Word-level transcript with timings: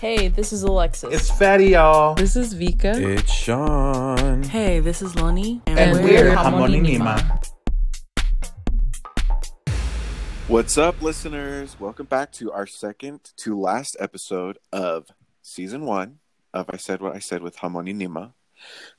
Hey, 0.00 0.28
this 0.28 0.54
is 0.54 0.62
Alexis. 0.62 1.12
It's 1.12 1.30
Fatty, 1.30 1.70
y'all. 1.72 2.14
this 2.14 2.36
is 2.36 2.54
Vika. 2.54 2.96
It's 2.96 3.30
Sean. 3.30 4.44
Hey, 4.44 4.80
this 4.80 5.02
is 5.02 5.14
Lonnie. 5.16 5.60
And 5.66 5.92
we're 6.02 6.34
Hamoninima. 6.34 7.50
What's 10.46 10.78
up, 10.78 11.02
listeners? 11.02 11.78
Welcome 11.78 12.06
back 12.06 12.32
to 12.32 12.50
our 12.50 12.66
second 12.66 13.32
to 13.36 13.60
last 13.60 13.94
episode 14.00 14.58
of 14.72 15.08
season 15.42 15.84
one 15.84 16.20
of 16.54 16.70
I 16.72 16.78
Said 16.78 17.02
What 17.02 17.14
I 17.14 17.18
Said 17.18 17.42
with 17.42 17.58
Hamoninima. 17.58 18.32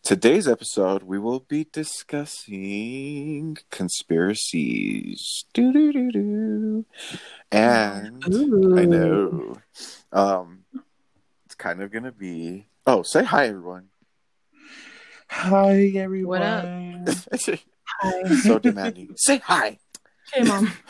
Today's 0.03 0.47
episode, 0.47 1.03
we 1.03 1.19
will 1.19 1.41
be 1.41 1.67
discussing 1.71 3.57
conspiracies. 3.69 5.45
Doo-doo-doo-doo. 5.53 6.85
And 7.51 8.23
I 8.25 8.85
know. 8.85 9.57
Um, 10.11 10.65
it's 11.45 11.55
kind 11.55 11.81
of 11.81 11.91
going 11.91 12.03
to 12.03 12.11
be. 12.11 12.67
Oh, 12.87 13.03
say 13.03 13.23
hi, 13.23 13.47
everyone. 13.47 13.87
Hi, 15.29 15.91
everyone. 15.95 16.39
What 16.39 16.41
up? 16.41 17.39
so 18.43 18.59
demanding. 18.59 19.13
say 19.15 19.37
hi. 19.37 19.79
Hey, 20.33 20.43
mom. 20.43 20.71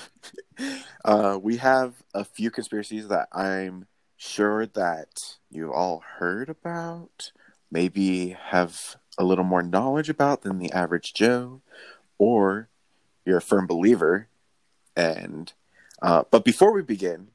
Uh, 1.06 1.40
we 1.42 1.56
have 1.56 1.94
a 2.14 2.26
few 2.26 2.52
conspiracies 2.52 3.08
that 3.08 3.30
I'm 3.32 3.88
sure 4.18 4.66
that 4.66 5.08
you 5.50 5.72
all 5.72 6.04
heard 6.18 6.50
about, 6.50 7.32
maybe 7.72 8.38
have 8.48 8.96
a 9.18 9.24
little 9.24 9.44
more 9.44 9.64
knowledge 9.64 10.10
about 10.10 10.42
than 10.42 10.60
the 10.60 10.72
average 10.72 11.14
Joe, 11.14 11.62
or 12.18 12.70
you're 13.26 13.38
a 13.38 13.42
firm 13.42 13.68
believer. 13.68 14.28
And 14.96 15.52
uh, 16.02 16.24
but 16.32 16.44
before 16.44 16.74
we 16.74 16.82
begin, 16.82 17.30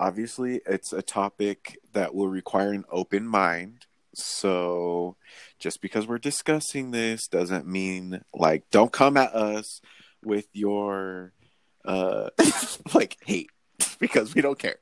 obviously 0.00 0.60
it's 0.66 0.92
a 0.92 1.02
topic 1.02 1.78
that 1.92 2.14
will 2.14 2.28
require 2.28 2.72
an 2.72 2.84
open 2.90 3.26
mind. 3.26 3.86
So 4.14 5.16
just 5.58 5.80
because 5.80 6.06
we're 6.06 6.18
discussing 6.18 6.90
this 6.90 7.26
doesn't 7.26 7.66
mean 7.66 8.22
like 8.32 8.64
don't 8.70 8.92
come 8.92 9.16
at 9.16 9.34
us 9.34 9.80
with 10.22 10.46
your 10.52 11.32
uh 11.84 12.30
like 12.94 13.18
hate 13.26 13.50
because 13.98 14.34
we 14.34 14.40
don't 14.40 14.58
care. 14.58 14.76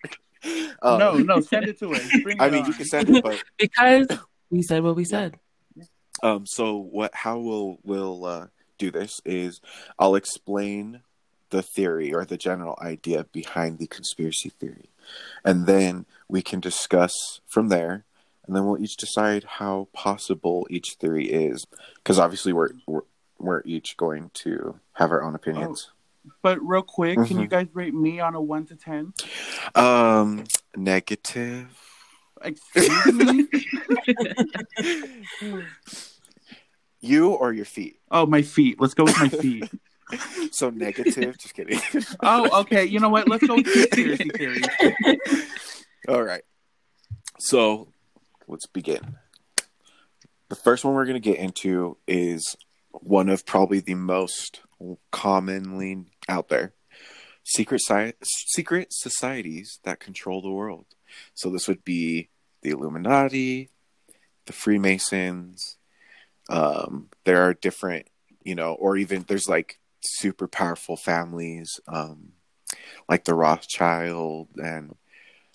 Um, 0.82 0.98
no, 0.98 1.16
no, 1.16 1.40
send 1.40 1.66
it 1.68 1.78
to 1.78 1.92
us. 1.94 2.02
Bring 2.22 2.40
I 2.40 2.46
it 2.46 2.52
mean 2.52 2.62
on. 2.62 2.68
you 2.68 2.74
can 2.74 2.86
send 2.86 3.08
it, 3.08 3.22
but 3.22 3.42
because 3.58 4.08
we 4.52 4.62
said 4.62 4.84
what 4.84 4.94
we 4.94 5.04
said. 5.04 5.38
um 6.22 6.44
so 6.46 6.76
what 6.76 7.12
how 7.14 7.38
we'll 7.38 7.78
we'll 7.82 8.24
uh, 8.24 8.46
do 8.78 8.90
this 8.92 9.20
is 9.24 9.60
I'll 9.98 10.14
explain 10.14 11.00
the 11.50 11.62
theory 11.62 12.14
or 12.14 12.24
the 12.24 12.36
general 12.36 12.78
idea 12.80 13.24
behind 13.32 13.78
the 13.78 13.86
conspiracy 13.86 14.50
theory, 14.50 14.90
and 15.44 15.66
then 15.66 16.06
we 16.28 16.42
can 16.42 16.60
discuss 16.60 17.12
from 17.48 17.68
there. 17.68 18.04
And 18.46 18.56
then 18.56 18.66
we'll 18.66 18.82
each 18.82 18.96
decide 18.96 19.44
how 19.44 19.86
possible 19.92 20.66
each 20.68 20.96
theory 20.98 21.26
is, 21.30 21.64
because 21.96 22.18
obviously 22.18 22.52
we're, 22.52 22.70
we're 22.88 23.02
we're 23.38 23.62
each 23.64 23.96
going 23.96 24.30
to 24.42 24.80
have 24.94 25.12
our 25.12 25.22
own 25.22 25.36
opinions. 25.36 25.90
But 26.42 26.58
real 26.60 26.82
quick, 26.82 27.14
can 27.14 27.36
Mhm. 27.36 27.40
you 27.42 27.46
guys 27.46 27.68
rate 27.72 27.94
me 27.94 28.18
on 28.18 28.34
a 28.34 28.40
one 28.40 28.66
to 28.66 28.74
ten? 28.74 29.12
Um, 29.76 30.44
negative. 30.76 31.68
Excuse 32.44 33.12
me. 33.12 33.48
You 37.04 37.30
or 37.30 37.52
your 37.52 37.64
feet? 37.64 37.98
oh, 38.12 38.26
my 38.26 38.42
feet. 38.42 38.80
Let's 38.80 38.94
go 38.94 39.04
with 39.04 39.18
my 39.18 39.28
feet. 39.28 39.68
So 40.52 40.68
negative. 40.68 41.38
Just 41.38 41.54
kidding. 41.54 41.80
Oh, 42.22 42.60
okay. 42.60 42.84
You 42.84 43.00
know 43.00 43.08
what? 43.08 43.28
Let's 43.28 43.46
go 43.46 43.54
with 43.56 43.64
conspiracy 43.64 44.28
theories. 44.28 44.66
All 46.06 46.22
right. 46.22 46.42
So 47.40 47.88
let's 48.46 48.66
begin. 48.66 49.16
The 50.50 50.54
first 50.54 50.84
one 50.84 50.94
we're 50.94 51.06
going 51.06 51.14
to 51.14 51.30
get 51.30 51.38
into 51.38 51.96
is 52.06 52.56
one 52.90 53.30
of 53.30 53.46
probably 53.46 53.80
the 53.80 53.94
most 53.94 54.60
commonly 55.10 56.04
out 56.28 56.50
there 56.50 56.74
secret 57.44 57.80
sci- 57.80 58.14
secret 58.22 58.88
societies 58.90 59.78
that 59.84 60.00
control 60.00 60.42
the 60.42 60.50
world. 60.50 60.86
So 61.34 61.50
this 61.50 61.68
would 61.68 61.84
be 61.84 62.28
the 62.62 62.70
Illuminati, 62.70 63.70
the 64.46 64.52
Freemasons. 64.52 65.78
Um, 66.48 67.08
there 67.24 67.42
are 67.42 67.54
different, 67.54 68.08
you 68.42 68.54
know, 68.54 68.74
or 68.74 68.96
even 68.96 69.24
there's 69.26 69.48
like 69.48 69.78
super 70.04 70.48
powerful 70.48 70.96
families, 70.96 71.80
um, 71.86 72.32
like 73.08 73.24
the 73.24 73.34
Rothschild, 73.34 74.48
and 74.56 74.96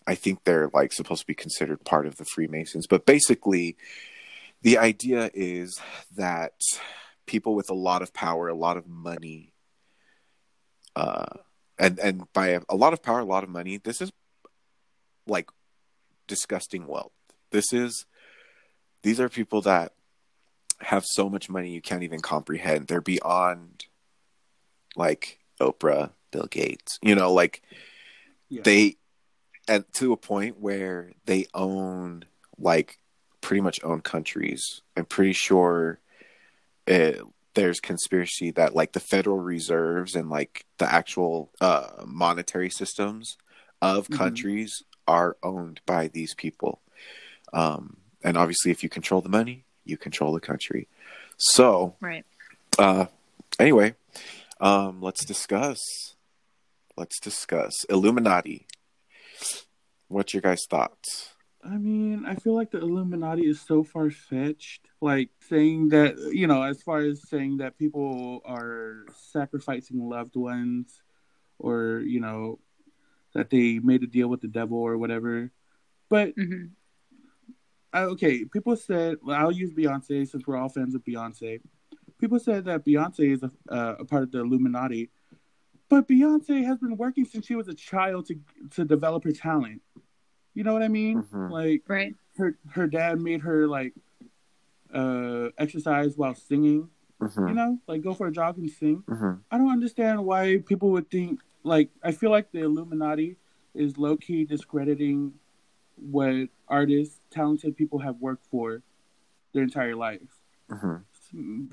I 0.06 0.16
think 0.16 0.44
they're 0.44 0.70
like 0.74 0.94
supposed 0.94 1.22
to 1.22 1.28
be 1.28 1.34
considered 1.36 1.84
part 1.84 2.08
of 2.08 2.18
the 2.18 2.26
Freemasons. 2.26 2.88
But 2.88 3.06
basically, 3.06 3.78
the 4.62 4.78
idea 4.78 5.30
is 5.34 5.80
that 6.16 6.54
people 7.26 7.56
with 7.56 7.70
a 7.70 7.76
lot 7.76 8.02
of 8.02 8.14
power, 8.14 8.48
a 8.48 8.56
lot 8.56 8.78
of 8.78 8.88
money, 8.88 9.54
uh, 10.96 11.26
and 11.78 12.00
and 12.00 12.34
by 12.34 12.48
a, 12.48 12.62
a 12.70 12.76
lot 12.76 12.94
of 12.94 13.04
power, 13.04 13.20
a 13.20 13.26
lot 13.26 13.44
of 13.44 13.50
money, 13.50 13.78
this 13.78 14.02
is 14.02 14.12
like 15.28 15.50
disgusting 16.28 16.88
wealth. 16.88 17.12
This 17.52 17.72
is 17.74 18.06
these 19.04 19.20
are 19.20 19.30
people 19.30 19.62
that 19.62 19.94
have 20.80 21.06
so 21.06 21.30
much 21.30 21.50
money 21.50 21.70
you 21.72 21.82
can't 21.82 22.04
even 22.04 22.20
comprehend. 22.20 22.88
They're 22.88 23.02
beyond 23.02 23.86
like 24.96 25.40
Oprah, 25.60 26.12
Bill 26.32 26.48
Gates. 26.50 27.00
You 27.02 27.16
know, 27.16 27.32
like 27.34 27.62
Yeah. 28.50 28.62
they 28.64 28.98
and 29.68 29.86
to 29.94 30.14
a 30.14 30.18
point 30.18 30.60
where 30.60 31.12
they 31.26 31.46
own 31.54 32.26
like 32.58 33.00
pretty 33.42 33.62
much 33.62 33.84
own 33.84 34.02
countries. 34.02 34.82
I'm 34.96 35.06
pretty 35.06 35.34
sure 35.34 36.00
it, 36.86 37.22
there's 37.54 37.80
conspiracy 37.80 38.52
that 38.52 38.76
like 38.76 38.94
the 38.94 39.00
Federal 39.00 39.40
Reserves 39.40 40.16
and 40.16 40.30
like 40.30 40.66
the 40.78 40.92
actual 40.92 41.52
uh, 41.60 42.04
monetary 42.06 42.70
systems 42.70 43.38
of 43.82 44.08
Mhm. 44.08 44.18
countries 44.18 44.84
are 45.08 45.38
owned 45.44 45.82
by 45.86 46.08
these 46.08 46.34
people. 46.34 46.82
Um, 47.54 47.98
and 48.24 48.38
obviously, 48.38 48.72
if 48.72 48.84
you 48.84 48.90
control 48.90 49.22
the 49.22 49.30
money, 49.30 49.64
you 49.86 49.98
control 49.98 50.34
the 50.34 50.40
country. 50.40 50.88
So, 51.38 51.96
Right. 52.02 52.26
uh, 52.78 53.06
anyway, 53.60 53.96
um, 54.60 55.02
let's 55.02 55.24
discuss. 55.24 55.80
Let's 56.98 57.20
discuss 57.20 57.86
Illuminati. 57.90 58.66
What's 60.08 60.34
your 60.34 60.42
guys' 60.42 60.66
thoughts? 60.70 61.34
I 61.64 61.78
mean, 61.78 62.26
I 62.26 62.36
feel 62.36 62.56
like 62.56 62.72
the 62.72 62.80
Illuminati 62.80 63.46
is 63.46 63.60
so 63.62 63.84
far 63.84 64.10
fetched. 64.10 64.88
Like 65.02 65.30
saying 65.50 65.90
that, 65.90 66.18
you 66.32 66.48
know, 66.48 66.64
as 66.64 66.82
far 66.82 67.00
as 67.00 67.28
saying 67.30 67.58
that 67.58 67.78
people 67.78 68.42
are 68.46 69.06
sacrificing 69.32 70.10
loved 70.10 70.36
ones 70.36 71.02
or, 71.60 72.02
you 72.06 72.20
know, 72.20 72.60
that 73.38 73.50
they 73.52 73.80
made 73.80 74.04
a 74.04 74.08
deal 74.08 74.28
with 74.28 74.42
the 74.42 74.48
devil 74.48 74.78
or 74.80 74.98
whatever. 74.98 75.52
But, 76.10 76.36
Mm-hmm. 76.36 76.66
uh, 77.94 78.06
okay, 78.14 78.46
people 78.46 78.76
said, 78.76 79.18
well, 79.24 79.40
I'll 79.40 79.52
use 79.52 79.72
Beyonce 79.74 80.28
since 80.28 80.46
we're 80.46 80.58
all 80.58 80.70
fans 80.70 80.96
of 80.96 81.04
Beyonce. 81.04 81.62
People 82.20 82.40
said 82.40 82.66
that 82.66 82.84
Beyonce 82.84 83.32
is 83.34 83.44
a, 83.44 83.52
uh, 83.72 83.96
a 84.00 84.06
part 84.06 84.24
of 84.24 84.32
the 84.32 84.40
Illuminati. 84.40 85.10
But 85.90 86.08
Beyonce 86.08 86.66
has 86.66 86.80
been 86.80 86.98
working 86.98 87.26
since 87.26 87.46
she 87.46 87.56
was 87.56 87.68
a 87.68 87.74
child 87.74 88.26
to 88.28 88.36
to 88.72 88.84
develop 88.84 89.24
her 89.24 89.32
talent. 89.32 89.82
You 90.54 90.64
know 90.66 90.74
what 90.74 90.84
I 90.84 90.88
mean? 90.90 91.24
Mhm. 91.24 91.50
Like, 91.52 91.84
Right. 91.88 92.14
her 92.38 92.58
her 92.72 92.88
dad 92.88 93.22
made 93.22 93.42
her 93.42 93.68
like 93.68 93.94
uh 94.94 95.50
exercise 95.58 96.18
while 96.18 96.34
singing 96.36 96.90
Mm-hmm. 97.22 97.48
you 97.48 97.54
know 97.56 97.80
like 97.88 98.02
go 98.04 98.14
for 98.14 98.28
a 98.28 98.32
jog 98.32 98.60
and 98.60 98.70
sing 98.70 99.04
hmm 99.10 99.34
i 99.50 99.58
don't 99.58 99.72
understand 99.72 100.24
why 100.24 100.58
people 100.68 100.92
would 100.92 101.10
think 101.10 101.42
like 101.68 101.90
i 102.04 102.12
feel 102.12 102.32
like 102.32 102.52
the 102.52 102.60
illuminati 102.60 103.38
is 103.76 103.98
low-key 103.98 104.46
discrediting 104.46 105.34
what 105.96 106.48
artists 106.68 107.20
talented 107.32 107.76
people 107.76 108.00
have 108.00 108.16
worked 108.20 108.46
for 108.50 108.82
their 109.54 109.64
entire 109.64 109.96
lives 109.96 110.32
hmm 110.70 110.98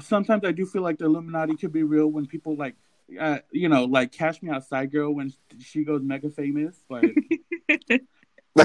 sometimes 0.00 0.44
i 0.44 0.50
do 0.50 0.66
feel 0.66 0.82
like 0.82 0.98
the 0.98 1.04
illuminati 1.04 1.56
could 1.56 1.72
be 1.72 1.82
real 1.82 2.08
when 2.08 2.26
people 2.26 2.56
like 2.56 2.74
uh, 3.20 3.38
you 3.52 3.68
know 3.68 3.84
like 3.84 4.10
cash 4.10 4.42
me 4.42 4.50
outside 4.50 4.90
girl 4.90 5.12
when 5.12 5.32
she 5.60 5.84
goes 5.84 6.02
mega 6.02 6.28
famous 6.28 6.82
but 6.88 7.04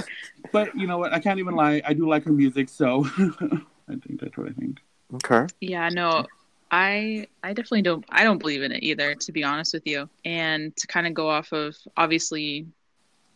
but 0.51 0.75
you 0.77 0.87
know 0.87 0.97
what? 0.97 1.13
I 1.13 1.19
can't 1.19 1.39
even 1.39 1.55
lie. 1.55 1.81
I 1.85 1.93
do 1.93 2.07
like 2.07 2.23
her 2.25 2.31
music 2.31 2.69
so 2.69 3.05
i 3.89 3.95
think 3.95 4.19
that's 4.19 4.37
what 4.37 4.47
i 4.49 4.53
think. 4.53 4.79
Okay. 5.15 5.47
Yeah, 5.59 5.89
no, 5.89 6.27
I 6.71 7.27
I 7.43 7.53
definitely 7.53 7.81
don't 7.83 8.05
I 8.09 8.23
don't 8.23 8.37
believe 8.37 8.61
in 8.61 8.71
it 8.71 8.83
either, 8.83 9.15
to 9.15 9.31
be 9.31 9.43
honest 9.43 9.73
with 9.73 9.85
you. 9.85 10.09
And 10.25 10.75
to 10.75 10.87
kind 10.87 11.07
of 11.07 11.13
go 11.13 11.29
off 11.29 11.51
of 11.51 11.75
obviously 11.97 12.67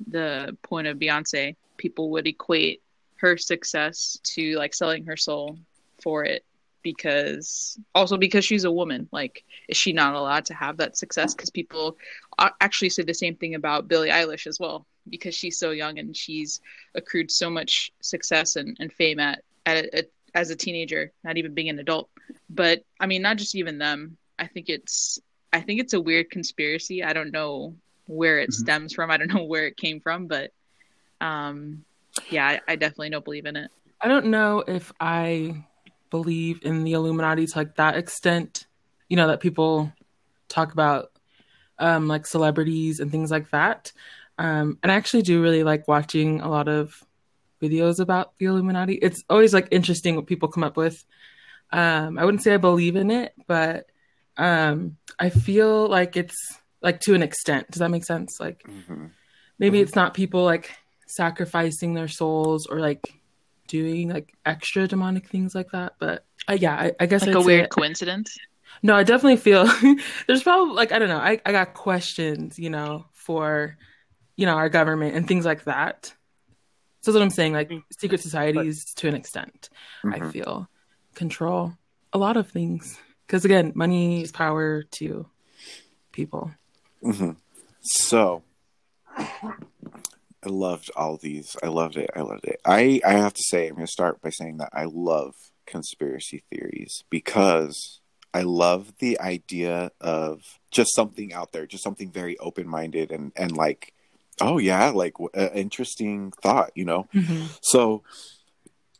the 0.07 0.57
point 0.63 0.87
of 0.87 0.97
Beyonce, 0.97 1.55
people 1.77 2.11
would 2.11 2.27
equate 2.27 2.81
her 3.17 3.37
success 3.37 4.19
to 4.23 4.55
like 4.57 4.73
selling 4.73 5.05
her 5.05 5.17
soul 5.17 5.57
for 6.01 6.25
it 6.25 6.43
because 6.83 7.79
also 7.95 8.17
because 8.17 8.45
she's 8.45 8.65
a 8.65 8.71
woman. 8.71 9.07
Like, 9.11 9.43
is 9.67 9.77
she 9.77 9.93
not 9.93 10.13
allowed 10.13 10.45
to 10.45 10.53
have 10.53 10.77
that 10.77 10.97
success? 10.97 11.33
Because 11.33 11.49
people 11.49 11.97
actually 12.61 12.89
say 12.89 13.03
the 13.03 13.13
same 13.13 13.35
thing 13.35 13.55
about 13.55 13.87
Billie 13.87 14.09
Eilish 14.09 14.45
as 14.45 14.59
well, 14.59 14.85
because 15.09 15.33
she's 15.33 15.57
so 15.57 15.71
young 15.71 15.97
and 15.97 16.15
she's 16.15 16.61
accrued 16.93 17.31
so 17.31 17.49
much 17.49 17.91
success 18.01 18.57
and, 18.57 18.77
and 18.79 18.91
fame 18.91 19.19
at, 19.19 19.43
at, 19.65 19.93
at 19.93 20.09
as 20.35 20.49
a 20.49 20.55
teenager, 20.55 21.11
not 21.23 21.37
even 21.37 21.53
being 21.53 21.69
an 21.69 21.79
adult. 21.79 22.09
But 22.49 22.83
I 22.99 23.05
mean, 23.07 23.21
not 23.21 23.37
just 23.37 23.55
even 23.55 23.77
them. 23.77 24.17
I 24.39 24.47
think 24.47 24.69
it's 24.69 25.19
I 25.51 25.61
think 25.61 25.79
it's 25.79 25.93
a 25.93 26.01
weird 26.01 26.29
conspiracy. 26.31 27.03
I 27.03 27.13
don't 27.13 27.31
know 27.31 27.75
where 28.07 28.39
it 28.39 28.49
Mhm. 28.49 28.53
stems 28.53 28.93
from. 28.93 29.11
I 29.11 29.17
don't 29.17 29.27
know 29.33 29.43
where 29.43 29.67
it 29.67 29.77
came 29.77 29.99
from, 29.99 30.27
but 30.27 30.51
um, 31.21 31.85
yeah, 32.29 32.47
I, 32.47 32.61
I 32.67 32.75
definitely 32.75 33.11
don't 33.11 33.23
believe 33.23 33.45
in 33.45 33.55
it. 33.55 33.71
I 34.01 34.07
don't 34.07 34.25
know 34.27 34.63
if 34.67 34.91
I 34.99 35.63
believe 36.09 36.59
in 36.63 36.83
the 36.83 36.93
Illuminati 36.93 37.47
to 37.47 37.57
like 37.57 37.75
that 37.75 37.95
extent. 37.95 38.65
You 39.09 39.17
know 39.17 39.27
that 39.27 39.39
people 39.39 39.91
talk 40.49 40.73
about 40.73 41.11
um, 41.79 42.07
like 42.07 42.25
celebrities 42.25 42.99
and 42.99 43.11
things 43.11 43.31
like 43.31 43.49
that. 43.51 43.91
Um, 44.37 44.77
and 44.81 44.91
I 44.91 44.95
actually 44.95 45.21
do 45.21 45.41
really 45.41 45.63
like 45.63 45.87
watching 45.87 46.41
a 46.41 46.49
lot 46.49 46.67
of 46.67 47.03
videos 47.61 47.99
about 47.99 48.37
the 48.37 48.45
Illuminati. 48.45 48.95
It's 48.95 49.23
always 49.29 49.53
like 49.53 49.67
interesting 49.71 50.15
what 50.15 50.25
people 50.27 50.49
come 50.49 50.63
up 50.63 50.75
with. 50.75 51.05
Um, 51.73 52.17
I 52.19 52.23
wouldn't 52.25 52.43
say 52.43 52.53
I 52.53 52.57
believe 52.57 52.95
in 52.95 53.09
it, 53.11 53.33
but 53.47 53.87
um, 54.37 54.97
I 55.19 55.29
feel 55.29 55.87
like 55.87 56.15
it's 56.15 56.35
like 56.81 56.99
to 57.01 57.15
an 57.15 57.23
extent. 57.23 57.69
Does 57.71 57.79
that 57.79 57.89
make 57.89 58.05
sense? 58.05 58.37
Like 58.39 58.61
Mhm. 58.63 59.11
maybe 59.59 59.79
Mhm. 59.79 59.81
it's 59.83 59.95
not 59.95 60.13
people 60.13 60.43
like 60.43 60.71
sacrificing 61.07 61.93
their 61.93 62.07
souls 62.07 62.67
or 62.67 62.79
like 62.79 63.01
doing 63.67 64.09
like 64.09 64.33
extra 64.45 64.87
demonic 64.87 65.27
things 65.27 65.55
like 65.55 65.71
that. 65.71 65.93
But 65.99 66.25
uh, 66.47 66.53
yeah, 66.59 66.75
I, 66.75 66.91
I 66.99 67.05
guess 67.05 67.21
Like 67.21 67.29
I'd 67.31 67.37
a 67.37 67.41
say- 67.41 67.45
weird 67.45 67.69
coincidence. 67.69 68.37
no, 68.83 68.95
I 68.95 69.03
definitely 69.03 69.37
feel 69.37 69.65
there's 70.27 70.43
probably 70.43 70.75
like 70.75 70.91
I 70.91 70.99
don't 70.99 71.09
know. 71.09 71.17
I, 71.17 71.39
I 71.45 71.51
got 71.51 71.73
questions, 71.73 72.59
you 72.59 72.69
know, 72.69 73.05
for 73.13 73.77
you 74.35 74.45
know 74.45 74.55
our 74.55 74.69
government 74.69 75.15
and 75.15 75.27
things 75.27 75.45
like 75.45 75.63
that. 75.65 76.13
So 77.01 77.11
that's 77.11 77.15
what 77.19 77.23
I'm 77.23 77.29
saying. 77.31 77.53
Like 77.53 77.71
secret 77.99 78.21
societies 78.21 78.93
to 78.95 79.07
an 79.07 79.15
extent, 79.15 79.69
I 80.05 80.19
Mhm. 80.19 80.31
feel 80.31 80.69
control 81.13 81.73
a 82.11 82.17
lot 82.17 82.37
of 82.37 82.49
things 82.49 82.99
because 83.25 83.45
again, 83.45 83.71
money 83.75 84.21
is 84.21 84.31
power 84.31 84.83
to 84.83 85.25
people. 86.11 86.51
Mhm. 87.03 87.37
So, 87.81 88.43
I 90.45 90.49
loved 90.49 90.91
all 90.95 91.17
these. 91.17 91.55
I 91.63 91.67
loved 91.67 91.97
it. 91.97 92.09
I 92.15 92.21
loved 92.21 92.45
it. 92.45 92.59
I 92.65 93.01
I 93.05 93.13
have 93.13 93.33
to 93.33 93.43
say, 93.43 93.67
I'm 93.67 93.75
going 93.75 93.85
to 93.85 93.91
start 93.91 94.21
by 94.21 94.29
saying 94.29 94.57
that 94.57 94.69
I 94.73 94.85
love 94.85 95.35
conspiracy 95.65 96.43
theories 96.49 97.03
because 97.09 97.99
I 98.33 98.41
love 98.41 98.93
the 98.99 99.19
idea 99.19 99.91
of 100.01 100.41
just 100.71 100.93
something 100.95 101.33
out 101.33 101.51
there, 101.51 101.65
just 101.65 101.83
something 101.83 102.11
very 102.11 102.37
open 102.39 102.67
minded 102.67 103.11
and 103.11 103.31
and 103.35 103.55
like, 103.55 103.93
oh 104.41 104.57
yeah, 104.57 104.89
like 104.89 105.13
w- 105.13 105.29
a 105.33 105.55
interesting 105.57 106.31
thought, 106.41 106.71
you 106.75 106.83
know. 106.85 107.07
So, 107.61 108.03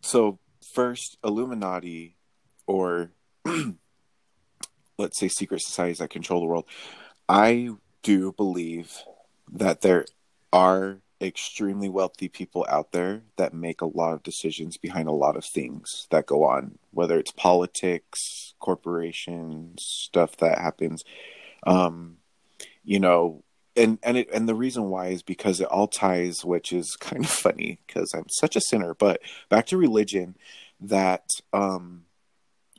so 0.02 0.40
first, 0.74 1.18
Illuminati, 1.24 2.16
or 2.68 3.12
let's 4.98 5.20
say 5.20 5.28
secret 5.28 5.62
societies 5.62 6.00
that 6.00 6.10
control 6.10 6.42
the 6.42 6.48
world. 6.48 6.66
I 7.30 7.70
do 8.02 8.34
believe 8.34 8.92
that 9.52 9.82
there 9.82 10.06
are 10.52 10.98
extremely 11.22 11.90
wealthy 11.90 12.28
people 12.28 12.66
out 12.70 12.92
there 12.92 13.22
that 13.38 13.54
make 13.54 13.82
a 13.82 13.86
lot 13.86 14.14
of 14.14 14.24
decisions 14.24 14.78
behind 14.78 15.08
a 15.08 15.14
lot 15.14 15.38
of 15.38 15.46
things 15.46 16.08
that 16.12 16.26
go 16.26 16.44
on, 16.44 16.78
whether 16.92 17.18
it's 17.18 17.32
politics, 17.32 18.54
corporations, 18.60 19.84
stuff 19.84 20.36
that 20.38 20.60
happens. 20.60 21.04
Um, 21.66 22.18
you 22.84 23.00
know, 23.00 23.44
and 23.76 23.98
and 24.04 24.18
it 24.18 24.30
and 24.32 24.48
the 24.48 24.56
reason 24.56 24.90
why 24.90 25.08
is 25.08 25.24
because 25.24 25.62
it 25.62 25.68
all 25.68 25.88
ties, 25.88 26.44
which 26.44 26.74
is 26.74 26.96
kind 27.00 27.24
of 27.24 27.32
funny 27.32 27.80
because 27.88 28.14
I'm 28.14 28.28
such 28.30 28.56
a 28.56 28.62
sinner. 28.62 28.94
But 28.94 29.22
back 29.50 29.68
to 29.68 29.78
religion, 29.78 30.36
that 30.84 31.26
um, 31.52 32.06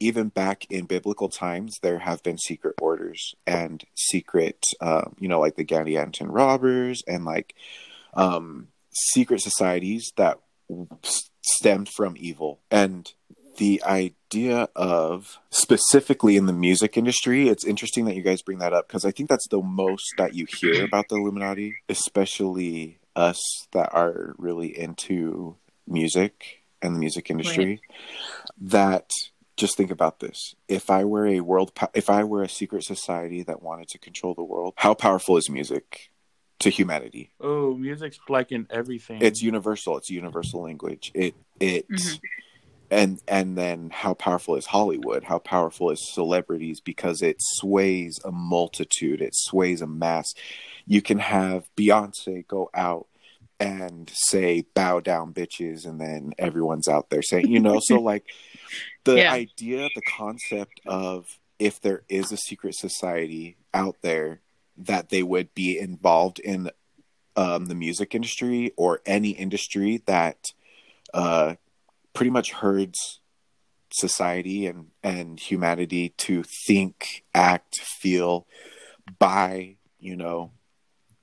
even 0.00 0.28
back 0.28 0.66
in 0.70 0.86
biblical 0.86 1.28
times, 1.28 1.78
there 1.82 1.98
have 1.98 2.22
been 2.22 2.38
secret 2.38 2.74
orders 2.80 3.34
and 3.46 3.84
secret, 3.94 4.64
um, 4.80 5.16
you 5.18 5.28
know, 5.28 5.40
like 5.40 5.56
the 5.56 5.64
Gadianton 5.64 6.26
robbers 6.28 7.02
and 7.06 7.24
like 7.24 7.54
um, 8.14 8.68
secret 8.92 9.40
societies 9.40 10.12
that 10.16 10.40
stemmed 11.42 11.88
from 11.88 12.16
evil. 12.18 12.60
And 12.70 13.10
the 13.56 13.82
idea 13.84 14.68
of 14.74 15.38
specifically 15.50 16.36
in 16.36 16.46
the 16.46 16.52
music 16.52 16.96
industry, 16.96 17.48
it's 17.48 17.64
interesting 17.64 18.04
that 18.06 18.16
you 18.16 18.22
guys 18.22 18.42
bring 18.42 18.58
that 18.58 18.72
up 18.72 18.88
because 18.88 19.04
I 19.04 19.10
think 19.10 19.28
that's 19.28 19.48
the 19.48 19.62
most 19.62 20.14
that 20.18 20.34
you 20.34 20.46
hear 20.60 20.84
about 20.84 21.08
the 21.08 21.16
Illuminati, 21.16 21.76
especially 21.88 22.98
us 23.14 23.40
that 23.72 23.94
are 23.94 24.34
really 24.38 24.76
into 24.76 25.56
music 25.86 26.63
and 26.84 26.94
the 26.94 27.00
music 27.00 27.30
industry. 27.30 27.80
That 28.60 29.10
just 29.56 29.76
think 29.76 29.90
about 29.90 30.20
this: 30.20 30.54
if 30.68 30.90
I 30.90 31.04
were 31.04 31.26
a 31.26 31.40
world, 31.40 31.74
po- 31.74 31.90
if 31.94 32.08
I 32.10 32.22
were 32.24 32.42
a 32.42 32.48
secret 32.48 32.84
society 32.84 33.42
that 33.42 33.62
wanted 33.62 33.88
to 33.88 33.98
control 33.98 34.34
the 34.34 34.44
world, 34.44 34.74
how 34.76 34.94
powerful 34.94 35.36
is 35.36 35.48
music 35.50 36.10
to 36.60 36.70
humanity? 36.70 37.32
Oh, 37.40 37.74
music's 37.74 38.18
like 38.28 38.52
in 38.52 38.66
everything. 38.70 39.20
it's 39.20 39.42
universal 39.42 39.96
it's 39.98 40.10
a 40.10 40.14
universal 40.14 40.62
language 40.62 41.10
it 41.14 41.34
it 41.60 41.88
Mhm. 41.88 42.20
and 42.90 43.20
and 43.26 43.58
then 43.58 43.90
how 43.90 44.14
powerful 44.14 44.54
is 44.56 44.66
hollywood 44.66 45.24
how 45.24 45.38
powerful 45.38 45.90
is 45.90 46.00
celebrities 46.14 46.80
because 46.80 47.22
it 47.22 47.36
sways 47.40 48.20
a 48.24 48.30
multitude 48.30 49.20
it 49.20 49.34
sways 49.34 49.82
a 49.82 49.86
mass 49.86 50.32
you 50.86 51.02
can 51.02 51.18
have 51.18 51.68
beyonce 51.76 52.46
go 52.46 52.70
out 52.74 53.06
and 53.64 54.10
say 54.12 54.64
bow 54.74 55.00
down 55.00 55.32
bitches 55.32 55.86
and 55.86 56.00
then 56.00 56.32
everyone's 56.38 56.88
out 56.88 57.08
there 57.10 57.22
saying 57.22 57.48
you 57.48 57.60
know 57.60 57.80
so 57.82 58.00
like 58.00 58.24
the 59.04 59.18
Yeah. 59.18 59.32
idea 59.32 59.88
the 59.94 60.02
concept 60.02 60.80
of 60.86 61.38
if 61.58 61.80
there 61.80 62.02
is 62.08 62.30
a 62.32 62.36
secret 62.36 62.74
society 62.74 63.56
out 63.72 63.96
there 64.02 64.40
that 64.76 65.08
they 65.08 65.22
would 65.22 65.54
be 65.54 65.78
involved 65.78 66.38
in 66.40 66.70
um, 67.36 67.66
the 67.66 67.74
music 67.74 68.14
industry 68.14 68.72
or 68.76 69.00
any 69.06 69.30
industry 69.30 70.02
that 70.06 70.38
uh, 71.12 71.54
pretty 72.12 72.30
much 72.30 72.52
herds 72.52 73.20
society 73.92 74.66
and, 74.66 74.88
and 75.02 75.38
humanity 75.38 76.10
to 76.16 76.42
think, 76.66 77.24
act, 77.34 77.80
feel, 77.80 78.46
buy, 79.18 79.76
you 80.00 80.16
know, 80.16 80.50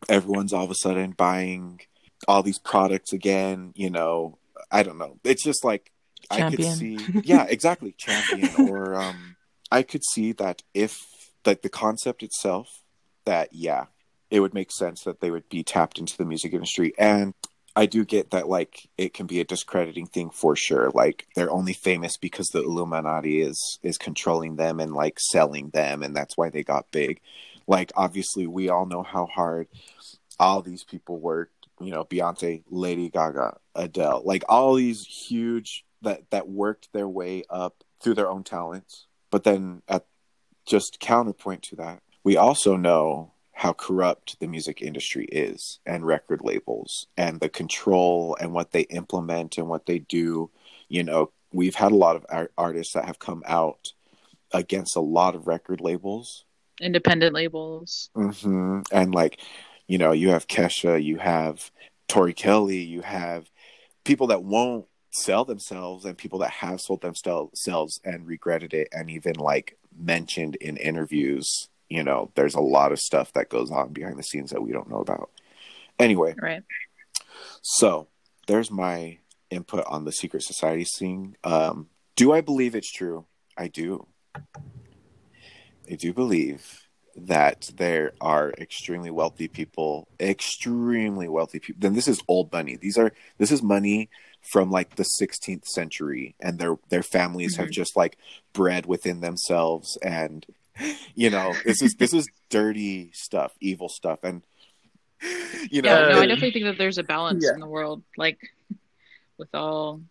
everyone's 0.07 0.53
all 0.53 0.63
of 0.63 0.71
a 0.71 0.75
sudden 0.75 1.11
buying 1.11 1.81
all 2.27 2.43
these 2.43 2.59
products 2.59 3.13
again, 3.13 3.73
you 3.75 3.89
know, 3.89 4.37
I 4.71 4.83
don't 4.83 4.97
know. 4.97 5.17
It's 5.23 5.43
just 5.43 5.63
like 5.63 5.91
I 6.29 6.49
could 6.49 6.63
see 6.63 6.97
yeah, 7.23 7.45
exactly, 7.49 7.93
champion 7.97 8.69
or 8.69 8.95
um 8.95 9.35
I 9.71 9.83
could 9.83 10.03
see 10.03 10.31
that 10.33 10.63
if 10.73 10.99
like 11.45 11.61
the 11.61 11.69
concept 11.69 12.23
itself 12.23 12.67
that 13.25 13.49
yeah, 13.51 13.85
it 14.29 14.39
would 14.39 14.53
make 14.53 14.71
sense 14.71 15.03
that 15.03 15.21
they 15.21 15.31
would 15.31 15.49
be 15.49 15.63
tapped 15.63 15.99
into 15.99 16.17
the 16.17 16.25
music 16.25 16.53
industry 16.53 16.93
and 16.97 17.33
I 17.75 17.85
do 17.85 18.03
get 18.03 18.31
that 18.31 18.49
like 18.49 18.89
it 18.97 19.13
can 19.13 19.27
be 19.27 19.39
a 19.39 19.45
discrediting 19.45 20.05
thing 20.05 20.29
for 20.29 20.55
sure. 20.55 20.91
Like 20.93 21.27
they're 21.35 21.51
only 21.51 21.73
famous 21.73 22.17
because 22.17 22.47
the 22.47 22.63
Illuminati 22.63 23.41
is 23.41 23.79
is 23.81 23.97
controlling 23.97 24.57
them 24.57 24.79
and 24.79 24.93
like 24.93 25.19
selling 25.19 25.69
them 25.69 26.03
and 26.03 26.15
that's 26.15 26.37
why 26.37 26.49
they 26.49 26.63
got 26.63 26.91
big. 26.91 27.21
Like 27.67 27.91
obviously 27.95 28.45
we 28.45 28.67
all 28.69 28.85
know 28.85 29.03
how 29.03 29.25
hard 29.25 29.67
all 30.37 30.61
these 30.61 30.83
people 30.83 31.19
work, 31.19 31.51
you 31.81 31.91
know, 31.91 32.05
Beyonce, 32.05 32.63
Lady 32.69 33.09
Gaga, 33.09 33.57
Adele, 33.75 34.21
like 34.25 34.43
all 34.49 34.75
these 34.75 35.05
huge 35.05 35.85
that 36.01 36.29
that 36.31 36.49
worked 36.49 36.89
their 36.93 37.07
way 37.07 37.43
up 37.49 37.83
through 38.01 38.15
their 38.15 38.29
own 38.29 38.43
talents. 38.43 39.07
But 39.29 39.43
then 39.43 39.81
at 39.87 40.05
just 40.65 40.99
counterpoint 40.99 41.63
to 41.63 41.75
that, 41.77 42.01
we 42.23 42.37
also 42.37 42.75
know 42.75 43.33
how 43.53 43.73
corrupt 43.73 44.39
the 44.39 44.47
music 44.47 44.81
industry 44.81 45.25
is 45.25 45.79
and 45.85 46.05
record 46.05 46.41
labels 46.43 47.07
and 47.15 47.39
the 47.39 47.49
control 47.49 48.35
and 48.39 48.53
what 48.53 48.71
they 48.71 48.81
implement 48.81 49.57
and 49.57 49.67
what 49.67 49.85
they 49.85 49.99
do. 49.99 50.49
You 50.87 51.03
know, 51.03 51.31
we've 51.53 51.75
had 51.75 51.91
a 51.91 51.95
lot 51.95 52.15
of 52.15 52.25
ar- 52.29 52.51
artists 52.57 52.93
that 52.93 53.05
have 53.05 53.19
come 53.19 53.43
out 53.45 53.93
against 54.51 54.95
a 54.95 55.01
lot 55.01 55.35
of 55.35 55.47
record 55.47 55.79
labels. 55.79 56.43
Independent 56.79 57.35
labels. 57.35 58.09
hmm 58.15 58.81
And 58.91 59.13
like, 59.13 59.39
you 59.91 59.97
know, 59.97 60.13
you 60.13 60.29
have 60.29 60.47
Kesha, 60.47 61.03
you 61.03 61.17
have 61.17 61.69
Tori 62.07 62.33
Kelly, 62.33 62.77
you 62.77 63.01
have 63.01 63.51
people 64.05 64.27
that 64.27 64.41
won't 64.43 64.85
sell 65.11 65.43
themselves 65.43 66.05
and 66.05 66.17
people 66.17 66.39
that 66.39 66.51
have 66.51 66.79
sold 66.79 67.01
themselves 67.01 67.99
and 68.05 68.25
regretted 68.25 68.73
it 68.73 68.87
and 68.93 69.09
even 69.09 69.35
like 69.35 69.77
mentioned 69.99 70.55
in 70.55 70.77
interviews 70.77 71.67
you 71.89 72.01
know 72.01 72.31
there's 72.35 72.55
a 72.55 72.61
lot 72.61 72.93
of 72.93 72.99
stuff 72.99 73.33
that 73.33 73.49
goes 73.49 73.69
on 73.69 73.91
behind 73.91 74.17
the 74.17 74.23
scenes 74.23 74.51
that 74.51 74.63
we 74.63 74.71
don't 74.71 74.89
know 74.89 75.01
about 75.01 75.29
anyway 75.99 76.33
Right. 76.41 76.63
so 77.61 78.07
there's 78.47 78.71
my 78.71 79.17
input 79.49 79.83
on 79.85 80.05
the 80.05 80.13
secret 80.13 80.43
society 80.43 80.85
scene 80.85 81.35
um 81.43 81.89
do 82.15 82.31
i 82.31 82.39
believe 82.39 82.73
it's 82.73 82.89
true 82.89 83.25
I 83.57 83.67
do. 83.67 84.07
I 84.35 85.95
do 85.95 86.13
believe 86.13 86.87
that 87.15 87.69
there 87.75 88.13
are 88.21 88.51
extremely 88.57 89.11
wealthy 89.11 89.47
people, 89.47 90.07
extremely 90.19 91.27
wealthy 91.27 91.59
people. 91.59 91.79
Then 91.81 91.93
this 91.93 92.07
is 92.07 92.21
old 92.27 92.51
money. 92.51 92.75
These 92.75 92.97
are 92.97 93.11
this 93.37 93.51
is 93.51 93.61
money 93.61 94.09
from 94.51 94.71
like 94.71 94.95
the 94.95 95.05
16th 95.21 95.65
century, 95.65 96.35
and 96.39 96.57
their 96.59 96.77
their 96.89 97.03
families 97.03 97.57
have 97.57 97.67
Mhm. 97.67 97.73
just 97.73 97.95
like 97.95 98.17
bred 98.53 98.85
within 98.85 99.19
themselves, 99.21 99.97
and 100.01 100.45
you 101.15 101.29
know 101.29 101.53
this 101.65 101.81
is 101.81 101.95
this 101.99 102.13
is 102.13 102.27
dirty 102.49 103.11
stuff, 103.13 103.53
evil 103.59 103.89
stuff, 103.89 104.23
and 104.23 104.41
you 105.69 105.81
know 105.81 105.89
Yeah, 105.93 106.09
no, 106.15 106.19
I 106.21 106.25
definitely 106.27 106.51
think 106.51 106.65
that 106.65 106.77
there's 106.77 106.97
a 106.97 107.03
balance 107.03 107.43
yeah. 107.45 107.53
in 107.53 107.59
the 107.59 107.67
world. 107.67 108.03
Like 108.17 108.39
with 109.37 109.53
all 109.53 110.01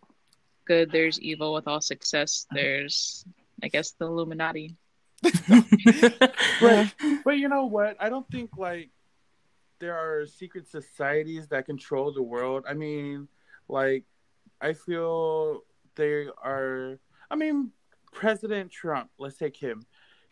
good, 0.64 0.92
there's 0.92 1.18
evil. 1.20 1.54
With 1.54 1.66
all 1.66 1.80
success, 1.80 2.46
there's 2.52 3.24
I 3.62 3.68
guess 3.68 3.90
the 3.92 4.06
Illuminati. 4.06 4.76
Right. 6.60 6.92
But 7.24 7.38
you 7.38 7.48
know 7.48 7.66
what? 7.66 7.96
I 8.00 8.08
don't 8.08 8.28
think 8.30 8.56
like 8.56 8.90
there 9.78 9.96
are 9.96 10.26
secret 10.26 10.68
societies 10.68 11.48
that 11.48 11.66
control 11.66 12.12
the 12.12 12.22
world. 12.22 12.64
I 12.68 12.74
mean, 12.74 13.28
like 13.68 14.04
I 14.60 14.72
feel 14.72 15.62
they 15.96 16.26
are 16.42 16.98
I 17.30 17.36
mean, 17.36 17.70
President 18.12 18.70
Trump, 18.70 19.10
let's 19.18 19.36
take 19.36 19.56
him. 19.56 19.82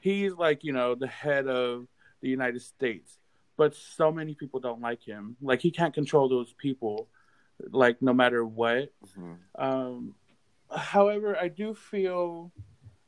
He's 0.00 0.32
like, 0.32 0.64
you 0.64 0.72
know, 0.72 0.94
the 0.94 1.06
head 1.06 1.46
of 1.46 1.86
the 2.20 2.28
United 2.28 2.62
States. 2.62 3.18
But 3.56 3.74
so 3.74 4.12
many 4.12 4.34
people 4.34 4.60
don't 4.60 4.80
like 4.80 5.02
him. 5.02 5.36
Like 5.40 5.60
he 5.60 5.70
can't 5.70 5.94
control 5.94 6.28
those 6.28 6.52
people 6.54 7.08
like 7.70 8.00
no 8.00 8.12
matter 8.12 8.44
what. 8.44 8.92
Mhm. 9.06 9.36
Um, 9.58 10.14
however, 10.74 11.36
I 11.36 11.48
do 11.48 11.74
feel 11.74 12.52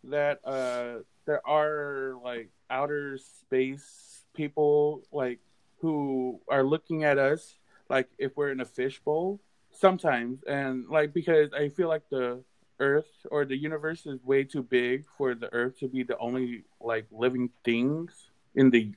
that 0.04 0.40
uh, 0.44 1.00
there 1.26 1.46
are 1.46 2.14
like 2.22 2.50
outer 2.70 3.18
space 3.18 4.24
people 4.34 5.02
like 5.12 5.38
who 5.80 6.40
are 6.48 6.62
looking 6.62 7.04
at 7.04 7.18
us 7.18 7.56
like 7.88 8.08
if 8.18 8.36
we're 8.36 8.50
in 8.50 8.60
a 8.60 8.64
fishbowl 8.64 9.40
sometimes, 9.72 10.42
and 10.44 10.88
like 10.88 11.12
because 11.12 11.52
I 11.52 11.68
feel 11.68 11.88
like 11.88 12.08
the 12.10 12.42
Earth 12.78 13.26
or 13.30 13.44
the 13.44 13.56
universe 13.56 14.06
is 14.06 14.22
way 14.24 14.44
too 14.44 14.62
big 14.62 15.04
for 15.18 15.34
the 15.34 15.52
Earth 15.52 15.78
to 15.80 15.88
be 15.88 16.02
the 16.02 16.16
only 16.18 16.64
like 16.80 17.06
living 17.10 17.50
things 17.64 18.30
in 18.54 18.70
the 18.70 18.92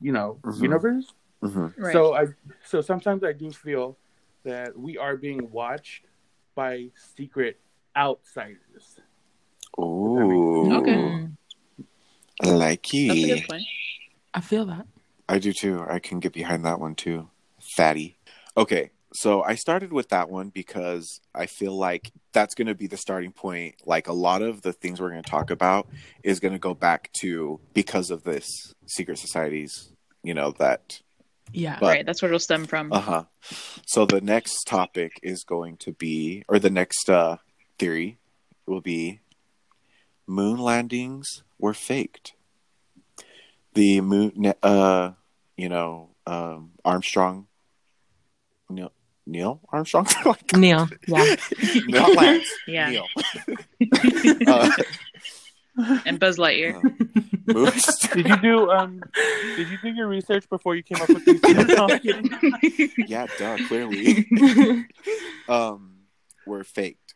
you 0.00 0.12
know 0.12 0.38
Mhm. 0.42 0.62
universe. 0.62 1.12
Mhm. 1.42 1.74
Right. 1.78 1.92
So 1.92 2.14
I 2.14 2.26
so 2.64 2.80
sometimes 2.80 3.22
I 3.22 3.32
do 3.32 3.50
feel 3.52 3.96
that 4.44 4.76
we 4.78 4.96
are 4.96 5.16
being 5.16 5.50
watched 5.50 6.04
by 6.54 6.90
secret 6.96 7.60
outsiders. 7.94 9.00
Ooh, 9.78 10.72
Okay. 10.72 11.28
I 12.42 12.48
like 12.48 12.82
That's 12.92 12.94
a 12.94 13.26
good 13.26 13.48
point. 13.48 13.64
I 14.34 14.40
feel 14.40 14.66
that. 14.66 14.86
I 15.28 15.38
do 15.38 15.52
too. 15.52 15.84
I 15.88 15.98
can 15.98 16.20
get 16.20 16.32
behind 16.32 16.64
that 16.64 16.80
one 16.80 16.94
too. 16.94 17.28
Fatty. 17.76 18.18
Okay, 18.56 18.90
so 19.14 19.42
I 19.42 19.54
started 19.54 19.92
with 19.92 20.10
that 20.10 20.28
one 20.28 20.50
because 20.50 21.20
I 21.34 21.46
feel 21.46 21.76
like 21.76 22.12
that's 22.32 22.54
going 22.54 22.68
to 22.68 22.74
be 22.74 22.86
the 22.86 22.96
starting 22.98 23.32
point. 23.32 23.76
Like 23.86 24.08
a 24.08 24.12
lot 24.12 24.42
of 24.42 24.62
the 24.62 24.72
things 24.72 25.00
we're 25.00 25.10
going 25.10 25.22
to 25.22 25.30
talk 25.30 25.50
about 25.50 25.88
is 26.22 26.38
going 26.38 26.52
to 26.52 26.58
go 26.58 26.74
back 26.74 27.10
to 27.20 27.60
because 27.72 28.10
of 28.10 28.24
this 28.24 28.46
secret 28.86 29.18
societies, 29.18 29.90
you 30.22 30.34
know, 30.34 30.52
that 30.58 31.00
Yeah. 31.52 31.78
But- 31.80 31.86
right. 31.86 32.06
That's 32.06 32.20
where 32.20 32.28
it'll 32.28 32.38
stem 32.38 32.66
from. 32.66 32.92
uh 32.92 33.00
huh. 33.00 33.24
So 33.86 34.04
the 34.04 34.20
next 34.20 34.64
topic 34.64 35.12
is 35.22 35.44
going 35.44 35.78
to 35.78 35.92
be, 35.92 36.44
or 36.48 36.58
the 36.58 36.70
next 36.70 37.08
uh, 37.08 37.38
theory 37.78 38.18
will 38.66 38.80
be 38.82 39.20
moon 40.26 40.58
landings 40.58 41.42
were 41.58 41.74
faked. 41.74 42.34
The 43.74 44.00
moon, 44.00 44.52
uh, 44.62 45.12
you 45.56 45.68
know, 45.68 46.10
um, 46.26 46.72
Armstrong, 46.84 47.46
Neil, 48.70 48.92
Neil 49.26 49.60
Armstrong, 49.70 50.06
Like, 50.24 50.56
Neil. 50.56 50.88
Yeah. 51.06 51.36
not 51.88 52.14
Lance, 52.16 52.48
Yeah. 52.66 52.90
Neil. 52.90 53.06
uh, 54.46 54.70
And 56.06 56.18
Buzz 56.18 56.38
Lightyear. 56.38 56.82
moon, 57.52 57.70
Did 58.14 58.26
you 58.28 58.36
do 58.38 58.70
um? 58.70 59.02
Did 59.56 59.68
you 59.68 59.78
do 59.82 59.88
your 59.90 60.08
research 60.08 60.48
before 60.48 60.74
you 60.74 60.82
came 60.82 61.00
up 61.02 61.08
with 61.10 61.24
these? 61.26 61.42
No, 61.42 61.88
yeah, 63.06 63.26
duh, 63.38 63.58
clearly, 63.68 64.26
um, 65.48 65.98
were 66.46 66.64
faked 66.64 67.14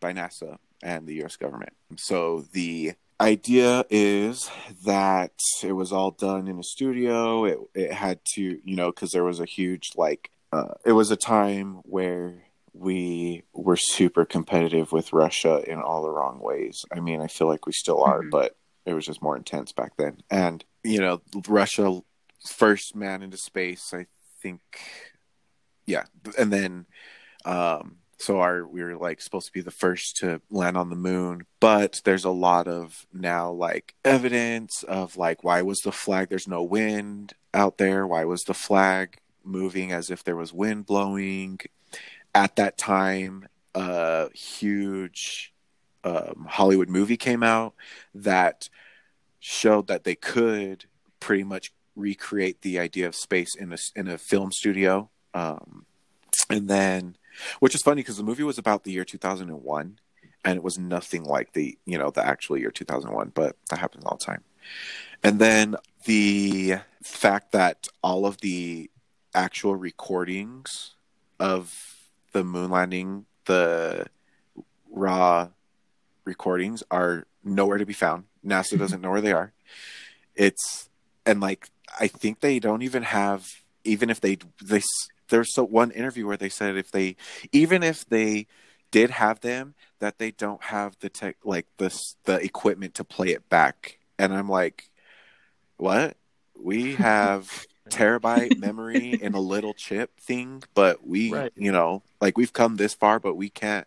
by 0.00 0.12
NASA 0.14 0.56
and 0.82 1.06
the 1.06 1.14
U.S. 1.16 1.36
government. 1.36 1.74
So 1.96 2.44
the 2.52 2.94
idea 3.20 3.84
is 3.90 4.50
that 4.84 5.32
it 5.62 5.72
was 5.72 5.92
all 5.92 6.10
done 6.10 6.48
in 6.48 6.58
a 6.58 6.62
studio. 6.64 7.44
It 7.44 7.58
it 7.74 7.92
had 7.92 8.20
to, 8.34 8.42
you 8.42 8.76
know, 8.76 8.90
because 8.90 9.10
there 9.12 9.24
was 9.24 9.40
a 9.40 9.44
huge 9.44 9.90
like, 9.96 10.30
uh, 10.52 10.74
it 10.84 10.92
was 10.92 11.10
a 11.10 11.16
time 11.16 11.76
where 11.84 12.44
we 12.74 13.42
were 13.52 13.76
super 13.76 14.24
competitive 14.24 14.92
with 14.92 15.12
Russia 15.12 15.62
in 15.70 15.78
all 15.80 16.02
the 16.02 16.10
wrong 16.10 16.40
ways. 16.40 16.84
I 16.90 17.00
mean, 17.00 17.20
I 17.20 17.26
feel 17.26 17.46
like 17.46 17.66
we 17.66 17.72
still 17.72 18.02
are, 18.02 18.22
Mhm. 18.22 18.30
but 18.30 18.56
it 18.86 18.94
was 18.94 19.06
just 19.06 19.22
more 19.22 19.36
intense 19.36 19.72
back 19.72 19.92
then. 19.96 20.22
And 20.30 20.64
you 20.82 20.98
know, 20.98 21.22
Russia 21.46 22.00
first 22.46 22.96
man 22.96 23.22
into 23.22 23.36
space. 23.36 23.94
I 23.94 24.06
think, 24.42 24.60
yeah, 25.86 26.04
and 26.38 26.52
then 26.52 26.86
um 27.44 27.98
so 28.22 28.40
our 28.40 28.66
we 28.66 28.82
were 28.82 28.96
like 28.96 29.20
supposed 29.20 29.46
to 29.46 29.52
be 29.52 29.60
the 29.60 29.70
first 29.70 30.16
to 30.16 30.40
land 30.50 30.76
on 30.76 30.90
the 30.90 30.96
moon 30.96 31.44
but 31.60 32.00
there's 32.04 32.24
a 32.24 32.30
lot 32.30 32.68
of 32.68 33.06
now 33.12 33.50
like 33.50 33.94
evidence 34.04 34.82
of 34.84 35.16
like 35.16 35.44
why 35.44 35.60
was 35.62 35.80
the 35.80 35.92
flag 35.92 36.28
there's 36.28 36.48
no 36.48 36.62
wind 36.62 37.34
out 37.54 37.78
there. 37.78 38.06
Why 38.06 38.24
was 38.24 38.42
the 38.42 38.54
flag 38.54 39.18
moving 39.44 39.92
as 39.92 40.10
if 40.10 40.24
there 40.24 40.36
was 40.36 40.52
wind 40.52 40.86
blowing? 40.86 41.60
At 42.34 42.56
that 42.56 42.78
time 42.78 43.48
a 43.74 44.30
huge 44.34 45.52
um, 46.04 46.46
hollywood 46.50 46.90
movie 46.90 47.16
came 47.16 47.42
out 47.42 47.74
that 48.14 48.68
showed 49.38 49.86
that 49.86 50.04
they 50.04 50.14
could 50.14 50.84
pretty 51.20 51.44
much 51.44 51.72
recreate 51.94 52.60
the 52.60 52.78
idea 52.78 53.06
of 53.06 53.14
space 53.14 53.54
in 53.54 53.72
a 53.72 53.78
in 53.94 54.08
a 54.08 54.18
film 54.18 54.52
studio. 54.52 55.10
Um, 55.34 55.86
and 56.50 56.68
then 56.68 57.16
which 57.60 57.74
is 57.74 57.82
funny 57.82 58.02
because 58.02 58.16
the 58.16 58.22
movie 58.22 58.42
was 58.42 58.58
about 58.58 58.84
the 58.84 58.92
year 58.92 59.04
2001 59.04 59.98
and 60.44 60.56
it 60.56 60.62
was 60.62 60.78
nothing 60.78 61.24
like 61.24 61.52
the 61.52 61.78
you 61.84 61.98
know 61.98 62.10
the 62.10 62.24
actual 62.24 62.56
year 62.56 62.70
2001 62.70 63.32
but 63.34 63.56
that 63.70 63.78
happens 63.78 64.04
all 64.04 64.16
the 64.16 64.24
time. 64.24 64.42
And 65.22 65.38
then 65.38 65.76
the 66.04 66.76
fact 67.02 67.52
that 67.52 67.88
all 68.02 68.26
of 68.26 68.38
the 68.40 68.90
actual 69.34 69.76
recordings 69.76 70.94
of 71.38 71.96
the 72.32 72.44
moon 72.44 72.70
landing 72.70 73.26
the 73.46 74.06
raw 74.90 75.48
recordings 76.24 76.82
are 76.90 77.26
nowhere 77.42 77.78
to 77.78 77.86
be 77.86 77.92
found. 77.92 78.24
Nasa 78.44 78.78
doesn't 78.78 79.00
know 79.00 79.10
where 79.10 79.20
they 79.20 79.32
are. 79.32 79.52
It's 80.34 80.88
and 81.26 81.40
like 81.40 81.68
i 81.98 82.06
think 82.06 82.40
they 82.40 82.58
don't 82.58 82.82
even 82.82 83.02
have 83.02 83.62
even 83.84 84.10
if 84.10 84.20
they 84.20 84.38
they 84.62 84.82
there's 85.32 85.52
so 85.54 85.64
one 85.64 85.90
interview 85.90 86.26
where 86.26 86.36
they 86.36 86.50
said 86.50 86.76
if 86.76 86.92
they 86.92 87.16
even 87.52 87.82
if 87.82 88.04
they 88.06 88.46
did 88.90 89.08
have 89.08 89.40
them 89.40 89.74
that 89.98 90.18
they 90.18 90.30
don't 90.30 90.62
have 90.64 90.94
the 91.00 91.08
tech 91.08 91.36
like 91.42 91.66
this 91.78 92.16
the 92.24 92.34
equipment 92.44 92.94
to 92.94 93.02
play 93.02 93.28
it 93.28 93.48
back. 93.48 93.98
And 94.18 94.32
i'm 94.32 94.48
like 94.48 94.90
what? 95.78 96.16
We 96.56 96.94
have 96.96 97.66
terabyte 97.90 98.58
memory 98.60 99.14
in 99.14 99.34
a 99.34 99.40
little 99.40 99.74
chip 99.74 100.20
thing 100.20 100.62
but 100.74 101.04
we 101.06 101.32
Right. 101.32 101.52
you 101.56 101.72
know 101.72 102.02
like 102.20 102.36
we've 102.36 102.52
come 102.52 102.76
this 102.76 102.94
far 102.94 103.18
but 103.18 103.34
we 103.34 103.48
can't 103.48 103.86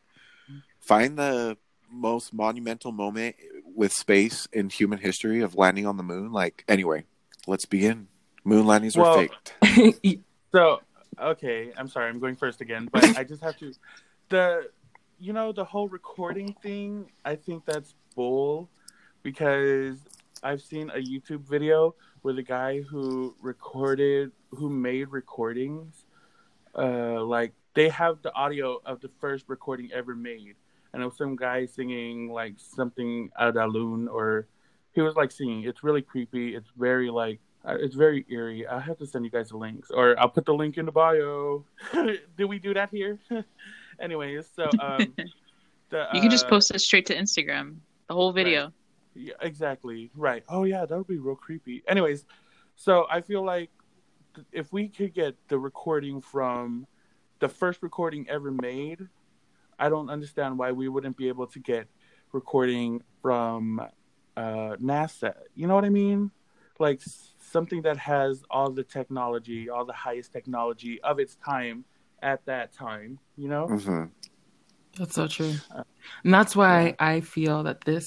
find 0.80 1.18
the 1.18 1.58
most 1.90 2.34
monumental 2.34 2.92
moment 2.92 3.36
with 3.64 3.94
space 3.94 4.48
in 4.52 4.70
human 4.70 4.98
history 5.00 5.42
of 5.42 5.56
landing 5.56 5.86
on 5.86 5.98
the 5.98 6.04
moon. 6.04 6.32
Like 6.32 6.66
anyway 6.68 7.04
let's 7.46 7.66
begin. 7.66 8.08
Moon 8.44 8.66
landings 8.66 8.98
were 8.98 9.06
faked. 9.14 9.54
So 10.52 10.80
okay, 11.20 11.72
I'm 11.78 11.88
sorry, 11.88 12.10
I'm 12.10 12.20
going 12.20 12.36
first 12.36 12.62
again, 12.62 12.90
but 12.92 13.18
I 13.18 13.24
just 13.24 13.44
have 13.44 13.58
to 13.58 13.74
the 14.30 14.70
you 15.20 15.34
know 15.34 15.52
the 15.52 15.66
whole 15.66 15.88
recording 15.88 16.54
thing. 16.62 17.12
I 17.24 17.36
think 17.36 17.66
that's 17.66 17.96
bull 18.16 18.70
because 19.24 19.98
I've 20.44 20.62
seen 20.62 20.90
a 20.92 20.98
YouTube 20.98 21.42
video 21.42 21.96
where 22.22 22.34
the 22.34 22.44
guy 22.44 22.82
who 22.82 23.36
recorded 23.42 24.32
who 24.52 24.70
made 24.70 25.10
recordings 25.10 26.06
uh 26.76 27.24
like 27.24 27.54
they 27.74 27.90
have 27.90 28.22
the 28.22 28.34
audio 28.34 28.82
of 28.86 29.00
the 29.02 29.10
first 29.20 29.46
recording 29.48 29.90
ever 29.94 30.16
made 30.16 30.56
and 30.94 31.02
it 31.02 31.06
was 31.06 31.18
some 31.18 31.36
guy 31.36 31.66
singing 31.66 32.30
like 32.30 32.54
something 32.58 33.30
Adalun 33.40 34.08
or 34.08 34.48
he 34.94 35.02
was 35.02 35.16
like 35.16 35.32
singing 35.32 35.64
it's 35.64 35.84
really 35.84 36.02
creepy 36.02 36.56
it's 36.56 36.70
very 36.78 37.10
like 37.10 37.40
it's 37.68 37.96
very 37.96 38.26
eerie. 38.30 38.66
I'll 38.68 38.80
have 38.80 38.98
to 39.00 39.08
send 39.08 39.26
you 39.26 39.32
guys 39.32 39.50
the 39.50 39.58
links, 39.58 39.90
or 39.92 40.20
I'll 40.20 40.30
put 40.30 40.46
the 40.46 40.54
link 40.54 40.78
in 40.78 40.86
the 40.86 40.92
bio. 40.92 41.66
do 42.38 42.48
we 42.48 42.60
do 42.60 42.74
that 42.74 42.90
here? 42.92 43.20
Anyways, 44.00 44.50
so 44.56 44.70
um, 44.80 45.14
the, 45.90 46.08
You 46.14 46.22
can 46.22 46.30
just 46.30 46.46
uh, 46.46 46.50
post 46.50 46.72
it 46.72 46.80
straight 46.80 47.06
to 47.08 47.16
Instagram. 47.16 47.78
the 48.08 48.14
whole 48.14 48.32
video. 48.32 48.72
Yeah, 49.16 49.34
exactly. 49.42 50.12
Right. 50.16 50.44
Oh 50.50 50.64
yeah, 50.64 50.86
that 50.86 50.98
would 50.98 51.08
be 51.08 51.18
real 51.18 51.36
creepy. 51.36 51.84
Anyways, 51.88 52.26
so 52.76 53.08
I 53.10 53.22
feel 53.22 53.44
like 53.44 53.70
th- 54.36 54.48
if 54.52 54.74
we 54.74 54.90
could 54.90 55.14
get 55.14 55.36
the 55.48 55.58
recording 55.58 56.22
from 56.22 56.86
the 57.40 57.48
first 57.48 57.82
recording 57.82 58.28
ever 58.30 58.52
made, 58.52 59.08
I 59.80 59.90
don't 59.90 60.10
understand 60.10 60.58
why 60.58 60.72
we 60.72 60.90
wouldn't 60.90 61.18
be 61.18 61.30
able 61.30 61.48
to 61.48 61.60
get 61.60 61.88
recording 62.34 63.02
from 63.22 63.80
uh, 64.36 64.76
NASA. 64.82 65.34
You 65.56 65.68
know 65.68 65.76
what 65.76 65.86
I 65.86 65.90
mean? 65.90 66.32
Like 66.80 67.02
something 67.56 67.82
that 67.84 67.98
has 67.98 68.44
all 68.50 68.70
the 68.70 68.84
technology, 68.84 69.70
all 69.70 69.86
the 69.86 69.94
highest 69.94 70.34
technology 70.34 71.00
of 71.02 71.20
its 71.20 71.36
time 71.36 71.86
at 72.22 72.46
that 72.46 72.74
time. 72.74 73.18
You 73.38 73.48
know? 73.48 73.68
hmm 73.68 74.04
That's 74.98 75.16
so 75.16 75.28
true. 75.28 75.54
And 76.24 76.34
that's 76.34 76.54
why 76.56 76.78
Yeah. 76.88 76.96
I 77.00 77.22
feel 77.22 77.64
that 77.64 77.86
this 77.86 78.06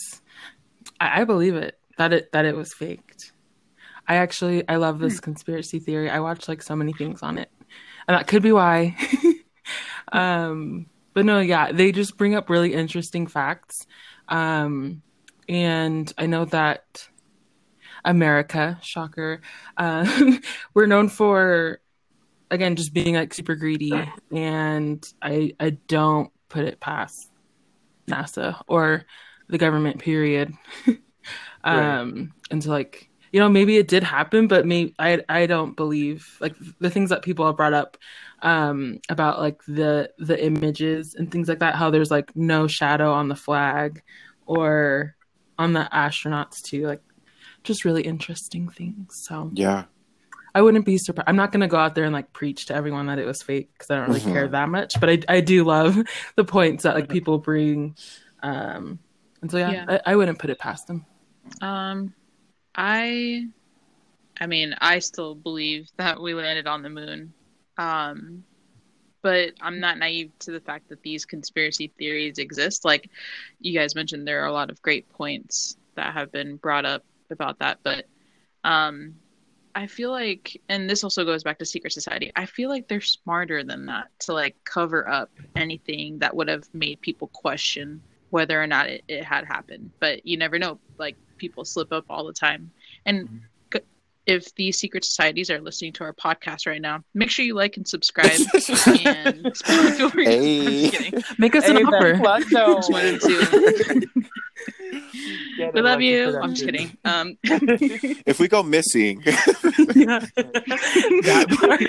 I, 1.00 1.22
I 1.22 1.24
believe 1.24 1.56
it. 1.56 1.74
That 1.96 2.12
it 2.12 2.30
that 2.32 2.44
it 2.44 2.54
was 2.54 2.72
faked. 2.74 3.32
I 4.06 4.16
actually 4.16 4.68
I 4.68 4.76
love 4.76 4.98
this 4.98 5.18
conspiracy 5.20 5.78
theory. 5.78 6.10
I 6.10 6.20
watched 6.20 6.48
like 6.48 6.62
so 6.62 6.76
many 6.76 6.92
things 6.92 7.22
on 7.22 7.38
it. 7.38 7.50
And 8.06 8.16
that 8.16 8.26
could 8.26 8.42
be 8.42 8.52
why. 8.52 8.96
um 10.12 10.86
but 11.14 11.24
no, 11.24 11.40
yeah, 11.40 11.72
they 11.72 11.90
just 11.90 12.16
bring 12.16 12.34
up 12.34 12.50
really 12.50 12.72
interesting 12.74 13.26
facts. 13.26 13.86
Um 14.28 15.02
and 15.48 16.12
I 16.18 16.26
know 16.26 16.44
that 16.46 16.82
America, 18.04 18.78
shocker, 18.82 19.40
um, 19.76 20.40
we're 20.74 20.86
known 20.86 21.08
for 21.08 21.80
again 22.50 22.76
just 22.76 22.92
being 22.94 23.14
like 23.14 23.34
super 23.34 23.54
greedy 23.54 23.92
and 24.30 25.12
I 25.20 25.54
I 25.60 25.70
don't 25.70 26.30
put 26.48 26.64
it 26.64 26.80
past 26.80 27.30
NASA 28.08 28.62
or 28.66 29.04
the 29.48 29.58
government 29.58 29.98
period. 29.98 30.54
um 31.64 32.32
and 32.50 32.62
to 32.62 32.70
like 32.70 33.10
you 33.32 33.40
know 33.40 33.48
maybe 33.48 33.76
it 33.76 33.88
did 33.88 34.02
happen 34.02 34.46
but 34.48 34.64
maybe 34.64 34.94
I 34.98 35.22
I 35.28 35.46
don't 35.46 35.76
believe 35.76 36.38
like 36.40 36.54
the 36.78 36.88
things 36.88 37.10
that 37.10 37.22
people 37.22 37.44
have 37.46 37.56
brought 37.56 37.74
up 37.74 37.98
um 38.40 39.00
about 39.10 39.40
like 39.40 39.62
the 39.66 40.10
the 40.18 40.42
images 40.42 41.14
and 41.14 41.30
things 41.30 41.48
like 41.48 41.58
that 41.58 41.74
how 41.74 41.90
there's 41.90 42.10
like 42.10 42.34
no 42.34 42.66
shadow 42.66 43.12
on 43.12 43.28
the 43.28 43.36
flag 43.36 44.02
or 44.46 45.16
on 45.58 45.72
the 45.72 45.88
astronauts 45.92 46.62
too 46.62 46.86
like 46.86 47.02
just 47.64 47.84
really 47.84 48.02
interesting 48.02 48.68
things 48.68 49.20
so 49.24 49.50
Yeah. 49.54 49.84
I 50.54 50.62
wouldn't 50.62 50.86
be 50.86 50.96
surprised. 50.98 51.28
I'm 51.28 51.36
not 51.36 51.52
going 51.52 51.60
to 51.60 51.68
go 51.68 51.76
out 51.76 51.94
there 51.94 52.04
and 52.04 52.12
like 52.12 52.32
preach 52.32 52.66
to 52.66 52.74
everyone 52.74 53.06
that 53.06 53.18
it 53.18 53.26
was 53.26 53.42
fake 53.42 53.68
because 53.74 53.90
I 53.90 53.96
don't 53.96 54.08
really 54.08 54.20
Mhm. 54.20 54.32
care 54.32 54.48
that 54.48 54.68
much. 54.68 54.94
But 54.98 55.10
I, 55.10 55.18
I 55.28 55.40
do 55.40 55.62
love 55.62 55.96
the 56.36 56.44
points 56.44 56.82
that 56.84 56.94
like 56.96 57.08
people 57.08 57.38
bring. 57.38 57.94
Um, 58.42 58.98
and 59.42 59.50
so 59.50 59.58
yeah, 59.58 59.70
Yeah. 59.70 59.84
I, 60.06 60.12
I 60.12 60.16
wouldn't 60.16 60.38
put 60.38 60.50
it 60.50 60.58
past 60.58 60.86
them. 60.88 61.04
Um, 61.60 62.14
I, 62.74 63.44
I 64.40 64.46
mean, 64.46 64.74
I 64.80 65.00
still 65.00 65.34
believe 65.34 65.90
that 65.96 66.20
we 66.20 66.34
landed 66.34 66.66
on 66.66 66.82
the 66.82 66.90
moon. 66.90 67.34
Um, 67.76 68.42
but 69.22 69.50
I'm 69.60 69.80
not 69.80 69.98
naive 69.98 70.32
to 70.40 70.50
the 70.50 70.60
fact 70.60 70.88
that 70.88 71.02
these 71.02 71.24
conspiracy 71.24 71.92
theories 71.98 72.38
exist. 72.38 72.84
Like 72.84 73.10
you 73.60 73.78
guys 73.78 73.94
mentioned, 73.94 74.26
there 74.26 74.42
are 74.42 74.46
a 74.46 74.52
lot 74.52 74.70
of 74.70 74.80
great 74.82 75.08
points 75.10 75.76
that 75.94 76.14
have 76.14 76.32
been 76.32 76.56
brought 76.56 76.86
up 76.86 77.04
about 77.30 77.58
that. 77.60 77.78
But 77.82 78.06
um, 78.64 79.14
I 79.74 79.86
feel 79.86 80.10
like, 80.10 80.60
and 80.68 80.88
this 80.88 81.04
also 81.04 81.24
goes 81.24 81.42
back 81.42 81.58
to 81.58 81.64
secret 81.64 81.92
society. 81.92 82.32
I 82.36 82.46
feel 82.46 82.68
like 82.68 82.88
they're 82.88 83.00
smarter 83.00 83.62
than 83.62 83.86
that 83.86 84.08
to 84.20 84.32
like 84.32 84.56
cover 84.64 85.08
up 85.08 85.30
anything 85.56 86.18
that 86.18 86.34
would 86.34 86.48
have 86.48 86.64
made 86.72 87.00
people 87.00 87.28
question 87.28 88.02
whether 88.30 88.60
or 88.60 88.66
not 88.66 88.88
it, 88.88 89.04
it 89.08 89.24
had 89.24 89.44
happened. 89.44 89.90
But 90.00 90.26
you 90.26 90.36
never 90.36 90.58
know. 90.58 90.78
Like 90.98 91.16
people 91.38 91.64
slip 91.64 91.92
up 91.92 92.04
all 92.10 92.26
the 92.26 92.32
time. 92.32 92.70
And 93.06 93.28
c- 93.28 93.34
if 94.28 94.54
these 94.54 94.78
secret 94.78 95.04
societies 95.04 95.50
are 95.50 95.60
listening 95.60 95.92
to 95.94 96.04
our 96.04 96.12
podcast 96.12 96.66
right 96.66 96.80
now, 96.82 97.02
make 97.14 97.30
sure 97.30 97.44
you 97.44 97.54
like 97.54 97.76
and 97.78 97.88
subscribe 97.88 98.30
and 98.54 99.56
feel 99.56 100.10
I'm 100.14 100.24
Hey. 100.24 100.90
just. 100.90 101.38
Make 101.38 101.56
us 101.56 101.64
Hey, 101.64 101.70
an 101.70 101.76
that 101.76 101.94
offer. 101.94 102.12
Just 102.50 102.92
wanted 102.92 103.20
to. 103.22 104.00
Get 105.56 105.74
we 105.74 105.80
love 105.80 106.00
you. 106.02 106.38
I'm 106.38 106.54
just 106.54 106.64
kidding. 106.66 106.96
Um, 107.04 107.36
If 107.42 108.38
we 108.38 108.48
go 108.48 108.62
missing, 108.62 109.22
Yeah. 109.24 110.20
that 111.24 111.46
part. 111.58 111.80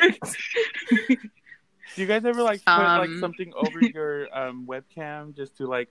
Do 1.95 2.01
you 2.01 2.07
guys 2.07 2.23
ever 2.25 2.41
like 2.41 2.63
put 2.65 2.71
like 2.71 3.09
Um, 3.09 3.19
something 3.19 3.51
over 3.55 3.81
your 3.81 4.33
um, 4.37 4.65
webcam 4.65 5.35
just 5.35 5.57
to 5.57 5.67
like 5.67 5.89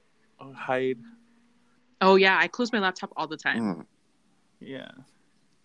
hide? 0.55 0.99
oh 2.01 2.15
yeah, 2.17 2.39
I 2.39 2.47
close 2.49 2.73
my 2.73 2.79
laptop 2.79 3.13
all 3.17 3.27
the 3.27 3.37
time 3.37 3.59
Mm. 3.63 3.87
Yeah. 4.61 4.91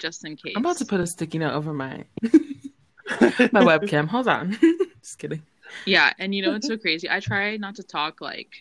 Just 0.04 0.24
in 0.26 0.36
case. 0.36 0.54
I'm 0.56 0.63
about 0.63 0.78
to 0.78 0.86
put 0.86 1.00
a 1.00 1.08
sticky 1.08 1.39
note 1.39 1.54
over 1.54 1.74
my 1.74 2.04
my 2.22 3.63
webcam. 3.63 4.08
Hold 4.08 4.28
on. 4.28 4.58
just 5.02 5.18
kidding. 5.18 5.42
Yeah, 5.86 6.12
and 6.20 6.36
you 6.36 6.44
know 6.44 6.54
it's 6.54 6.68
so 6.68 6.78
crazy. 6.78 7.10
I 7.10 7.20
try 7.20 7.58
not 7.58 7.76
to 7.78 7.84
talk 7.84 8.22
like 8.22 8.52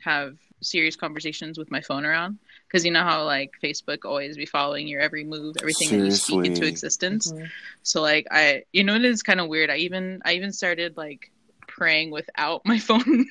have 0.00 0.36
serious 0.60 0.94
conversations 0.96 1.58
with 1.58 1.70
my 1.70 1.80
phone 1.80 2.04
around 2.04 2.38
because 2.68 2.84
you 2.84 2.90
know 2.92 3.02
how 3.02 3.24
like 3.24 3.50
Facebook 3.62 4.04
always 4.04 4.36
be 4.36 4.46
following 4.46 4.86
your 4.86 5.00
every 5.00 5.24
move, 5.24 5.56
everything 5.60 5.88
that 5.98 6.04
you 6.04 6.10
speak 6.12 6.36
into 6.36 6.56
Seriously. 6.56 6.68
existence. 6.68 7.32
So 7.82 8.00
like 8.02 8.26
I, 8.30 8.64
you 8.72 8.84
know, 8.84 8.94
it 8.94 9.04
is 9.04 9.22
kind 9.22 9.40
of 9.40 9.48
weird. 9.48 9.70
I 9.70 9.78
even 9.78 10.20
I 10.24 10.34
even 10.34 10.52
started 10.52 10.96
like 10.96 11.32
praying 11.66 12.10
without 12.10 12.62
my 12.64 12.78
phone 12.88 13.26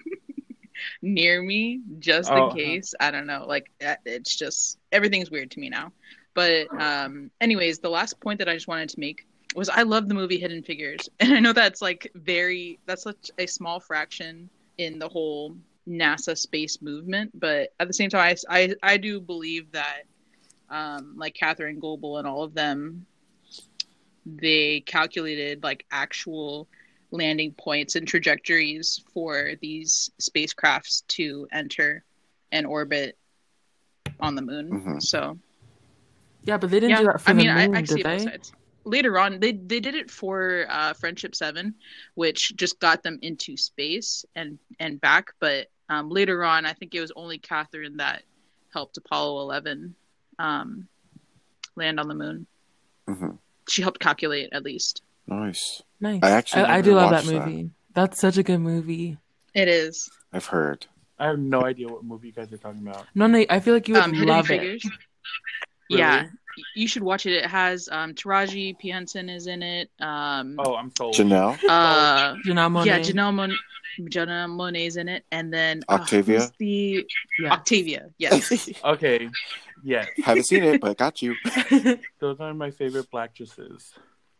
near 1.02 1.42
me 1.42 1.82
just 2.00 2.30
Oh, 2.30 2.36
in 2.36 2.44
uh-huh. 2.44 2.56
case. 2.56 2.94
I 3.00 3.12
don't 3.12 3.28
know. 3.28 3.46
Like 3.48 3.72
uh, 3.86 3.96
it's 4.06 4.36
just 4.36 4.78
everything's 4.92 5.32
weird 5.32 5.52
to 5.52 5.60
me 5.60 5.70
now. 5.70 5.92
But 6.34 6.68
um, 6.80 7.32
anyways, 7.42 7.80
the 7.80 7.90
last 7.90 8.20
point 8.20 8.40
that 8.40 8.48
I 8.50 8.54
just 8.54 8.68
wanted 8.68 8.90
to 8.90 9.00
make 9.00 9.26
was 9.56 9.70
I 9.70 9.84
love 9.84 10.08
the 10.08 10.14
movie 10.14 10.38
Hidden 10.40 10.64
Figures, 10.64 11.10
and 11.20 11.34
I 11.34 11.40
know 11.40 11.54
that's 11.54 11.82
like 11.82 12.10
very 12.16 12.80
that's 12.86 13.04
such 13.04 13.32
a 13.38 13.46
small 13.46 13.80
fraction 13.80 14.50
in 14.78 15.00
the 15.00 15.10
whole 15.10 15.56
NASA 15.88 16.38
space 16.38 16.82
movement, 16.82 17.32
but 17.40 17.74
at 17.80 17.88
the 17.88 17.94
same 17.94 18.10
time, 18.10 18.36
I 18.50 18.60
I, 18.62 18.76
I 18.84 18.98
do 18.98 19.20
believe 19.20 19.72
that 19.72 20.04
um, 20.70 21.16
like 21.18 21.34
Katherine 21.36 21.80
Goble 21.80 22.18
and 22.18 22.28
all 22.28 22.44
of 22.44 22.54
them, 22.54 23.06
they 24.26 24.82
calculated 24.82 25.64
like 25.64 25.86
actual 25.92 26.68
landing 27.12 27.52
points 27.54 27.96
and 27.96 28.08
trajectories 28.08 29.04
for 29.14 29.52
these 29.62 30.12
spacecrafts 30.22 31.06
to 31.08 31.48
enter 31.52 32.04
and 32.54 32.66
orbit 32.66 33.18
on 34.20 34.36
the 34.36 34.42
moon. 34.42 34.70
Mhm. 34.70 35.02
So 35.02 35.38
Yeah, 36.44 36.58
but 36.58 36.72
they 36.72 36.80
didn't 36.80 36.92
yeah, 36.92 37.00
do 37.00 37.06
that 37.06 37.22
for 37.22 37.30
I 37.30 37.34
mean, 37.34 37.48
the 37.48 37.54
moon, 37.54 37.76
I, 37.76 37.78
I 37.80 37.82
did 37.82 37.90
see 37.90 38.04
both 38.04 38.20
they? 38.20 38.26
sides. 38.26 38.54
Later 38.84 39.20
on, 39.20 39.40
they 39.40 39.52
they 39.52 39.80
did 39.80 39.94
it 39.94 40.10
for 40.10 40.66
uh, 40.70 40.94
Friendship 40.94 41.36
Seven, 41.36 41.76
which 42.16 42.56
just 42.56 42.80
got 42.80 43.04
them 43.04 43.20
into 43.22 43.56
space 43.56 44.26
and 44.36 44.58
and 44.80 45.00
back. 45.00 45.32
But 45.40 45.68
um, 45.90 46.10
later 46.10 46.44
on, 46.44 46.66
I 46.66 46.74
think 46.74 46.96
it 46.96 47.00
was 47.02 47.12
only 47.16 47.38
Katherine 47.38 47.98
that 47.98 48.24
helped 48.74 48.98
Apollo 48.98 49.40
Eleven 49.42 49.94
um, 50.40 50.88
land 51.76 52.00
on 52.00 52.08
the 52.08 52.16
moon. 52.16 52.48
Mhm. 53.08 53.38
She 53.70 53.84
helped 53.84 54.00
calculate 54.00 54.50
at 54.52 54.64
least. 54.64 55.04
Nice. 55.28 55.84
Nice. 56.00 56.22
I 56.24 56.32
actually 56.32 56.64
I, 56.64 56.78
I 56.78 56.82
do 56.82 56.96
love 56.96 57.12
that 57.12 57.18
watched 57.24 57.28
that. 57.28 57.48
movie. 57.48 57.70
That's 57.94 58.20
such 58.20 58.38
a 58.38 58.44
good 58.44 58.58
movie. 58.60 59.18
It 59.54 59.68
is. 59.68 60.10
I've 60.34 60.46
heard. 60.46 60.88
I 61.20 61.28
have 61.28 61.38
no 61.38 61.62
idea 61.64 61.88
what 61.88 62.04
movie 62.04 62.30
you 62.30 62.34
guys 62.34 62.52
are 62.52 62.58
talking 62.58 62.82
about. 62.82 63.06
No, 63.14 63.28
no, 63.28 63.46
I 63.48 63.60
feel 63.60 63.76
like 63.76 63.88
you 63.88 63.94
would 63.94 64.04
Um, 64.04 64.14
Hidden 64.14 64.28
love 64.28 64.48
Figures. 64.48 64.84
It. 65.94 66.00
Yeah, 66.00 66.28
you 66.76 66.88
should 66.88 67.04
watch 67.04 67.26
it. 67.26 67.34
It 67.34 67.46
has 67.46 67.88
um, 67.92 68.14
Taraji 68.14 68.78
P 68.78 68.90
Henson 68.90 69.30
is 69.30 69.48
in 69.48 69.64
it. 69.64 69.90
Um, 70.00 70.56
Oh, 70.60 70.76
I'm 70.76 70.92
told. 70.92 71.16
Janelle? 71.16 71.58
uh, 71.70 72.36
Janelle 72.46 72.72
Monáe. 72.72 72.86
yeah, 72.86 73.00
Janelle 73.00 73.34
Mon- 73.34 73.58
Janelle 74.02 74.50
Monae's 74.50 74.98
in 74.98 75.08
it, 75.10 75.24
and 75.32 75.54
then 75.54 75.82
uh, 75.90 75.94
Octavia? 75.96 76.40
who's 76.40 76.52
the 76.60 77.06
Yeah. 77.40 77.52
Octavia. 77.54 78.10
Yes. 78.18 78.70
Okay. 78.84 79.30
Yes. 79.84 80.08
Haven't 80.24 80.44
seen 80.46 80.64
it, 80.64 80.80
but 80.82 80.92
I 80.92 80.94
got 80.94 81.22
you. 81.24 81.36
Those 82.20 82.40
are 82.40 82.54
my 82.54 82.70
favorite 82.72 83.10
black 83.10 83.34
dresses. 83.36 83.92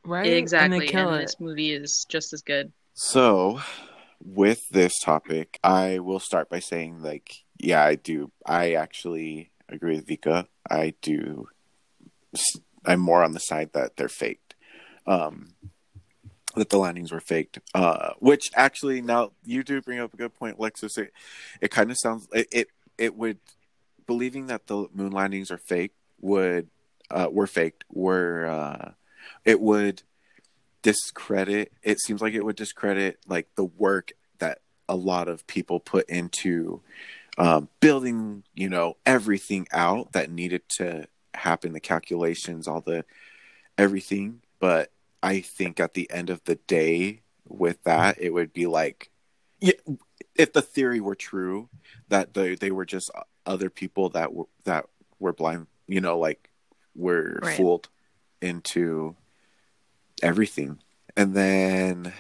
right? 0.06 0.32
Exactly. 0.32 0.80
they 0.80 0.86
kill 0.88 1.10
and 1.10 1.18
it. 1.22 1.26
this 1.26 1.40
movie 1.40 1.72
is 1.72 2.06
just 2.06 2.32
as 2.34 2.42
good. 2.44 2.72
So, 2.94 3.60
with 4.24 4.62
this 4.70 5.00
topic, 5.00 5.60
I 5.64 6.00
will 6.00 6.20
start 6.20 6.50
by 6.50 6.60
saying, 6.60 7.02
like, 7.02 7.34
yeah, 7.58 7.84
I 7.84 7.96
do. 7.96 8.32
I 8.46 8.74
actually 8.74 9.51
agree 9.72 9.96
with 9.96 10.08
Vika. 10.08 10.48
I 10.70 10.94
do. 11.02 11.48
I'm 12.86 13.00
more 13.00 13.24
on 13.24 13.34
the 13.34 13.40
side 13.40 13.72
that 13.74 13.98
they're 13.98 14.10
faked. 14.10 14.56
Um, 15.06 15.54
that 16.56 16.70
the 16.70 16.78
landings 16.78 17.12
were 17.12 17.20
faked. 17.20 17.60
Uh, 17.74 18.14
which 18.20 18.52
actually, 18.56 19.02
now 19.02 19.32
you 19.44 19.64
do 19.64 19.82
bring 19.82 20.00
up 20.00 20.14
a 20.14 20.18
good 20.18 20.34
point, 20.34 20.58
Lexus. 20.60 20.98
It, 20.98 21.14
it 21.62 21.72
kind 21.72 21.92
of 21.92 21.98
sounds 21.98 22.28
it, 22.34 22.48
it. 22.52 22.68
It 22.98 23.16
would 23.16 23.40
believing 24.06 24.48
that 24.48 24.68
the 24.68 24.88
moon 24.94 25.12
landings 25.12 25.52
are 25.52 25.58
fake 25.58 25.94
would 26.20 26.70
uh, 27.10 27.28
were 27.32 27.48
faked. 27.48 27.86
Were 27.90 28.48
uh, 28.48 28.92
it 29.46 29.60
would 29.60 30.04
discredit 30.82 31.72
it 31.84 32.00
seems 32.00 32.22
like 32.22 32.34
it 32.34 32.44
would 32.44 32.56
discredit 32.56 33.20
like 33.28 33.48
the 33.56 33.64
work 33.64 34.14
that 34.40 34.60
a 34.90 34.96
lot 34.96 35.28
of 35.28 35.46
people 35.46 35.80
put 35.80 36.10
into 36.10 36.82
um, 37.38 37.70
building, 37.80 38.44
you 38.54 38.70
know, 38.70 38.98
everything 39.06 39.68
out 39.72 40.12
that 40.14 40.30
needed 40.30 40.62
to 40.78 41.08
happen, 41.34 41.74
the 41.74 41.80
calculations, 41.80 42.68
all 42.68 42.82
the 42.82 43.06
everything. 43.78 44.42
But 44.60 44.92
I 45.24 45.40
think 45.42 45.80
at 45.80 45.94
the 45.94 46.10
end 46.12 46.30
of 46.30 46.44
the 46.44 46.56
day, 46.56 47.22
with 47.48 47.84
that, 47.84 48.22
it 48.22 48.34
would 48.34 48.54
be 48.54 48.68
like, 48.68 49.10
yeah, 49.60 49.74
if 50.36 50.54
the 50.54 50.62
theory 50.62 51.00
were 51.00 51.16
true 51.16 51.70
that 52.10 52.34
they 52.34 52.56
they 52.56 52.72
were 52.72 52.86
just 52.86 53.12
other 53.46 53.70
people 53.70 54.10
that 54.10 54.34
were 54.34 54.46
that 54.66 54.86
were 55.20 55.34
blind, 55.34 55.68
you 55.88 56.02
know, 56.02 56.18
like 56.18 56.50
were 56.96 57.40
Right. 57.42 57.58
fooled 57.58 57.90
into 58.42 59.16
everything, 60.22 60.80
and 61.16 61.34
then 61.36 62.14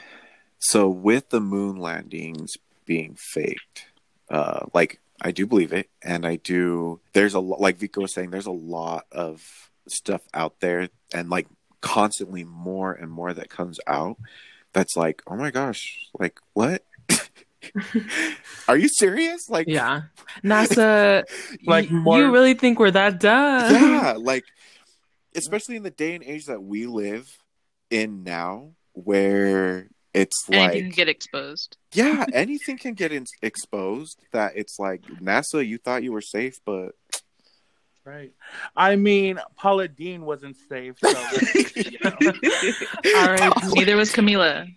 so 0.60 0.90
with 0.90 1.30
the 1.30 1.40
moon 1.42 1.78
landings 1.78 2.54
being 2.86 3.16
faked, 3.16 3.88
uh, 4.32 4.66
like 4.74 5.00
I 5.22 5.32
do 5.32 5.46
believe 5.46 5.72
it, 5.74 5.90
and 6.02 6.26
I 6.26 6.38
do. 6.38 7.00
There's 7.14 7.36
a 7.36 7.40
like 7.40 7.78
Vika 7.78 8.02
was 8.02 8.14
saying, 8.14 8.32
there's 8.32 8.48
a 8.48 8.52
lot 8.52 9.06
of 9.12 9.70
stuff 9.88 10.22
out 10.34 10.60
there, 10.62 10.90
and 11.14 11.30
like 11.30 11.48
constantly 11.82 12.44
more 12.44 12.92
and 12.94 13.12
more 13.12 13.34
that 13.34 13.50
comes 13.50 13.80
out. 13.88 14.18
That's 14.74 14.96
like, 14.96 15.22
oh 15.28 15.36
my 15.36 15.52
gosh, 15.52 16.00
like 16.18 16.40
what? 16.54 16.84
Are 18.68 18.78
you 18.78 18.88
serious? 18.90 19.50
Like, 19.50 19.68
Yeah. 19.68 20.04
NASA, 20.44 21.24
Like 21.66 21.90
y- 21.92 21.96
more- 21.98 22.18
you 22.18 22.32
really 22.32 22.54
think 22.56 22.80
we're 22.80 22.92
that 22.92 23.20
dumb? 23.20 23.74
yeah, 23.74 24.16
like 24.20 24.46
especially 25.36 25.76
in 25.76 25.84
the 25.84 25.92
day 25.92 26.16
and 26.16 26.24
age 26.24 26.46
that 26.46 26.62
we 26.64 26.86
live 26.88 27.30
in 27.90 28.24
now, 28.24 28.72
where 28.94 29.88
it's 30.14 30.46
Anything 30.52 30.72
can 30.82 30.86
like 30.90 30.96
get 30.96 31.10
exposed. 31.10 31.78
yeah, 31.94 32.26
anything 32.34 32.78
can 32.78 32.94
get 32.94 33.12
in- 33.12 33.26
exposed. 33.42 34.20
That 34.34 34.54
it's 34.56 34.78
like 34.80 35.02
NASA, 35.22 35.66
you 35.66 35.78
thought 35.78 36.04
you 36.04 36.12
were 36.12 36.22
safe, 36.22 36.60
but 36.66 36.92
Right. 38.04 38.34
I 38.76 38.96
mean, 38.96 39.40
Paula 39.56 39.88
Deen 39.88 40.24
wasn't 40.26 40.58
safe. 40.68 40.96
So, 41.00 41.10
you 41.76 42.00
know. 42.04 42.12
All 43.16 43.28
right. 43.32 43.54
Neither 43.76 43.96
was 43.96 44.12
Camila. 44.12 44.68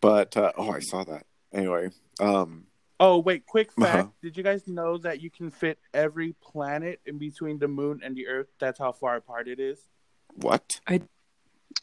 but 0.00 0.36
uh, 0.36 0.52
oh, 0.56 0.70
I 0.70 0.78
saw 0.80 1.04
that. 1.04 1.26
Anyway, 1.52 1.90
um, 2.20 2.66
oh, 3.00 3.18
wait, 3.18 3.46
quick 3.46 3.72
fact. 3.72 3.98
Uh-huh. 3.98 4.08
Did 4.22 4.36
you 4.36 4.42
guys 4.44 4.66
know 4.68 4.96
that 4.98 5.20
you 5.20 5.30
can 5.30 5.50
fit 5.50 5.78
every 5.92 6.34
planet 6.40 7.00
in 7.04 7.18
between 7.18 7.58
the 7.58 7.68
moon 7.68 8.00
and 8.04 8.14
the 8.16 8.28
earth? 8.28 8.46
That's 8.60 8.78
how 8.78 8.92
far 8.92 9.16
apart 9.16 9.48
it 9.48 9.58
is. 9.58 9.80
what? 10.36 10.80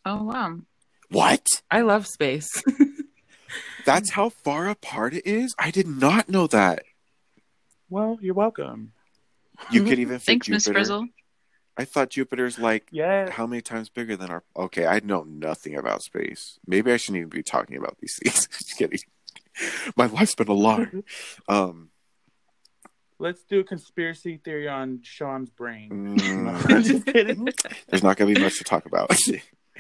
Oh 0.06 0.24
wow. 0.24 0.60
What? 1.10 1.46
I 1.72 1.82
love 1.82 2.08
space. 2.08 2.50
That's 3.86 4.12
how 4.12 4.30
far 4.30 4.68
apart 4.68 5.14
it 5.14 5.26
is. 5.26 5.56
I 5.58 5.72
did 5.72 5.88
not 5.88 6.28
know 6.30 6.48
that. 6.48 6.84
Well, 7.90 8.18
you're 8.22 8.34
welcome. 8.34 8.92
You 9.72 9.84
could 9.84 10.00
even 10.00 10.20
fit 10.20 10.26
Thanks, 10.26 10.50
Miss 10.50 10.64
Jupiter. 10.66 10.80
Frizzle. 10.80 11.08
I 11.78 11.86
thought 11.86 12.10
Jupiter's 12.10 12.60
like 12.60 12.88
Yeah. 12.92 13.30
how 13.30 13.48
many 13.48 13.62
times 13.62 13.88
bigger 13.90 14.16
than 14.18 14.30
our 14.32 14.44
okay 14.56 14.88
i 14.88 15.00
know 15.04 15.24
nothing 15.24 15.76
about 15.76 16.02
space 16.02 16.58
maybe 16.66 16.92
i 16.92 16.98
shouldn't 16.98 17.18
even 17.20 17.30
be 17.30 17.44
talking 17.44 17.78
about 17.78 17.98
these 18.02 18.18
things 18.22 18.48
just 18.52 18.78
kidding 18.78 19.00
my 19.96 20.08
life's 20.08 20.34
been 20.36 20.48
a 20.48 20.54
lot 20.54 20.88
um 21.48 21.90
Let's 23.20 23.44
do 23.44 23.60
a 23.60 23.64
conspiracy 23.64 24.40
theory 24.44 24.68
on 24.68 25.00
Sean's 25.02 25.50
brain. 25.50 25.90
mm, 25.92 26.84
just 26.84 27.06
kidding. 27.08 27.48
there's 27.90 28.04
not 28.04 28.16
gonna 28.18 28.34
be 28.34 28.40
much 28.42 28.58
to 28.60 28.64
talk 28.64 28.86
about 28.86 29.10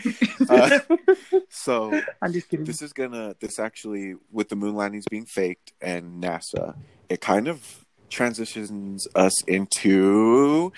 Uh, 0.50 0.80
so 1.50 2.00
I'm 2.22 2.32
just 2.32 2.48
kidding. 2.50 2.66
this 2.66 2.82
is 2.82 2.94
gonna 2.94 3.36
this 3.42 3.60
actually 3.60 4.16
with 4.32 4.48
the 4.50 4.56
moon 4.56 4.76
landings 4.76 5.06
being 5.10 5.26
faked 5.26 5.74
and 5.82 6.24
nasa 6.24 6.76
it 7.10 7.20
kind 7.20 7.48
of 7.50 7.86
transitions 8.10 9.08
us 9.16 9.44
into 9.44 10.72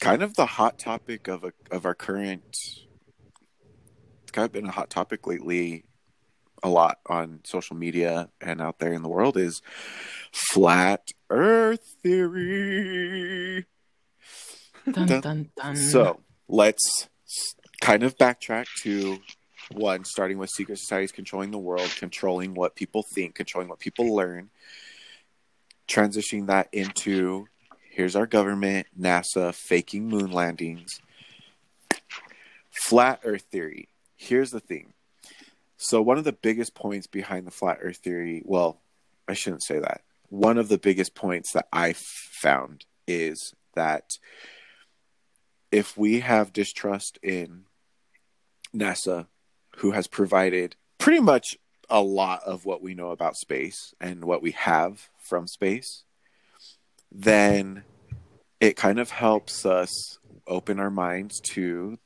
kind 0.00 0.22
of 0.22 0.34
the 0.34 0.46
hot 0.46 0.78
topic 0.78 1.28
of 1.28 1.44
a, 1.44 1.52
of 1.70 1.84
our 1.86 1.94
current 1.94 2.42
it's 4.22 4.32
kind 4.32 4.44
of 4.46 4.52
been 4.52 4.66
a 4.66 4.70
hot 4.72 4.90
topic 4.90 5.26
lately 5.26 5.84
a 6.64 6.68
lot 6.68 6.98
on 7.06 7.40
social 7.44 7.76
media 7.76 8.30
and 8.40 8.60
out 8.60 8.80
there 8.80 8.92
in 8.92 9.02
the 9.02 9.08
world 9.08 9.36
is 9.36 9.62
flat 10.32 11.10
earth 11.30 11.94
theory 12.02 13.64
dun, 14.90 15.06
Dun. 15.06 15.20
dun, 15.20 15.50
dun. 15.56 15.76
so 15.76 16.20
let's 16.48 16.84
s- 17.02 17.08
kind 17.80 18.02
of 18.02 18.16
backtrack 18.18 18.66
to 18.82 19.18
one, 19.72 20.04
starting 20.04 20.38
with 20.38 20.50
secret 20.50 20.78
societies 20.78 21.12
controlling 21.12 21.50
the 21.50 21.58
world, 21.58 21.90
controlling 21.98 22.54
what 22.54 22.74
people 22.74 23.02
think, 23.02 23.34
controlling 23.34 23.68
what 23.68 23.78
people 23.78 24.14
learn, 24.14 24.50
transitioning 25.86 26.46
that 26.46 26.68
into 26.72 27.46
here's 27.90 28.16
our 28.16 28.26
government, 28.26 28.86
NASA, 28.98 29.54
faking 29.54 30.08
moon 30.08 30.30
landings, 30.30 31.00
flat 32.70 33.20
Earth 33.24 33.46
theory. 33.50 33.88
Here's 34.16 34.50
the 34.50 34.60
thing. 34.60 34.92
So, 35.76 36.02
one 36.02 36.18
of 36.18 36.24
the 36.24 36.32
biggest 36.32 36.74
points 36.74 37.06
behind 37.06 37.46
the 37.46 37.52
flat 37.52 37.78
Earth 37.80 37.98
theory, 37.98 38.42
well, 38.44 38.80
I 39.28 39.34
shouldn't 39.34 39.62
say 39.62 39.78
that. 39.78 40.02
One 40.28 40.58
of 40.58 40.68
the 40.68 40.78
biggest 40.78 41.14
points 41.14 41.52
that 41.52 41.68
I 41.72 41.94
found 41.94 42.84
is 43.06 43.54
that 43.74 44.18
if 45.70 45.96
we 45.96 46.20
have 46.20 46.52
distrust 46.52 47.18
in 47.22 47.64
NASA, 48.74 49.26
who 49.76 49.92
has 49.92 50.06
provided 50.06 50.76
pretty 50.98 51.20
much 51.20 51.56
a 51.90 52.02
lot 52.02 52.42
of 52.44 52.64
what 52.64 52.82
we 52.82 52.94
know 52.94 53.10
about 53.10 53.36
space 53.36 53.94
and 54.00 54.24
what 54.24 54.42
we 54.42 54.50
have 54.52 55.08
from 55.18 55.46
space, 55.46 56.04
then 57.10 57.84
it 58.60 58.76
kind 58.76 58.98
of 58.98 59.10
helps 59.10 59.64
us 59.64 60.18
open 60.46 60.78
our 60.78 60.90
minds 60.90 61.40
to 61.40 61.98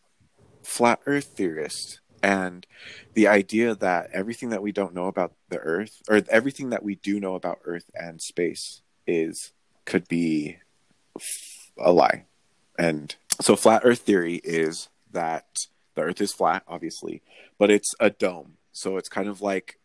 flat 0.62 1.01
earth 1.07 1.33
theorists 1.37 2.01
and 2.22 2.66
the 3.14 3.27
idea 3.27 3.75
that 3.75 4.09
everything 4.12 4.51
that 4.51 4.62
we 4.62 4.70
don't 4.70 4.94
know 4.94 5.07
about 5.07 5.33
the 5.48 5.59
earth 5.59 6.03
or 6.09 6.22
everything 6.29 6.70
that 6.70 6.85
we 6.85 6.94
do 6.94 7.18
know 7.18 7.35
about 7.35 7.59
earth 7.64 7.90
and 7.94 8.22
space 8.22 8.83
is 9.07 9.53
could 9.85 10.07
be 10.07 10.59
a 11.79 11.90
lie. 11.90 12.25
And 12.79 13.14
so 13.40 13.57
flat 13.57 13.83
earth 13.85 14.01
theory 14.01 14.40
is 14.44 14.88
that 15.11 15.46
the 15.94 16.02
earth 16.02 16.20
is 16.20 16.33
flat 16.33 16.62
obviously 16.66 17.22
but 17.62 17.70
it's 17.70 17.94
a 18.00 18.11
dome. 18.11 18.55
So 18.72 18.96
it's 18.96 19.09
kind 19.09 19.28
of 19.28 19.40
like 19.40 19.78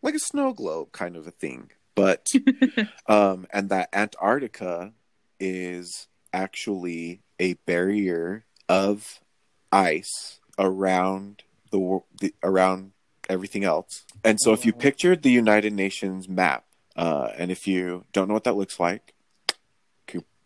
like 0.00 0.14
a 0.14 0.18
snow 0.18 0.54
globe 0.54 0.90
kind 0.90 1.14
of 1.14 1.26
a 1.26 1.30
thing. 1.30 1.70
But 1.94 2.28
um 3.06 3.46
and 3.52 3.68
that 3.68 3.90
antarctica 3.92 4.92
is 5.38 6.08
actually 6.32 7.20
a 7.38 7.54
barrier 7.66 8.46
of 8.70 9.20
ice 9.70 10.40
around 10.58 11.42
the, 11.72 12.00
the 12.20 12.34
around 12.42 12.92
everything 13.28 13.64
else. 13.64 14.04
And 14.24 14.40
so 14.40 14.54
if 14.54 14.64
you 14.64 14.72
pictured 14.72 15.22
the 15.22 15.30
united 15.30 15.74
nations 15.74 16.26
map 16.26 16.64
uh 16.96 17.28
and 17.36 17.50
if 17.50 17.66
you 17.66 18.04
don't 18.14 18.28
know 18.28 18.34
what 18.34 18.44
that 18.44 18.56
looks 18.56 18.80
like 18.80 19.12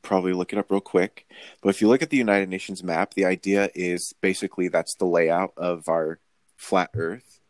probably 0.05 0.33
look 0.33 0.53
it 0.53 0.59
up 0.59 0.71
real 0.71 0.81
quick 0.81 1.27
but 1.64 1.71
if 1.71 1.81
you 1.81 1.88
look 1.88 2.03
at 2.03 2.11
the 2.11 2.17
United 2.19 2.49
Nations 2.49 2.83
map, 2.85 3.14
the 3.14 3.25
idea 3.25 3.71
is 3.75 4.12
basically 4.21 4.69
that's 4.69 4.95
the 4.95 5.07
layout 5.07 5.55
of 5.57 5.88
our 5.88 6.19
flat 6.57 6.90
Earth, 6.95 7.40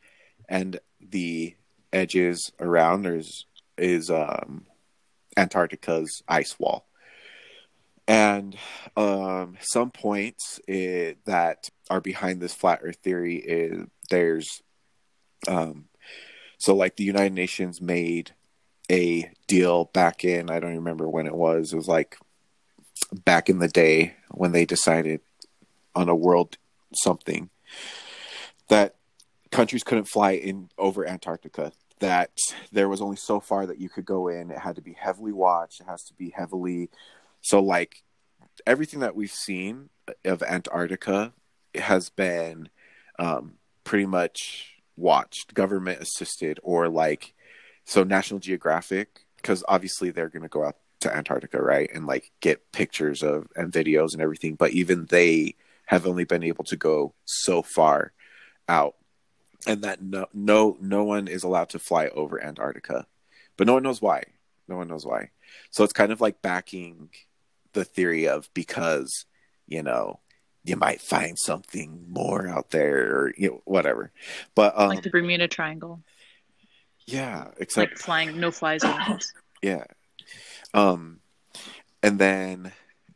and 0.49 0.79
the 1.01 1.57
edges 1.93 2.53
around 2.61 3.07
is 3.07 3.47
is 3.77 4.11
um, 4.11 4.67
Antarctica's 5.37 6.23
ice 6.29 6.59
wall. 6.61 6.87
And 8.07 8.57
um, 8.97 9.57
some 9.61 9.91
points 9.91 10.61
it, 10.69 11.25
that 11.25 11.71
are 11.91 12.01
behind 12.01 12.41
this 12.41 12.55
flat 12.55 12.81
Earth 12.83 12.99
theory 13.03 13.37
is 13.37 13.87
there's 14.11 14.63
um, 15.49 15.87
so 16.59 16.77
like 16.77 16.97
the 16.97 17.05
United 17.05 17.33
Nations 17.33 17.81
made 17.81 18.31
a 18.89 19.29
deal 19.49 19.87
back 19.87 20.25
in 20.25 20.51
I 20.51 20.61
don't 20.61 20.77
remember 20.77 21.09
when 21.09 21.27
it 21.27 21.35
was. 21.35 21.73
It 21.73 21.77
was 21.77 21.89
like 21.89 22.17
back 23.13 23.49
in 23.49 23.59
the 23.59 23.69
day 23.69 24.15
when 24.31 24.53
they 24.53 24.65
decided 24.65 25.21
on 25.95 26.09
a 26.09 26.15
world 26.15 26.57
something 26.93 27.51
that 28.69 28.95
countries 29.51 29.85
couldn't 29.85 30.05
fly 30.05 30.33
in 30.33 30.69
over 30.79 31.07
Antarctica 31.07 31.73
that 32.01 32.31
there 32.73 32.89
was 32.89 33.01
only 33.01 33.17
so 33.17 33.39
far 33.41 33.67
that 33.67 33.79
you 33.79 33.89
could 33.89 34.05
go 34.05 34.29
in. 34.29 34.51
It 34.51 34.59
had 34.59 34.77
to 34.77 34.83
be 34.83 34.95
heavily 34.95 35.33
watched. 35.33 35.81
It 35.81 35.87
has 35.87 36.03
to 36.05 36.15
be 36.15 36.31
heavily 36.31 36.91
so 37.45 37.61
like 37.61 38.03
everything 38.67 39.01
that 39.01 39.15
we've 39.15 39.31
seen 39.31 39.91
of 40.25 40.43
Antarctica 40.43 41.35
has 41.75 42.09
been 42.09 42.71
um, 43.19 43.55
pretty 43.85 44.07
much 44.07 44.77
watched 44.97 45.53
government 45.53 46.01
assisted 46.01 46.59
or 46.63 46.89
like 46.89 47.35
so 47.85 48.03
National 48.03 48.41
Geographic 48.41 49.27
because 49.37 49.63
obviously 49.69 50.11
they're 50.11 50.31
going 50.31 50.43
to 50.43 50.49
go 50.49 50.65
out 50.65 50.77
to 51.05 51.15
Antarctica, 51.15 51.63
right? 51.63 51.89
And 51.95 52.07
like 52.07 52.33
get 52.41 52.73
pictures 52.73 53.23
of 53.23 53.47
and 53.57 53.73
videos 53.73 54.13
and 54.13 54.23
everything. 54.23 54.55
But 54.55 54.73
even 54.73 55.07
they 55.07 55.55
have 55.87 56.07
only 56.07 56.25
been 56.25 56.43
able 56.43 56.65
to 56.65 56.77
go 56.77 57.15
so 57.25 57.63
far 57.63 58.13
out. 58.69 58.97
and 59.67 59.83
that 59.83 60.03
no 60.03 60.27
no 60.35 60.77
no 60.81 61.05
one 61.05 61.29
is 61.29 61.45
allowed 61.45 61.71
to 61.71 61.79
fly 61.79 62.09
over 62.09 62.43
Antarctica, 62.43 63.07
but 63.57 63.67
no 63.67 63.75
one 63.75 63.83
knows 63.83 64.03
why. 64.03 64.25
No 64.67 64.77
one 64.77 64.89
knows 64.89 65.07
why. 65.07 65.31
So 65.71 65.85
it's 65.85 65.93
kind 65.93 66.13
of 66.13 66.21
like 66.21 66.43
backing 66.43 67.11
the 67.75 67.85
theory 67.85 68.29
of 68.29 68.49
because 68.55 69.27
you 69.67 69.83
know 69.83 70.21
you 70.65 70.77
might 70.77 71.01
find 71.01 71.39
something 71.39 72.07
more 72.09 72.49
out 72.49 72.71
there 72.71 73.17
or 73.17 73.35
you 73.37 73.51
know, 73.51 73.63
whatever. 73.65 74.11
But 74.55 74.79
um, 74.79 74.89
like 74.89 75.03
the 75.03 75.11
Bermuda 75.11 75.49
Triangle, 75.49 76.03
yeah, 77.07 77.49
except 77.59 77.93
like 77.93 77.99
flying 77.99 78.41
no 78.41 78.51
fly 78.51 78.79
zones. 78.79 79.33
yeah. 79.63 79.85
Um, 80.75 81.21
and 82.03 82.19
then 82.19 82.73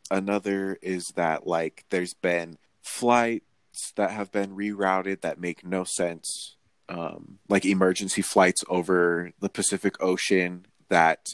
another 0.09 0.77
is 0.81 1.05
that 1.15 1.45
like 1.45 1.85
there's 1.89 2.15
been 2.15 2.57
flights 2.81 3.91
that 3.95 4.11
have 4.11 4.31
been 4.31 4.55
rerouted 4.55 5.21
that 5.21 5.39
make 5.39 5.65
no 5.65 5.83
sense. 5.83 6.55
Um, 6.87 7.37
like 7.47 7.65
emergency 7.65 8.23
flights 8.23 8.63
over 8.67 9.31
the 9.39 9.49
Pacific 9.49 10.01
Ocean 10.01 10.65
that 10.87 11.27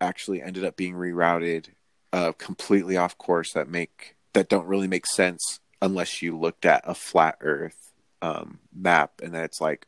actually 0.00 0.40
ended 0.40 0.64
up 0.64 0.76
being 0.76 0.94
rerouted 0.94 1.70
uh, 2.12 2.30
completely 2.32 2.96
off 2.96 3.18
course 3.18 3.52
that 3.54 3.68
make 3.68 4.14
that 4.34 4.48
don't 4.48 4.66
really 4.66 4.86
make 4.86 5.06
sense 5.06 5.58
unless 5.82 6.22
you 6.22 6.38
looked 6.38 6.64
at 6.64 6.82
a 6.84 6.94
flat 6.94 7.36
Earth 7.40 7.92
um, 8.22 8.60
map 8.72 9.20
and 9.22 9.34
then 9.34 9.42
it's 9.42 9.60
like, 9.60 9.86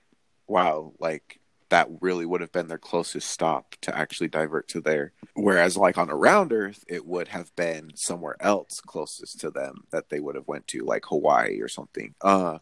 wow, 0.48 0.92
like 0.98 1.38
that 1.68 1.88
really 2.00 2.24
would 2.26 2.40
have 2.40 2.52
been 2.52 2.68
their 2.68 2.78
closest 2.78 3.28
stop 3.30 3.74
to 3.82 3.96
actually 3.96 4.28
divert 4.28 4.68
to 4.68 4.80
there. 4.80 5.12
Whereas 5.34 5.76
like 5.76 5.98
on 5.98 6.10
a 6.10 6.16
round 6.16 6.52
Earth, 6.52 6.84
it 6.88 7.04
would 7.06 7.28
have 7.28 7.54
been 7.56 7.90
somewhere 7.96 8.36
else 8.40 8.80
closest 8.80 9.40
to 9.40 9.50
them 9.50 9.84
that 9.90 10.08
they 10.08 10.20
would 10.20 10.36
have 10.36 10.46
went 10.46 10.66
to, 10.68 10.84
like 10.84 11.06
Hawaii 11.06 11.60
or 11.60 11.68
something. 11.68 12.14
Uh, 12.20 12.58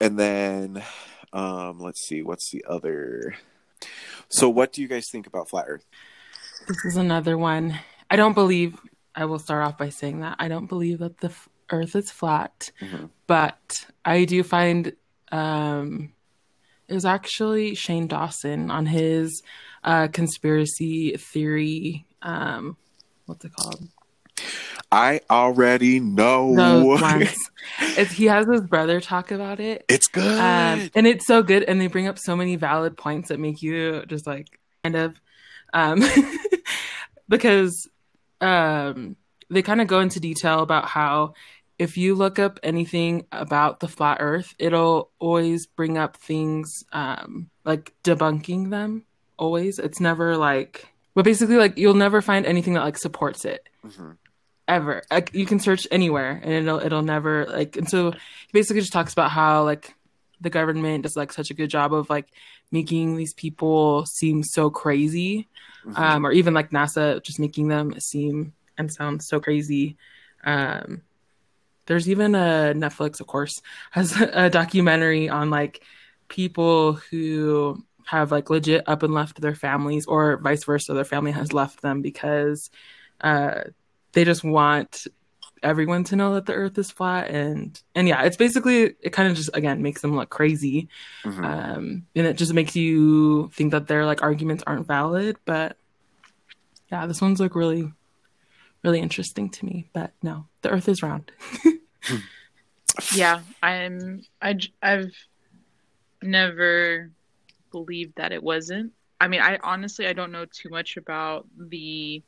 and 0.00 0.18
then 0.18 0.82
um, 1.32 1.80
let's 1.80 2.00
see, 2.06 2.22
what's 2.22 2.50
the 2.50 2.64
other? 2.68 3.34
So, 4.28 4.48
what 4.48 4.72
do 4.72 4.82
you 4.82 4.88
guys 4.88 5.08
think 5.08 5.26
about 5.26 5.48
flat 5.48 5.64
Earth? 5.68 5.86
This 6.68 6.84
is 6.84 6.96
another 6.96 7.38
one. 7.38 7.78
I 8.10 8.16
don't 8.16 8.34
believe. 8.34 8.78
I 9.14 9.24
will 9.24 9.38
start 9.38 9.64
off 9.66 9.78
by 9.78 9.88
saying 9.88 10.20
that 10.20 10.36
I 10.38 10.48
don't 10.48 10.66
believe 10.66 10.98
that 10.98 11.18
the 11.18 11.28
f- 11.28 11.48
Earth 11.70 11.96
is 11.96 12.10
flat, 12.10 12.70
Mhm. 12.80 13.10
but 13.26 13.86
I 14.04 14.24
do 14.24 14.42
find 14.42 14.94
um, 15.32 16.12
it 16.90 16.94
was 16.94 17.04
actually 17.04 17.74
Shane 17.76 18.08
Dawson 18.08 18.70
on 18.70 18.84
his 18.84 19.42
uh, 19.84 20.08
conspiracy 20.08 21.16
theory. 21.16 22.04
Um, 22.20 22.76
what's 23.26 23.44
it 23.44 23.52
called? 23.54 23.86
I 24.90 25.20
already 25.30 26.00
know. 26.00 26.48
It's, 27.80 28.12
he 28.12 28.24
has 28.26 28.46
his 28.46 28.62
brother 28.62 29.00
talk 29.00 29.30
about 29.30 29.60
it. 29.60 29.84
it's 29.88 30.08
good. 30.08 30.38
um, 30.40 30.90
and 30.94 31.06
it's 31.06 31.26
so 31.26 31.42
good 31.42 31.62
and 31.62 31.80
they 31.80 31.86
bring 31.86 32.08
up 32.08 32.18
so 32.18 32.34
many 32.34 32.56
valid 32.56 32.96
points 32.96 33.28
that 33.28 33.38
make 33.38 33.62
you 33.62 34.04
just 34.06 34.26
like 34.26 34.58
kind 34.82 34.96
of 34.96 35.20
um 35.74 36.02
because 37.28 37.88
um 38.40 39.16
they 39.50 39.62
kind 39.62 39.80
of 39.80 39.88
go 39.88 40.00
into 40.00 40.20
detail 40.20 40.60
about 40.60 40.86
how 40.86 41.34
if 41.80 41.96
you 41.96 42.14
look 42.14 42.38
up 42.38 42.60
anything 42.62 43.24
about 43.32 43.80
the 43.80 43.88
flat 43.88 44.18
earth 44.20 44.54
it'll 44.58 45.10
always 45.18 45.66
bring 45.66 45.96
up 45.98 46.16
things 46.16 46.84
um 46.92 47.48
like 47.64 47.92
debunking 48.04 48.70
them 48.70 49.04
always 49.38 49.78
it's 49.78 50.00
never 50.00 50.36
like 50.36 50.86
but 51.14 51.24
basically 51.24 51.56
like 51.56 51.76
you'll 51.78 51.94
never 52.06 52.20
find 52.22 52.44
anything 52.46 52.74
that 52.74 52.84
like 52.84 52.98
supports 52.98 53.44
it 53.44 53.62
Mhm. 53.84 54.16
ever. 54.68 55.02
Like 55.10 55.34
you 55.34 55.46
can 55.46 55.58
search 55.58 55.86
anywhere 55.90 56.32
and 56.44 56.52
it'll 56.52 56.78
it'll 56.80 57.02
never 57.14 57.46
like 57.46 57.76
and 57.76 57.88
so 57.88 58.10
he 58.12 58.52
basically 58.52 58.80
just 58.82 58.92
talks 58.92 59.12
about 59.12 59.30
how 59.30 59.64
like 59.64 59.94
the 60.40 60.50
government 60.50 61.02
does 61.02 61.16
like 61.16 61.32
such 61.32 61.50
a 61.50 61.54
good 61.54 61.70
job 61.70 61.92
of 61.92 62.08
like 62.08 62.28
making 62.70 63.16
these 63.16 63.34
people 63.34 64.06
seem 64.06 64.42
so 64.42 64.70
crazy. 64.70 65.48
Mhm. 65.84 65.98
Um 65.98 66.26
or 66.26 66.32
even 66.32 66.54
like 66.54 66.70
NASA 66.70 67.20
just 67.22 67.40
making 67.40 67.68
them 67.68 67.98
seem 67.98 68.52
and 68.78 68.92
sound 68.92 69.22
so 69.22 69.40
crazy. 69.40 69.96
Um 70.44 71.02
there's 71.86 72.08
even 72.08 72.34
a 72.34 72.72
Netflix 72.76 73.20
of 73.20 73.26
course 73.26 73.60
has 73.90 74.20
a 74.20 74.50
documentary 74.50 75.28
on 75.28 75.50
like 75.50 75.82
people 76.28 76.94
who 76.94 77.82
have 78.06 78.32
like 78.32 78.50
legit 78.50 78.84
up 78.88 79.02
and 79.02 79.14
left 79.14 79.40
their 79.40 79.54
families 79.54 80.06
or 80.06 80.36
vice 80.38 80.64
versa 80.64 80.94
their 80.94 81.04
family 81.04 81.30
has 81.32 81.52
left 81.52 81.80
them 81.82 82.02
because 82.02 82.70
uh 83.20 83.62
they 84.12 84.24
just 84.24 84.42
want 84.42 85.06
everyone 85.62 86.04
to 86.04 86.16
know 86.16 86.34
that 86.34 86.46
the 86.46 86.54
earth 86.54 86.76
is 86.78 86.90
flat 86.90 87.30
and 87.30 87.82
and 87.94 88.08
yeah 88.08 88.22
it's 88.22 88.36
basically 88.36 88.94
it 89.00 89.10
kind 89.12 89.28
of 89.28 89.36
just 89.36 89.50
again 89.54 89.82
makes 89.82 90.00
them 90.00 90.16
look 90.16 90.30
crazy 90.30 90.88
Mhm. 91.24 91.44
um 91.44 92.06
and 92.16 92.26
it 92.26 92.36
just 92.38 92.54
makes 92.54 92.74
you 92.76 93.50
think 93.54 93.72
that 93.72 93.86
their 93.86 94.06
like 94.06 94.22
arguments 94.22 94.64
aren't 94.66 94.86
valid 94.86 95.36
but 95.44 95.76
yeah 96.90 97.06
this 97.06 97.20
one's 97.20 97.40
like 97.40 97.54
really 97.54 97.92
really 98.82 99.00
interesting 99.00 99.48
to 99.48 99.64
me 99.64 99.88
but 99.92 100.12
no 100.22 100.46
the 100.62 100.70
earth 100.70 100.88
is 100.88 101.02
round 101.02 101.32
Yeah, 103.14 103.40
I'm. 103.62 104.22
I 104.40 104.58
I've 104.82 105.14
never 106.22 107.10
believed 107.70 108.16
that 108.16 108.32
it 108.32 108.42
wasn't. 108.42 108.92
I 109.20 109.28
mean, 109.28 109.40
I 109.40 109.58
honestly 109.62 110.06
I 110.06 110.12
don't 110.12 110.32
know 110.32 110.44
too 110.44 110.68
much 110.70 110.96
about 110.96 111.46
the 111.56 112.22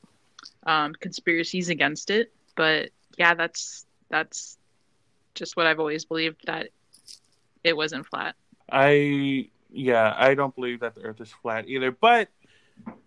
um, 0.67 0.93
conspiracies 0.95 1.69
against 1.69 2.11
it, 2.11 2.33
but 2.57 2.91
yeah, 3.19 3.35
that's 3.35 3.87
that's 4.09 4.59
just 5.35 5.57
what 5.57 5.67
I've 5.67 5.81
always 5.81 6.05
believed 6.05 6.43
that 6.47 6.69
it 7.65 7.77
wasn't 7.77 8.07
flat. 8.07 8.35
I 8.71 9.51
yeah, 9.71 10.15
I 10.17 10.35
don't 10.35 10.55
believe 10.55 10.81
that 10.81 10.95
the 10.95 11.03
Earth 11.03 11.21
is 11.21 11.33
flat 11.43 11.69
either. 11.69 11.91
But 11.91 12.29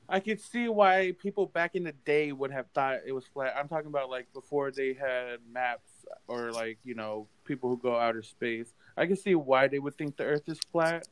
I 0.07 0.19
could 0.19 0.39
see 0.39 0.69
why 0.69 1.13
people 1.19 1.47
back 1.47 1.75
in 1.75 1.83
the 1.83 1.91
day 1.91 2.31
would 2.31 2.51
have 2.51 2.67
thought 2.73 2.99
it 3.05 3.11
was 3.11 3.25
flat. 3.25 3.55
I'm 3.57 3.67
talking 3.67 3.87
about 3.87 4.09
like 4.09 4.31
before 4.33 4.71
they 4.71 4.93
had 4.93 5.39
maps 5.51 5.89
or 6.27 6.51
like 6.51 6.77
you 6.83 6.93
know 6.93 7.27
people 7.43 7.69
who 7.69 7.77
go 7.77 7.97
outer 7.97 8.21
space. 8.21 8.67
I 8.95 9.07
can 9.07 9.15
see 9.15 9.35
why 9.35 9.67
they 9.67 9.79
would 9.79 9.97
think 9.97 10.17
the 10.17 10.23
Earth 10.23 10.47
is 10.47 10.59
flat. 10.71 11.07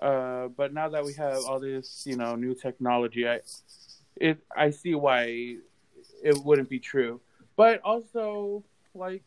Uh, 0.00 0.48
but 0.48 0.72
now 0.72 0.88
that 0.88 1.04
we 1.04 1.12
have 1.14 1.38
all 1.48 1.58
this 1.58 2.04
you 2.06 2.16
know 2.16 2.36
new 2.36 2.54
technology, 2.54 3.28
I 3.28 3.40
it 4.16 4.38
I 4.56 4.70
see 4.70 4.94
why 4.94 5.56
it 6.22 6.44
wouldn't 6.44 6.68
be 6.68 6.78
true. 6.78 7.20
But 7.56 7.80
also 7.82 8.64
like 8.94 9.24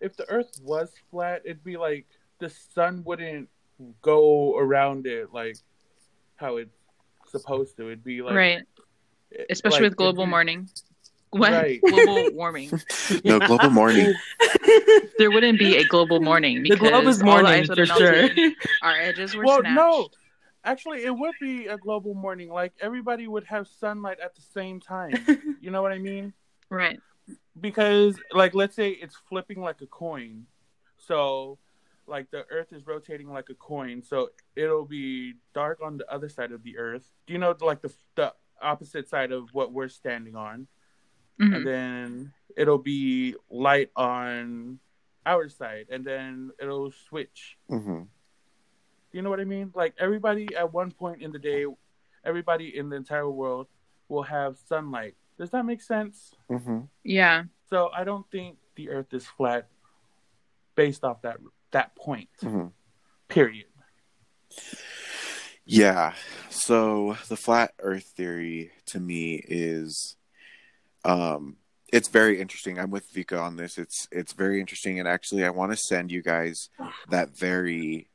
if 0.00 0.16
the 0.16 0.28
Earth 0.28 0.60
was 0.62 0.90
flat, 1.10 1.42
it'd 1.44 1.64
be 1.64 1.78
like 1.78 2.06
the 2.40 2.50
sun 2.74 3.04
wouldn't 3.04 3.48
go 4.02 4.58
around 4.58 5.06
it 5.06 5.32
like 5.32 5.56
how 6.36 6.56
it's 6.56 6.74
supposed 7.30 7.76
to. 7.76 7.86
It'd 7.86 8.04
be 8.04 8.22
like 8.22 8.34
right, 8.34 8.62
eh, 9.38 9.44
especially 9.50 9.80
like, 9.80 9.90
with 9.90 9.96
global 9.96 10.22
it'd 10.24 10.30
warming. 10.30 10.68
What? 11.30 11.52
Right. 11.52 11.80
Global 11.88 12.30
warming. 12.34 12.70
no 13.24 13.38
global 13.38 13.70
morning. 13.70 14.14
There 15.18 15.30
wouldn't 15.30 15.58
be 15.58 15.76
a 15.76 15.84
global 15.84 16.20
morning 16.20 16.62
the 16.62 16.76
globe 16.76 17.04
is 17.04 17.22
all 17.22 17.36
the 17.36 17.42
morning 17.42 17.66
for 17.66 17.84
sure 17.86 18.30
Our 18.82 18.96
edges 18.96 19.36
were 19.36 19.44
Well, 19.44 19.60
snatched. 19.60 19.76
no, 19.76 20.08
actually, 20.64 21.04
it 21.04 21.14
would 21.14 21.34
be 21.40 21.66
a 21.66 21.76
global 21.76 22.14
morning. 22.14 22.48
Like 22.48 22.72
everybody 22.80 23.28
would 23.28 23.44
have 23.44 23.68
sunlight 23.68 24.18
at 24.18 24.34
the 24.34 24.40
same 24.40 24.80
time. 24.80 25.12
you 25.60 25.70
know 25.70 25.82
what 25.82 25.92
I 25.92 25.98
mean? 25.98 26.32
Right. 26.70 26.98
Because, 27.60 28.16
like, 28.32 28.54
let's 28.54 28.74
say 28.74 28.90
it's 28.90 29.16
flipping 29.28 29.60
like 29.60 29.80
a 29.82 29.86
coin. 29.86 30.46
So, 30.98 31.58
like, 32.10 32.30
the 32.30 32.44
Earth 32.50 32.72
is 32.72 32.86
rotating 32.86 33.28
like 33.30 33.48
a 33.48 33.54
coin. 33.54 34.02
So 34.02 34.30
it'll 34.56 34.84
be 34.84 35.34
dark 35.54 35.78
on 35.82 35.96
the 35.96 36.10
other 36.12 36.28
side 36.28 36.52
of 36.52 36.62
the 36.62 36.76
Earth. 36.76 37.08
Do 37.26 37.32
you 37.32 37.38
know, 37.38 37.54
like, 37.60 37.80
the 37.80 37.92
the 38.16 38.34
opposite 38.60 39.08
side 39.08 39.32
of 39.32 39.48
what 39.54 39.72
we're 39.72 39.88
standing 39.88 40.36
on? 40.36 40.66
Mhm. 41.40 41.54
and 41.56 41.66
then 41.66 42.32
it'll 42.54 42.76
be 42.96 43.34
light 43.48 43.90
on 43.96 44.78
our 45.24 45.48
side, 45.48 45.86
and 45.88 46.04
then 46.04 46.50
it'll 46.60 46.90
switch. 46.90 47.56
hmm 47.68 48.02
Do 48.02 49.16
you 49.16 49.22
know 49.22 49.30
what 49.30 49.40
I 49.40 49.44
mean? 49.44 49.72
Like 49.74 49.94
everybody 49.98 50.54
at 50.54 50.70
one 50.74 50.90
point 50.92 51.22
in 51.22 51.32
the 51.32 51.38
day, 51.38 51.64
everybody 52.24 52.76
in 52.76 52.90
the 52.90 52.96
entire 52.96 53.30
world 53.30 53.68
will 54.08 54.24
have 54.24 54.58
sunlight. 54.58 55.14
Does 55.38 55.48
that 55.50 55.64
make 55.64 55.80
sense? 55.80 56.34
hmm 56.48 56.80
Yeah. 57.04 57.44
So 57.70 57.88
I 57.94 58.04
don't 58.04 58.30
think 58.30 58.58
the 58.76 58.90
Earth 58.90 59.14
is 59.14 59.26
flat 59.26 59.68
based 60.74 61.04
off 61.04 61.22
that 61.22 61.38
that 61.72 61.94
point. 61.96 62.28
hmm 62.40 62.66
Period. 63.28 63.66
Yeah. 65.64 66.14
So 66.48 67.16
the 67.28 67.36
flat 67.36 67.72
Earth 67.78 68.12
theory 68.16 68.72
to 68.86 68.98
me 68.98 69.42
is, 69.46 70.16
um, 71.04 71.56
it's 71.92 72.08
very 72.08 72.40
interesting. 72.40 72.78
I'm 72.78 72.90
with 72.90 73.12
Vika 73.12 73.40
on 73.40 73.56
this. 73.56 73.78
It's 73.78 74.08
it's 74.10 74.32
very 74.32 74.60
interesting, 74.60 74.98
and 74.98 75.08
actually, 75.08 75.44
I 75.44 75.50
want 75.50 75.72
to 75.72 75.76
send 75.76 76.10
you 76.12 76.22
guys 76.22 76.68
that 77.08 77.36
very 77.36 78.08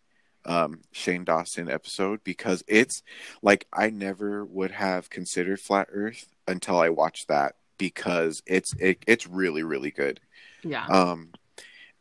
um, 0.45 0.81
Shane 0.91 1.23
Dawson 1.23 1.69
episode 1.69 2.23
because 2.23 2.63
it's 2.67 3.01
like 3.41 3.67
I 3.73 3.89
never 3.89 4.45
would 4.45 4.71
have 4.71 5.09
considered 5.09 5.59
flat 5.59 5.87
Earth 5.91 6.25
until 6.47 6.79
I 6.79 6.89
watched 6.89 7.27
that 7.27 7.55
because 7.77 8.41
it's 8.45 8.73
it, 8.79 9.03
it's 9.07 9.27
really 9.27 9.63
really 9.63 9.91
good. 9.91 10.19
yeah 10.63 10.85
Um, 10.87 11.31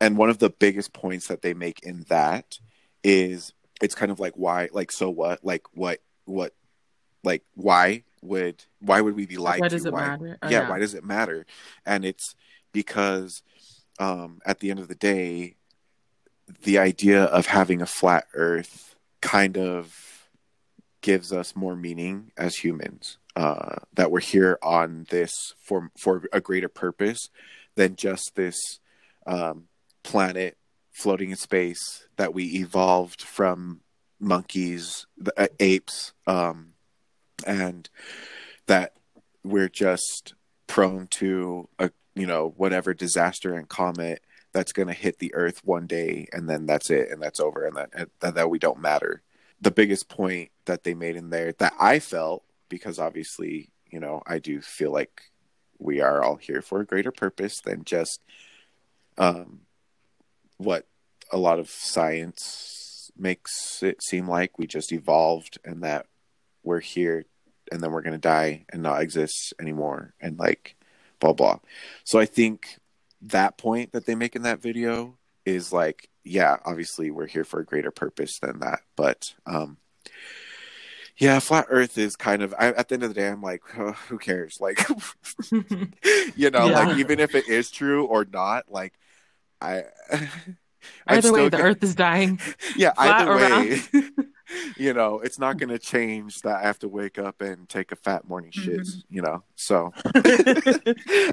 and 0.01 0.17
one 0.17 0.31
of 0.31 0.39
the 0.39 0.51
biggest 0.51 0.93
points 0.93 1.29
that 1.29 1.43
they 1.43 1.55
make 1.55 1.81
in 1.83 2.05
that 2.09 2.59
is 3.03 3.53
it's 3.81 3.95
kind 3.95 4.11
of 4.11 4.21
like 4.21 4.35
why 4.35 4.69
like 4.73 4.93
so 4.93 5.11
what 5.11 5.45
like 5.45 5.63
what 5.75 6.01
what 6.25 6.53
like 7.23 7.43
why 7.55 8.03
would 8.23 8.65
why 8.81 9.01
would 9.01 9.15
we 9.15 9.27
be 9.27 9.37
lied 9.37 9.61
Why 9.61 9.69
does 9.69 9.85
it 9.85 9.93
why, 9.93 10.09
matter? 10.09 10.39
Oh, 10.43 10.49
yeah, 10.49 10.69
why 10.69 10.79
does 10.79 10.95
it 10.95 11.05
matter? 11.05 11.47
And 11.85 12.05
it's 12.05 12.35
because 12.73 13.43
um 13.99 14.41
at 14.45 14.61
the 14.61 14.71
end 14.71 14.81
of 14.81 14.89
the 14.89 14.95
day 14.95 15.55
the 16.63 16.79
idea 16.79 17.25
of 17.25 17.47
having 17.47 17.81
a 17.81 17.87
flat 17.87 18.27
earth 18.35 18.97
kind 19.21 19.57
of 19.57 20.29
gives 21.01 21.33
us 21.33 21.55
more 21.55 21.77
meaning 21.77 22.33
as 22.37 22.57
humans 22.57 23.19
uh 23.37 23.77
that 23.93 24.11
we're 24.11 24.21
here 24.21 24.59
on 24.63 25.07
this 25.11 25.33
for 25.59 25.91
for 25.99 26.25
a 26.33 26.41
greater 26.41 26.69
purpose 26.69 27.29
than 27.75 27.97
just 27.97 28.33
this 28.35 28.81
um 29.27 29.65
planet 30.05 30.57
floating 30.93 31.31
in 31.31 31.37
space 31.37 32.07
that 32.17 32.33
we 32.33 32.45
evolved 32.55 33.21
from 33.21 33.81
monkeys 34.21 35.07
the, 35.19 35.33
uh, 35.39 35.49
apes 35.59 36.13
um 36.27 36.73
and 37.45 37.91
that 38.67 38.95
we're 39.43 39.69
just 39.69 40.35
prone 40.67 41.07
to 41.09 41.69
a 41.79 41.91
you 42.15 42.27
know 42.27 42.55
whatever 42.57 42.95
disaster 42.95 43.55
and 43.55 43.69
comet 43.69 44.23
that's 44.53 44.73
going 44.73 44.89
to 44.89 44.95
hit 44.95 45.19
the 45.19 45.35
earth 45.35 45.61
one 45.65 45.87
day 45.87 46.27
and 46.33 46.49
then 46.49 46.65
that's 46.65 46.89
it 46.91 47.11
and 47.11 47.21
that's 47.21 47.41
over 47.41 47.67
and 47.67 47.77
that, 47.77 48.09
that 48.21 48.35
that 48.37 48.51
we 48.51 48.59
don't 48.59 48.81
matter. 48.81 49.21
The 49.61 49.73
biggest 49.73 50.09
point 50.09 50.51
that 50.65 50.85
they 50.85 50.95
made 50.95 51.17
in 51.17 51.31
there 51.31 51.53
that 51.59 51.75
i 51.79 51.99
felt 51.99 52.45
because 52.69 52.99
obviously 52.99 53.71
you 53.91 54.01
know 54.01 54.23
i 54.27 54.39
do 54.39 54.61
feel 54.61 54.93
like 54.93 55.23
we 55.79 56.01
are 56.01 56.23
all 56.23 56.37
here 56.37 56.63
for 56.63 56.81
a 56.81 56.87
greater 56.87 57.13
purpose 57.13 57.61
than 57.61 57.85
just 57.85 58.21
um 59.19 59.61
what 60.59 60.87
a 61.33 61.39
lot 61.39 61.59
of 61.59 61.71
science 61.71 63.11
makes 63.17 63.83
it 63.83 64.03
seem 64.03 64.29
like. 64.29 64.59
We 64.59 64.67
just 64.67 64.93
evolved 64.93 65.59
and 65.65 65.83
that 65.83 66.07
we're 66.63 66.81
here 66.81 67.27
and 67.73 67.81
then 67.83 67.93
we're 67.93 68.03
going 68.03 68.13
to 68.13 68.19
die 68.19 68.67
and 68.71 68.83
not 68.83 69.01
exist 69.01 69.55
anymore 69.61 70.15
and 70.21 70.39
like 70.39 70.77
blah 71.21 71.33
blah. 71.33 71.59
So 72.05 72.19
i 72.19 72.27
think 72.27 72.79
that 73.23 73.57
point 73.57 73.93
that 73.93 74.05
they 74.07 74.15
make 74.15 74.37
in 74.37 74.43
that 74.43 74.61
video 74.61 75.17
is 75.47 75.73
like 75.73 76.09
yeah 76.25 76.57
obviously 76.65 77.11
we're 77.11 77.27
here 77.27 77.45
for 77.45 77.61
a 77.61 77.65
greater 77.65 77.91
purpose 77.91 78.39
than 78.39 78.61
that 78.61 78.81
but 78.97 79.35
um 79.47 79.79
yeah 81.17 81.39
flat 81.39 81.67
earth 81.71 81.97
is 81.97 82.17
kind 82.17 82.43
of 82.43 82.55
I, 82.59 82.69
at 82.69 82.89
the 82.89 82.95
end 82.95 83.03
of 83.03 83.11
the 83.11 83.15
day 83.15 83.29
i'm 83.29 83.43
like 83.43 83.63
oh, 83.79 83.93
who 84.09 84.19
cares? 84.19 84.59
Like 84.61 84.87
you 86.37 86.51
know 86.51 86.67
Yeah. 86.69 86.87
like 86.87 86.99
even 86.99 87.21
if 87.21 87.35
it 87.35 87.49
is 87.49 87.71
true 87.71 88.05
or 88.05 88.27
not 88.31 88.71
like 88.71 88.95
i 89.65 89.85
Either 91.07 91.33
way, 91.33 91.45
the 91.45 91.51
gonna- 91.57 91.65
Earth 91.65 91.83
is 91.83 91.95
dying. 91.95 92.39
yeah 92.77 92.93
either 92.99 93.35
way 93.37 93.81
you 94.77 94.93
know 94.93 95.19
it's 95.21 95.39
not 95.39 95.57
going 95.57 95.71
to 95.71 95.79
change 95.79 96.35
that 96.45 96.57
i 96.57 96.63
have 96.63 96.79
to 96.79 96.89
wake 96.89 97.19
up 97.19 97.41
and 97.41 97.69
take 97.69 97.91
a 97.91 97.97
fat 97.97 98.29
morning 98.29 98.51
shit 98.53 98.81
Mhm. 98.81 99.03
you 99.09 99.23
know 99.23 99.43
so 99.57 99.93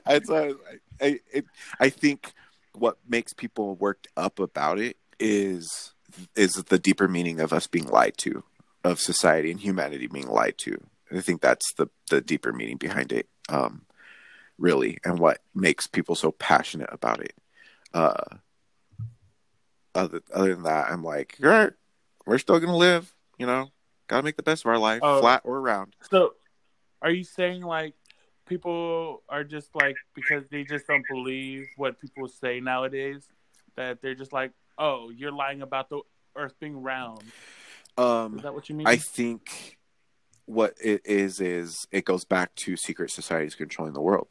I, 0.06 1.20
it, 1.34 1.46
I 1.80 1.90
think 1.90 2.32
what 2.74 2.98
makes 3.08 3.34
people 3.34 3.76
worked 3.76 4.08
up 4.16 4.40
about 4.40 4.80
it 4.80 4.98
is 5.20 5.94
is 6.36 6.54
the 6.54 6.80
deeper 6.80 7.08
meaning 7.08 7.40
of 7.40 7.52
us 7.54 7.68
being 7.68 7.88
lied 7.88 8.18
to 8.18 8.44
of 8.84 9.00
society 9.00 9.52
and 9.52 9.60
humanity 9.60 10.08
being 10.08 10.28
lied 10.28 10.58
to 10.60 10.78
i 11.16 11.22
think 11.22 11.42
that's 11.42 11.74
the 11.78 11.88
the 12.10 12.22
deeper 12.22 12.52
meaning 12.54 12.78
behind 12.78 13.12
it 13.12 13.28
um 13.50 13.84
really 14.58 14.98
and 15.04 15.20
what 15.20 15.40
makes 15.56 15.88
people 15.88 16.16
so 16.16 16.32
passionate 16.32 16.90
about 16.92 17.20
it 17.22 17.34
uh 17.94 18.14
other, 19.94 20.22
other 20.34 20.54
than 20.54 20.64
that 20.64 20.90
i'm 20.90 21.04
like 21.04 21.38
all 21.44 21.50
right 21.50 21.72
we're 22.26 22.38
still 22.38 22.60
gonna 22.60 22.76
live 22.78 23.14
you 23.38 23.46
know 23.46 23.70
gotta 24.08 24.24
make 24.24 24.38
the 24.38 24.44
best 24.44 24.64
of 24.66 24.70
our 24.70 24.78
life 24.78 25.02
Oh. 25.04 25.20
flat 25.20 25.42
or 25.44 25.60
round 25.62 25.96
So, 26.10 26.34
are 27.02 27.12
you 27.12 27.24
saying 27.24 27.64
like 27.64 27.94
people 28.48 29.24
are 29.30 29.44
just 29.44 29.74
like 29.76 29.96
because 30.16 30.44
they 30.50 30.64
just 30.64 30.88
don't 30.88 31.06
believe 31.10 31.68
what 31.78 32.00
people 32.00 32.28
say 32.28 32.60
nowadays 32.60 33.28
that 33.76 34.02
they're 34.02 34.16
just 34.16 34.34
like, 34.34 34.52
oh, 34.78 35.10
you're 35.10 35.32
lying 35.32 35.62
about 35.62 35.90
the 35.90 36.02
Earth 36.36 36.54
being 36.60 36.82
round? 36.82 37.24
um 37.98 38.36
Is 38.38 38.44
that 38.44 38.54
what 38.54 38.70
you 38.70 38.76
mean? 38.76 38.88
I 38.88 38.98
think 38.98 39.78
what 40.46 40.74
it 40.84 41.02
is 41.06 41.40
is 41.40 41.88
it 41.92 42.04
goes 42.06 42.26
back 42.26 42.54
to 42.56 42.76
secret 42.76 43.10
societies 43.12 43.56
controlling 43.56 43.94
the 43.94 44.02
world. 44.02 44.28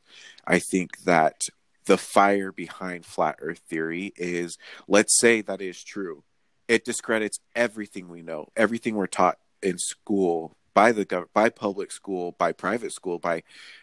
I 0.46 0.58
think 0.58 0.98
that 1.04 1.48
the 1.90 1.98
fire 1.98 2.52
behind 2.52 3.04
flat 3.04 3.34
earth 3.40 3.62
theory 3.68 4.12
is 4.14 4.56
let's 4.86 5.18
say 5.18 5.40
that 5.40 5.60
is 5.60 5.82
true. 5.82 6.22
It 6.68 6.84
discredits 6.84 7.40
everything 7.56 8.08
we 8.08 8.22
know, 8.22 8.46
everything 8.56 8.94
we're 8.94 9.08
taught 9.08 9.38
in 9.60 9.76
school 9.76 10.56
by 10.72 10.92
the 10.92 11.04
gov- 11.04 11.26
by 11.34 11.48
public 11.50 11.90
school, 11.90 12.36
by 12.38 12.52
private 12.52 12.92
school, 12.92 13.18
by 13.18 13.42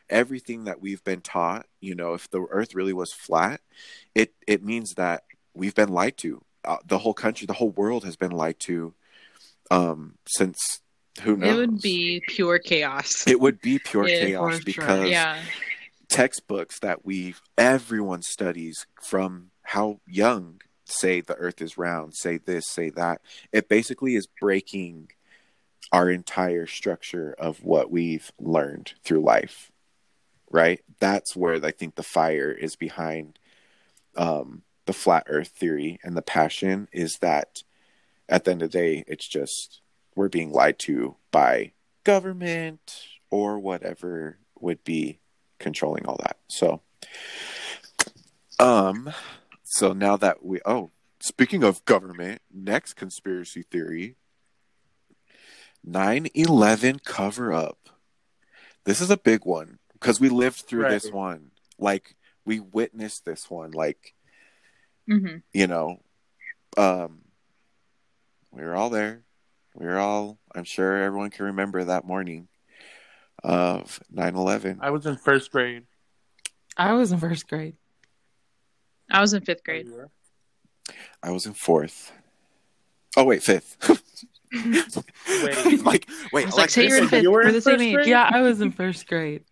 everything 0.09 0.63
that 0.63 0.79
we've 0.79 1.03
been 1.03 1.19
taught, 1.19 1.65
you 1.81 1.95
know, 1.95 2.13
if 2.13 2.29
the 2.29 2.47
earth 2.49 2.73
really 2.75 2.93
was 2.93 3.11
flat, 3.11 3.59
it 4.15 4.33
it 4.47 4.63
means 4.63 4.93
that 4.93 5.25
we've 5.53 5.75
been 5.75 5.89
lied 5.89 6.15
to. 6.19 6.41
Uh, 6.63 6.77
the 6.85 6.99
whole 6.99 7.13
country, 7.13 7.45
the 7.45 7.59
whole 7.59 7.71
world 7.71 8.05
has 8.05 8.15
been 8.15 8.31
lied 8.31 8.57
to 8.61 8.93
um 9.69 10.15
since 10.25 10.79
who 11.23 11.35
knows 11.35 11.49
It 11.49 11.57
would 11.57 11.81
be 11.81 12.23
pure 12.25 12.57
chaos. 12.59 13.27
it 13.27 13.41
would 13.41 13.59
be 13.59 13.79
pure 13.79 14.07
Yeah, 14.07 14.19
chaos 14.19 14.59
for 14.59 14.71
sure. 14.71 14.85
because 14.85 15.09
yeah. 15.09 15.41
Textbooks 16.17 16.79
that 16.79 17.05
we 17.05 17.35
everyone 17.59 18.23
studies 18.23 18.87
from 18.99 19.51
how 19.61 19.99
young 20.07 20.59
say 20.83 21.21
the 21.21 21.35
earth 21.35 21.61
is 21.61 21.77
round 21.77 22.15
say 22.15 22.39
this 22.39 22.67
say 22.67 22.89
that 22.89 23.21
it 23.51 23.69
basically 23.69 24.15
is 24.15 24.27
breaking 24.41 25.07
our 25.91 26.09
entire 26.09 26.65
structure 26.65 27.35
of 27.37 27.63
what 27.63 27.91
we've 27.91 28.31
learned 28.39 28.93
through 29.03 29.23
life 29.23 29.71
right? 30.49 30.79
That's 30.99 31.35
where 31.35 31.63
i 31.63 31.69
think 31.69 31.93
the 31.93 32.01
fire 32.01 32.51
is 32.51 32.75
behind 32.75 33.37
um, 34.15 34.63
the 34.87 34.93
flat 34.93 35.25
earth 35.27 35.49
theory 35.49 35.99
and 36.03 36.17
the 36.17 36.23
passion 36.23 36.87
is 36.91 37.19
that 37.19 37.61
at 38.27 38.43
the 38.43 38.51
end 38.51 38.63
of 38.63 38.71
the 38.71 38.79
day 38.79 39.03
it's 39.05 39.27
just 39.27 39.81
we're 40.15 40.29
being 40.29 40.51
lied 40.51 40.79
to 40.79 41.15
by 41.31 41.73
government 42.03 43.03
or 43.29 43.59
whatever 43.59 44.39
would 44.59 44.83
be 44.83 45.19
controlling 45.59 46.05
all 46.05 46.17
that. 46.23 46.37
So 46.47 46.81
um 48.59 49.13
so 49.63 49.93
now 49.93 50.17
that 50.17 50.43
we 50.43 50.59
oh 50.65 50.91
speaking 51.19 51.63
of 51.63 51.85
government 51.85 52.41
next 52.51 52.93
conspiracy 52.95 53.63
theory 53.63 54.15
9-11 55.87 57.03
cover 57.03 57.53
up. 57.53 57.89
This 58.83 58.99
is 58.99 59.09
a 59.09 59.17
big 59.17 59.45
one 59.45 59.79
because 59.93 60.19
we 60.19 60.27
lived 60.27 60.57
through 60.57 60.89
this 60.89 61.09
one. 61.11 61.51
Like 61.77 62.15
we 62.45 62.59
witnessed 62.59 63.25
this 63.25 63.49
one 63.49 63.71
like 63.71 64.13
mm-hmm. 65.09 65.37
you 65.53 65.67
know 65.67 66.01
um 66.77 67.19
we 68.51 68.63
were 68.63 68.75
all 68.75 68.89
there. 68.89 69.23
We 69.75 69.85
were 69.85 69.99
all 69.99 70.39
i'm 70.57 70.63
sure 70.63 70.97
everyone 70.97 71.29
can 71.29 71.45
remember 71.45 71.83
that 71.83 72.03
morning 72.03 72.47
of 73.43 73.99
9-11 74.13 74.77
I 74.81 74.89
was 74.89 75.05
in 75.05 75.17
first 75.17 75.51
grade. 75.51 75.83
I 76.75 76.93
was 76.93 77.11
in 77.11 77.19
first 77.19 77.47
grade. 77.47 77.75
I 79.11 79.21
was 79.21 79.33
in 79.33 79.41
fifth 79.41 79.63
grade. 79.63 79.87
i 81.23 81.31
was 81.31 81.45
in 81.45 81.53
fourth 81.53 82.11
oh 83.15 83.23
wait 83.23 83.41
fifth 83.43 83.77
Wait. 84.53 85.83
like 85.83 86.07
wait 86.31 86.43
I 86.43 86.45
was 86.45 86.55
like, 86.55 86.69
say 86.69 86.87
Alexis, 86.87 86.89
you're 86.89 86.97
in 87.03 87.07
fifth. 87.09 87.23
You 87.23 87.31
were 87.31 87.41
We're 87.41 87.47
in 87.49 87.53
the 87.53 87.61
same 87.61 87.73
first 87.77 87.83
age. 87.83 87.93
grade? 87.95 88.07
Yeah, 88.07 88.29
I 88.33 88.41
was 88.41 88.61
in 88.61 88.71
first 88.71 89.07
grade. 89.07 89.43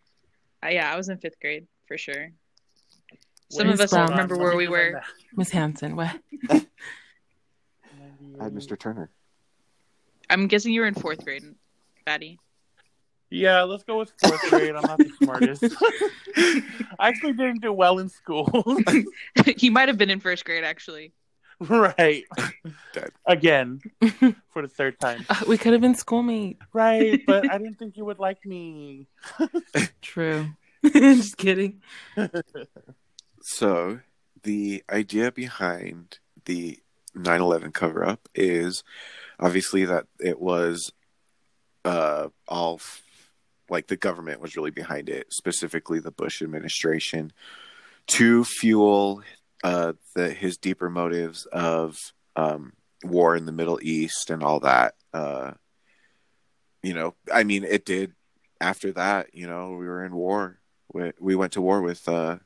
Uh, 0.63 0.69
yeah, 0.69 0.91
I 0.91 0.95
was 0.95 1.09
in 1.09 1.17
fifth 1.17 1.37
grade 1.41 1.67
for 1.85 1.97
sure. 1.97 2.31
Some 3.51 3.67
Wait, 3.67 3.73
of 3.73 3.81
us 3.81 3.89
Brown. 3.91 4.07
don't 4.07 4.15
remember 4.15 4.37
where 4.37 4.55
we 4.55 4.69
were. 4.69 5.01
Miss 5.35 5.49
Hanson, 5.49 5.95
what? 5.97 6.17
I 6.49 6.65
had 8.43 8.53
mr 8.53 8.77
turner 8.79 9.09
I'm 10.29 10.47
guessing 10.47 10.73
you 10.73 10.81
were 10.81 10.87
in 10.87 10.95
fourth 10.95 11.23
grade, 11.25 11.43
Fatty. 12.05 12.39
Yeah, 13.29 13.63
let's 13.63 13.83
go 13.83 13.97
with 13.99 14.13
fourth 14.23 14.41
grade. 14.49 14.75
I'm 14.75 14.83
not 14.83 14.97
the 14.99 15.11
smartest. 15.21 15.63
I 16.99 17.09
actually 17.09 17.33
didn't 17.33 17.61
do 17.61 17.73
well 17.73 17.99
in 17.99 18.09
school. 18.09 18.77
he 19.57 19.69
might 19.69 19.87
have 19.87 19.97
been 19.97 20.09
in 20.09 20.19
first 20.19 20.45
grade 20.45 20.63
actually. 20.63 21.13
right. 21.59 22.23
Dead. 22.93 23.11
Again, 23.25 23.79
for 24.51 24.61
the 24.61 24.67
third 24.67 24.99
time. 24.99 25.25
Uh, 25.29 25.41
we 25.47 25.57
could 25.57 25.71
have 25.71 25.81
been 25.81 25.95
schoolmates. 25.95 26.59
Right, 26.73 27.21
but 27.25 27.49
I 27.49 27.57
didn't 27.57 27.79
think 27.79 27.95
you 27.97 28.05
would 28.05 28.19
like 28.19 28.45
me. 28.45 29.07
True. 30.01 30.49
Just 30.83 31.37
kidding. 31.37 31.81
So, 33.41 33.99
the 34.43 34.83
idea 34.89 35.31
behind 35.31 36.19
the 36.43 36.79
9 37.15 37.41
11 37.41 37.71
cover 37.71 38.05
up 38.05 38.27
is 38.35 38.83
obviously 39.39 39.85
that 39.85 40.07
it 40.19 40.39
was 40.39 40.91
uh, 41.85 42.27
all 42.47 42.75
f- 42.75 43.04
like 43.69 43.87
the 43.87 43.97
government 43.97 44.41
was 44.41 44.55
really 44.55 44.71
behind 44.71 45.09
it, 45.09 45.27
specifically 45.31 45.99
the 45.99 46.11
Bush 46.11 46.41
administration, 46.41 47.31
to 48.07 48.43
fuel 48.43 49.23
uh, 49.63 49.93
the, 50.15 50.29
his 50.29 50.57
deeper 50.57 50.89
motives 50.89 51.45
of 51.47 51.97
um, 52.35 52.73
war 53.03 53.35
in 53.35 53.45
the 53.45 53.51
Middle 53.51 53.79
East 53.81 54.29
and 54.29 54.43
all 54.43 54.59
that. 54.61 54.95
Uh, 55.13 55.51
you 56.83 56.93
know, 56.93 57.15
I 57.33 57.43
mean, 57.43 57.63
it 57.63 57.85
did. 57.85 58.13
After 58.61 58.91
that, 58.93 59.33
you 59.33 59.47
know, 59.47 59.71
we 59.71 59.85
were 59.85 60.05
in 60.05 60.15
war. 60.15 60.59
We, 60.93 61.11
we 61.19 61.35
went 61.35 61.53
to 61.53 61.61
war 61.61 61.81
with 61.81 62.07
uh, 62.07 62.37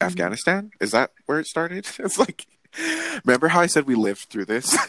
Afghanistan. 0.00 0.70
Is 0.80 0.92
that 0.92 1.12
where 1.26 1.38
it 1.38 1.46
started? 1.46 1.86
It's 1.98 2.18
like, 2.18 2.46
remember 3.24 3.48
how 3.48 3.60
I 3.60 3.66
said 3.66 3.86
we 3.86 3.94
lived 3.94 4.28
through 4.30 4.46
this? 4.46 4.76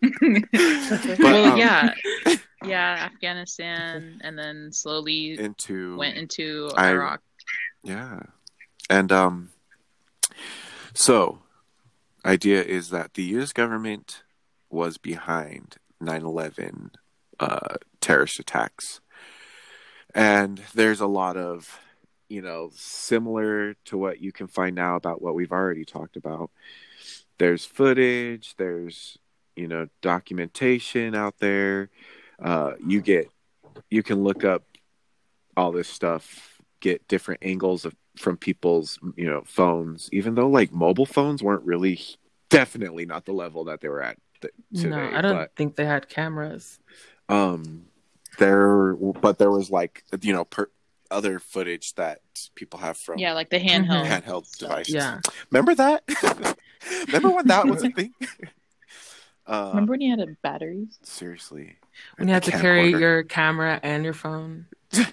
But, 0.00 1.18
well, 1.18 1.52
um, 1.52 1.58
yeah, 1.58 1.94
yeah, 2.64 3.08
Afghanistan, 3.12 4.20
and 4.22 4.38
then 4.38 4.72
slowly 4.72 5.38
into 5.38 5.96
went 5.96 6.16
into 6.16 6.70
I- 6.76 6.90
Iraq. 6.90 7.22
Yeah. 7.82 8.20
And 8.90 9.12
um 9.12 9.50
so 10.94 11.40
idea 12.24 12.62
is 12.62 12.90
that 12.90 13.14
the 13.14 13.22
US 13.38 13.52
government 13.52 14.22
was 14.70 14.98
behind 14.98 15.76
9/11 16.02 16.90
uh 17.40 17.76
terrorist 18.00 18.38
attacks. 18.38 19.00
And 20.14 20.62
there's 20.74 21.00
a 21.00 21.06
lot 21.06 21.36
of 21.36 21.78
you 22.28 22.42
know 22.42 22.70
similar 22.74 23.74
to 23.86 23.96
what 23.96 24.20
you 24.20 24.32
can 24.32 24.48
find 24.48 24.74
now 24.74 24.96
about 24.96 25.22
what 25.22 25.34
we've 25.34 25.52
already 25.52 25.84
talked 25.84 26.16
about. 26.16 26.50
There's 27.38 27.64
footage, 27.64 28.54
there's 28.56 29.18
you 29.54 29.68
know 29.68 29.88
documentation 30.02 31.14
out 31.14 31.38
there. 31.38 31.90
Uh 32.42 32.72
you 32.86 33.00
get 33.00 33.30
you 33.90 34.02
can 34.02 34.22
look 34.22 34.44
up 34.44 34.62
all 35.56 35.72
this 35.72 35.88
stuff 35.88 36.60
get 36.80 37.06
different 37.08 37.42
angles 37.42 37.84
of 37.84 37.94
from 38.16 38.36
people's 38.36 38.98
you 39.16 39.26
know 39.26 39.42
phones 39.44 40.08
even 40.12 40.34
though 40.34 40.48
like 40.48 40.72
mobile 40.72 41.06
phones 41.06 41.42
weren't 41.42 41.64
really 41.64 42.00
definitely 42.50 43.04
not 43.06 43.24
the 43.24 43.32
level 43.32 43.64
that 43.64 43.80
they 43.80 43.88
were 43.88 44.02
at 44.02 44.16
th- 44.40 44.54
today 44.74 44.90
no, 45.10 45.16
I 45.18 45.20
don't 45.20 45.34
but 45.34 45.56
think 45.56 45.74
they 45.76 45.84
had 45.84 46.08
cameras. 46.08 46.78
um 47.28 47.86
there 48.38 48.94
but 48.94 49.38
there 49.38 49.50
was 49.50 49.70
like 49.70 50.04
you 50.20 50.32
know 50.32 50.44
per, 50.44 50.70
other 51.10 51.38
footage 51.40 51.94
that 51.94 52.20
people 52.54 52.78
have 52.78 52.96
from 52.96 53.18
Yeah, 53.18 53.32
like 53.32 53.50
the 53.50 53.58
handheld. 53.58 54.04
Mhm. 54.06 54.22
handheld 54.22 54.46
stuff. 54.46 54.68
devices 54.68 54.94
Yeah. 54.94 55.20
remember 55.50 55.74
that 55.74 56.04
remember 57.08 57.30
when 57.30 57.46
that 57.48 57.66
was 57.66 57.82
a 57.82 57.90
thing 57.98 58.14
uh 59.46 59.70
Remember 59.70 59.92
when 59.92 60.00
you 60.00 60.10
had 60.10 60.20
a 60.20 60.26
batteries? 60.42 60.98
seriously 61.02 61.76
When 62.16 62.28
you 62.28 62.34
had 62.34 62.42
to 62.44 62.50
Camcorder. 62.50 62.60
carry 62.60 62.90
your 62.90 63.22
camera 63.24 63.80
and 63.82 64.04
your 64.04 64.14
phone. 64.14 64.66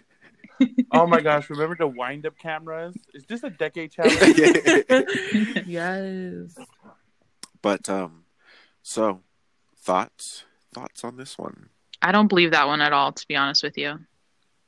Oh 0.94 1.06
my 1.06 1.20
gosh! 1.20 1.50
Remember 1.50 1.76
the 1.76 1.86
wind-up 1.86 2.38
cameras? 2.38 2.96
Is 3.14 3.26
this 3.26 3.44
a 3.44 3.50
decade 3.50 3.92
challenge? 3.96 4.40
yes. 5.68 6.56
but 7.62 7.90
um 7.90 8.24
so 8.82 9.20
thoughts 9.76 10.46
thoughts 10.74 11.04
on 11.04 11.18
this 11.18 11.38
one 11.38 11.68
I 12.02 12.12
don't 12.12 12.28
believe 12.28 12.52
that 12.52 12.68
one 12.68 12.82
at 12.82 12.94
all, 12.94 13.12
to 13.14 13.28
be 13.28 13.36
honest 13.36 13.64
with 13.64 13.78
you. 13.78 14.00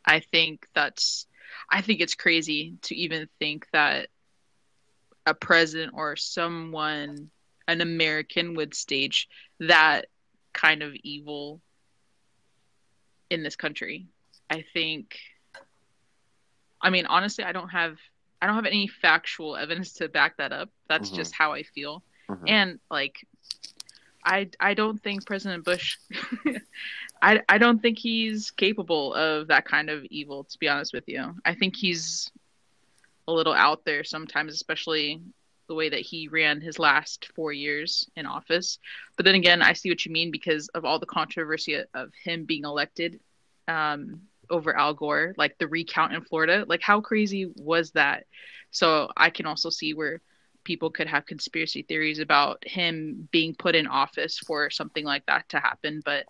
I 0.06 0.22
think 0.22 0.68
that's, 0.74 1.28
I 1.70 1.82
think 1.82 2.02
it's 2.02 2.16
crazy 2.16 2.78
to 2.84 2.96
even 2.96 3.28
think 3.40 3.68
that 3.74 4.08
a 5.26 5.34
president 5.34 5.92
or 5.94 6.16
someone, 6.16 7.30
an 7.68 7.82
American, 7.82 8.56
would 8.56 8.74
stage 8.74 9.28
that 9.60 10.08
kind 10.54 10.82
of 10.82 10.96
evil 11.04 11.62
in 13.30 13.44
this 13.44 13.56
country. 13.56 14.08
I 14.50 14.64
think, 14.74 15.18
I 16.82 16.90
mean, 16.90 17.06
honestly, 17.06 17.44
I 17.44 17.52
don't 17.52 17.70
have, 17.70 17.98
I 18.42 18.46
don't 18.48 18.56
have 18.56 18.66
any 18.66 18.88
factual 18.88 19.56
evidence 19.56 19.94
to 19.94 20.10
back 20.10 20.38
that 20.38 20.52
up. 20.54 20.70
That's 20.88 21.10
Mhm. 21.12 21.16
just 21.16 21.34
how 21.34 21.54
I 21.54 21.64
feel. 21.64 22.04
Mhm. 22.30 22.50
And 22.50 22.80
like, 22.90 23.16
I 24.24 24.50
I 24.60 24.74
don't 24.74 25.02
think 25.02 25.26
President 25.26 25.64
Bush 25.64 25.98
I 27.22 27.42
I 27.48 27.58
don't 27.58 27.82
think 27.82 27.98
he's 27.98 28.52
capable 28.52 29.14
of 29.14 29.48
that 29.48 29.66
kind 29.66 29.90
of 29.90 30.04
evil 30.06 30.44
to 30.44 30.58
be 30.60 30.68
honest 30.68 30.94
with 30.94 31.06
you. 31.08 31.36
I 31.46 31.56
think 31.56 31.76
he's 31.76 32.30
a 33.28 33.32
little 33.32 33.54
out 33.54 33.86
there 33.86 34.04
sometimes 34.04 34.54
especially 34.54 35.22
the 35.68 35.76
way 35.76 35.90
that 35.90 36.00
he 36.00 36.28
ran 36.28 36.62
his 36.62 36.80
last 36.80 37.30
4 37.36 37.52
years 37.54 38.10
in 38.16 38.26
office. 38.26 38.80
But 39.16 39.26
then 39.26 39.36
again, 39.36 39.62
I 39.62 39.74
see 39.74 39.90
what 39.90 40.06
you 40.06 40.12
mean 40.12 40.32
because 40.32 40.70
of 40.70 40.86
all 40.86 41.00
the 41.00 41.06
controversy 41.06 41.84
of 41.94 42.12
him 42.24 42.46
being 42.46 42.64
elected 42.64 43.20
um 43.68 44.22
over 44.50 44.76
Al 44.76 44.94
Gore, 44.94 45.34
like 45.38 45.58
the 45.58 45.68
recount 45.68 46.14
in 46.14 46.22
Florida. 46.22 46.66
Like 46.68 46.82
how 46.82 47.02
crazy 47.02 47.52
was 47.56 47.92
that? 47.92 48.26
So 48.72 49.10
I 49.18 49.30
can 49.30 49.46
also 49.46 49.70
see 49.70 49.94
where 49.94 50.22
people 50.64 50.90
could 50.90 51.08
have 51.08 51.26
conspiracy 51.26 51.82
theories 51.82 52.20
about 52.20 52.66
him 52.66 53.28
being 53.32 53.56
put 53.56 53.76
in 53.76 53.88
office 53.88 54.38
for 54.38 54.70
something 54.70 55.06
like 55.06 55.26
that 55.26 55.48
to 55.50 55.60
happen. 55.60 56.02
But 56.04 56.26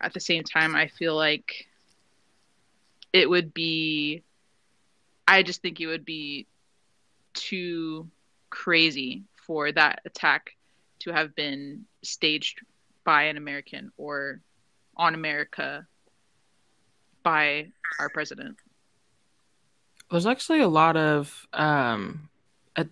at 0.00 0.12
the 0.12 0.20
same 0.20 0.42
time, 0.44 0.74
I 0.74 0.88
feel 0.88 1.14
like 1.14 1.66
it 3.12 3.28
would 3.28 3.54
be, 3.54 4.22
I 5.28 5.42
just 5.42 5.62
think 5.62 5.80
it 5.80 5.86
would 5.86 6.04
be 6.04 6.46
too 7.34 8.08
crazy 8.54 9.24
for 9.34 9.72
that 9.72 10.00
attack 10.06 10.52
to 11.00 11.12
have 11.12 11.34
been 11.34 11.84
staged 12.02 12.60
by 13.04 13.24
an 13.24 13.36
American 13.36 13.90
or 13.96 14.40
on 14.96 15.14
America 15.14 15.86
by 17.24 17.66
our 17.98 18.08
president. 18.08 18.56
There's 20.08 20.26
actually 20.26 20.60
a 20.60 20.68
lot 20.68 20.96
of 20.96 21.48
um, 21.52 22.28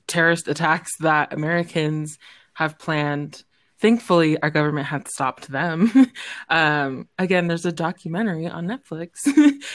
terrorist 0.08 0.48
attacks 0.48 0.90
that 0.98 1.32
Americans 1.32 2.18
have 2.54 2.78
planned. 2.78 3.44
Thankfully, 3.78 4.40
our 4.42 4.50
government 4.50 4.86
had 4.88 5.06
stopped 5.06 5.48
them. 5.48 5.92
um, 6.48 7.08
again, 7.18 7.46
there's 7.46 7.66
a 7.66 7.72
documentary 7.72 8.48
on 8.48 8.66
Netflix 8.66 9.12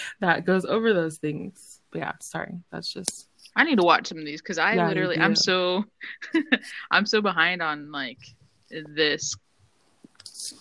that 0.19 0.45
goes 0.45 0.65
over 0.65 0.93
those 0.93 1.17
things. 1.17 1.79
But 1.91 1.99
yeah, 1.99 2.11
sorry, 2.21 2.55
that's 2.71 2.91
just 2.91 3.27
I 3.57 3.63
need 3.63 3.77
to 3.77 3.83
watch 3.83 4.07
some 4.07 4.19
of 4.19 4.25
these 4.25 4.39
because 4.39 4.59
I 4.59 4.75
Yeah, 4.75 4.87
literally 4.87 5.19
I'm 5.19 5.35
so 5.35 5.83
I'm 6.91 7.07
so 7.07 7.21
behind 7.21 7.61
on 7.63 7.91
like 7.91 8.19
this 8.69 9.35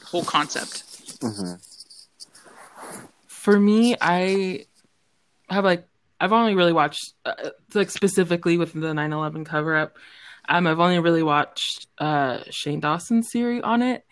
whole 0.02 0.24
concept. 0.24 0.82
Mhm. 1.20 1.60
for 3.26 3.60
me. 3.60 3.94
I 4.00 4.64
have 5.50 5.64
like 5.64 5.86
I've 6.18 6.32
only 6.32 6.54
really 6.54 6.72
watched 6.72 7.12
uh, 7.26 7.50
like 7.74 7.90
specifically 7.90 8.56
with 8.56 8.72
the 8.72 8.94
9/11 8.94 9.44
cover 9.44 9.76
up. 9.76 9.98
Um, 10.48 10.66
I've 10.66 10.80
only 10.80 10.98
really 10.98 11.22
watched 11.22 11.86
uh, 11.98 12.38
Shane 12.50 12.80
Dawson's 12.80 13.30
series 13.30 13.62
on 13.62 13.82
it, 13.82 14.04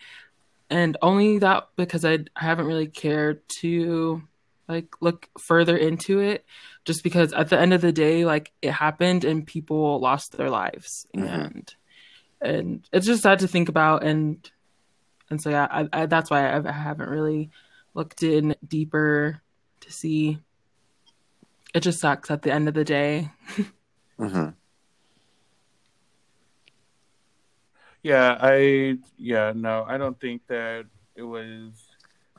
and 0.69 0.95
only 1.01 1.39
that 1.39 1.69
because 1.75 2.05
I, 2.05 2.19
I 2.35 2.43
haven't 2.43 2.67
really 2.67 2.87
cared 2.87 3.41
to 3.61 4.21
like 4.67 4.95
look 5.01 5.29
further 5.37 5.77
into 5.77 6.19
it, 6.19 6.45
just 6.85 7.03
because 7.03 7.33
at 7.33 7.49
the 7.49 7.59
end 7.59 7.73
of 7.73 7.81
the 7.81 7.91
day, 7.91 8.25
like 8.25 8.51
it 8.61 8.71
happened 8.71 9.23
and 9.25 9.45
people 9.45 9.99
lost 9.99 10.33
their 10.37 10.49
lives, 10.49 11.05
Mhm. 11.15 11.27
and 11.45 11.75
and 12.41 12.89
it's 12.91 13.05
just 13.05 13.23
sad 13.23 13.39
to 13.39 13.47
think 13.47 13.69
about, 13.69 14.03
and 14.03 14.49
and 15.29 15.41
so 15.41 15.49
yeah, 15.49 15.67
I, 15.69 15.87
I, 15.93 16.05
that's 16.05 16.29
why 16.29 16.49
I, 16.49 16.67
I 16.67 16.71
haven't 16.71 17.09
really 17.09 17.49
looked 17.93 18.23
in 18.23 18.55
deeper 18.67 19.41
to 19.81 19.91
see. 19.91 20.39
It 21.73 21.81
just 21.81 21.99
sucks 21.99 22.31
at 22.31 22.41
the 22.41 22.51
end 22.53 22.67
of 22.67 22.73
the 22.73 22.85
day. 22.85 23.31
Mhm. 24.19 24.53
Yeah, 28.03 28.37
I 28.39 28.97
yeah, 29.17 29.51
no, 29.55 29.83
I 29.87 29.97
don't 29.97 30.19
think 30.19 30.45
that 30.47 30.85
it 31.15 31.23
was 31.23 31.84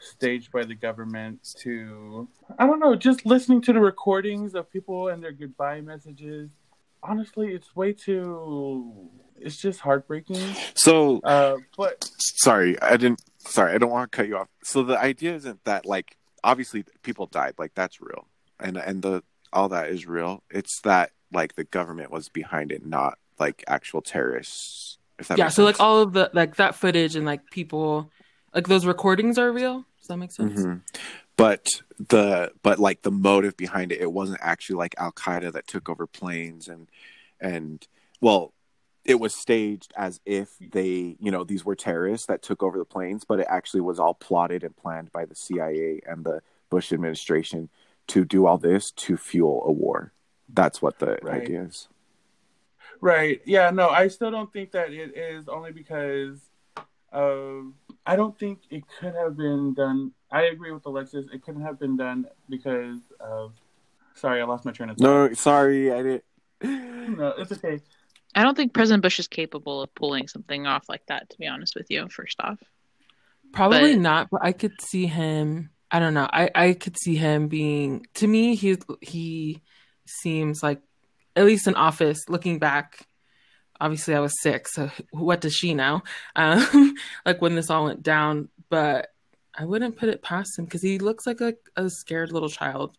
staged 0.00 0.52
by 0.52 0.64
the 0.64 0.74
government 0.74 1.40
to 1.60 2.28
I 2.58 2.66
don't 2.66 2.80
know, 2.80 2.94
just 2.94 3.26
listening 3.26 3.60
to 3.62 3.72
the 3.72 3.80
recordings 3.80 4.54
of 4.54 4.70
people 4.70 5.08
and 5.08 5.22
their 5.22 5.32
goodbye 5.32 5.80
messages. 5.80 6.50
Honestly, 7.02 7.54
it's 7.54 7.74
way 7.74 7.92
too 7.92 9.10
it's 9.40 9.56
just 9.56 9.80
heartbreaking. 9.80 10.54
so 10.74 11.20
Uh 11.20 11.56
but 11.76 12.10
sorry 12.18 12.80
i 12.80 12.96
didn't 12.96 13.22
sorry 13.38 13.72
i 13.74 13.78
don't 13.78 13.90
want 13.90 14.10
to 14.10 14.16
cut 14.16 14.28
you 14.28 14.36
off 14.36 14.48
so 14.62 14.82
the 14.82 14.98
idea 14.98 15.34
isn't 15.34 15.62
that 15.64 15.86
like 15.86 16.16
obviously 16.44 16.84
people 17.02 17.26
died 17.26 17.54
like 17.58 17.74
that's 17.74 18.00
real 18.00 18.26
and 18.60 18.76
and 18.76 19.02
the 19.02 19.22
all 19.52 19.68
that 19.68 19.88
is 19.88 20.06
real 20.06 20.42
it's 20.50 20.80
that 20.82 21.10
like 21.32 21.54
the 21.54 21.64
government 21.64 22.10
was 22.10 22.28
behind 22.28 22.72
it 22.72 22.84
not 22.84 23.18
like 23.38 23.64
actual 23.66 24.00
terrorists 24.00 24.98
if 25.18 25.28
that 25.28 25.38
yeah, 25.38 25.44
makes 25.44 25.54
so 25.54 25.64
like 25.64 25.80
all 25.80 26.00
of 26.00 26.12
the 26.12 26.30
like 26.34 26.56
that 26.56 26.74
footage 26.74 27.16
and 27.16 27.24
like 27.24 27.40
people 27.50 28.10
like 28.56 28.66
those 28.66 28.86
recordings 28.86 29.38
are 29.38 29.52
real. 29.52 29.84
Does 30.00 30.08
that 30.08 30.16
make 30.16 30.32
sense? 30.32 30.60
Mhm. 30.60 30.80
but 31.36 31.66
the 32.08 32.50
but 32.62 32.78
like 32.78 33.02
the 33.02 33.10
motive 33.10 33.54
behind 33.58 33.92
it 33.92 34.00
it 34.00 34.10
wasn't 34.10 34.38
actually 34.42 34.76
like 34.76 34.94
al 34.98 35.12
qaeda 35.12 35.52
that 35.52 35.66
took 35.66 35.88
over 35.90 36.06
planes 36.06 36.66
and 36.66 36.88
and 37.40 37.86
well 38.22 38.52
it 39.04 39.16
was 39.20 39.34
staged 39.34 39.92
as 39.96 40.18
if 40.24 40.48
they 40.72 41.16
you 41.20 41.30
know 41.30 41.44
these 41.44 41.62
were 41.64 41.74
terrorists 41.76 42.26
that 42.26 42.40
took 42.42 42.62
over 42.62 42.78
the 42.78 42.84
planes 42.86 43.22
but 43.24 43.38
it 43.40 43.46
actually 43.50 43.82
was 43.82 43.98
all 44.00 44.14
plotted 44.14 44.64
and 44.64 44.74
planned 44.76 45.12
by 45.12 45.26
the 45.26 45.34
cia 45.34 46.00
and 46.06 46.24
the 46.24 46.40
bush 46.70 46.90
administration 46.92 47.68
to 48.06 48.24
do 48.24 48.46
all 48.46 48.56
this 48.56 48.90
to 48.92 49.16
fuel 49.18 49.62
a 49.66 49.72
war 49.72 50.12
that's 50.54 50.80
what 50.80 50.98
the 51.00 51.18
Right. 51.22 51.42
idea 51.42 51.62
is 51.64 51.88
Right. 53.02 53.42
Yeah, 53.44 53.70
no, 53.70 53.90
I 53.90 54.08
still 54.08 54.30
don't 54.30 54.50
think 54.50 54.70
that 54.72 54.90
it 54.90 55.14
is 55.16 55.48
only 55.48 55.72
because 55.72 56.38
Uh, 57.12 57.62
I 58.06 58.16
don't 58.16 58.38
think 58.38 58.60
it 58.70 58.84
could 59.00 59.14
have 59.14 59.36
been 59.36 59.74
done. 59.74 60.12
I 60.30 60.42
agree 60.44 60.70
with 60.72 60.86
Alexis. 60.86 61.26
It 61.32 61.42
couldn't 61.42 61.62
have 61.62 61.78
been 61.78 61.96
done 61.96 62.26
because 62.48 63.00
of. 63.20 63.52
Sorry, 64.14 64.40
I 64.40 64.44
lost 64.44 64.64
my 64.64 64.72
train 64.72 64.90
of 64.90 64.96
thought. 64.96 65.04
No, 65.28 65.32
sorry, 65.34 65.92
I 65.92 66.02
didn't. 66.02 66.24
no, 67.18 67.34
it's 67.38 67.52
okay. 67.52 67.80
I 68.34 68.42
don't 68.42 68.56
think 68.56 68.72
President 68.72 69.02
Bush 69.02 69.18
is 69.18 69.28
capable 69.28 69.82
of 69.82 69.94
pulling 69.94 70.28
something 70.28 70.66
off 70.66 70.88
like 70.88 71.04
that. 71.08 71.28
To 71.30 71.38
be 71.38 71.46
honest 71.46 71.74
with 71.74 71.86
you, 71.90 72.08
first 72.08 72.38
off, 72.40 72.58
Probably 73.52 73.94
But- 73.94 74.00
not, 74.02 74.28
but 74.30 74.40
I 74.44 74.52
could 74.52 74.80
see 74.80 75.06
him. 75.06 75.70
I 75.90 75.98
don't 76.00 76.14
know. 76.14 76.28
I 76.32 76.50
I 76.54 76.72
could 76.74 76.98
see 76.98 77.16
him 77.16 77.48
being. 77.48 78.06
To 78.14 78.26
me, 78.26 78.54
he 78.56 78.76
he 79.00 79.62
seems 80.06 80.62
like, 80.62 80.80
at 81.36 81.44
least 81.44 81.66
in 81.68 81.74
office. 81.74 82.28
Looking 82.28 82.58
back, 82.58 83.05
obviously 83.80 84.14
I 84.14 84.20
was 84.20 84.40
sick, 84.40 84.68
so 84.68 84.90
what 85.10 85.40
does 85.40 85.54
she 85.54 85.74
know? 85.74 86.02
Um, 86.34 86.94
like 87.26 87.40
when 87.40 87.54
this 87.54 87.70
all 87.70 87.84
went 87.84 88.02
down, 88.02 88.48
but 88.68 89.12
I 89.54 89.64
wouldn't 89.64 89.96
put 89.96 90.08
it 90.08 90.22
past 90.22 90.58
him 90.58 90.64
because 90.64 90.82
he 90.82 90.98
looks 90.98 91.26
like 91.26 91.40
a, 91.40 91.54
a 91.76 91.88
scared 91.88 92.32
little 92.32 92.48
child, 92.48 92.96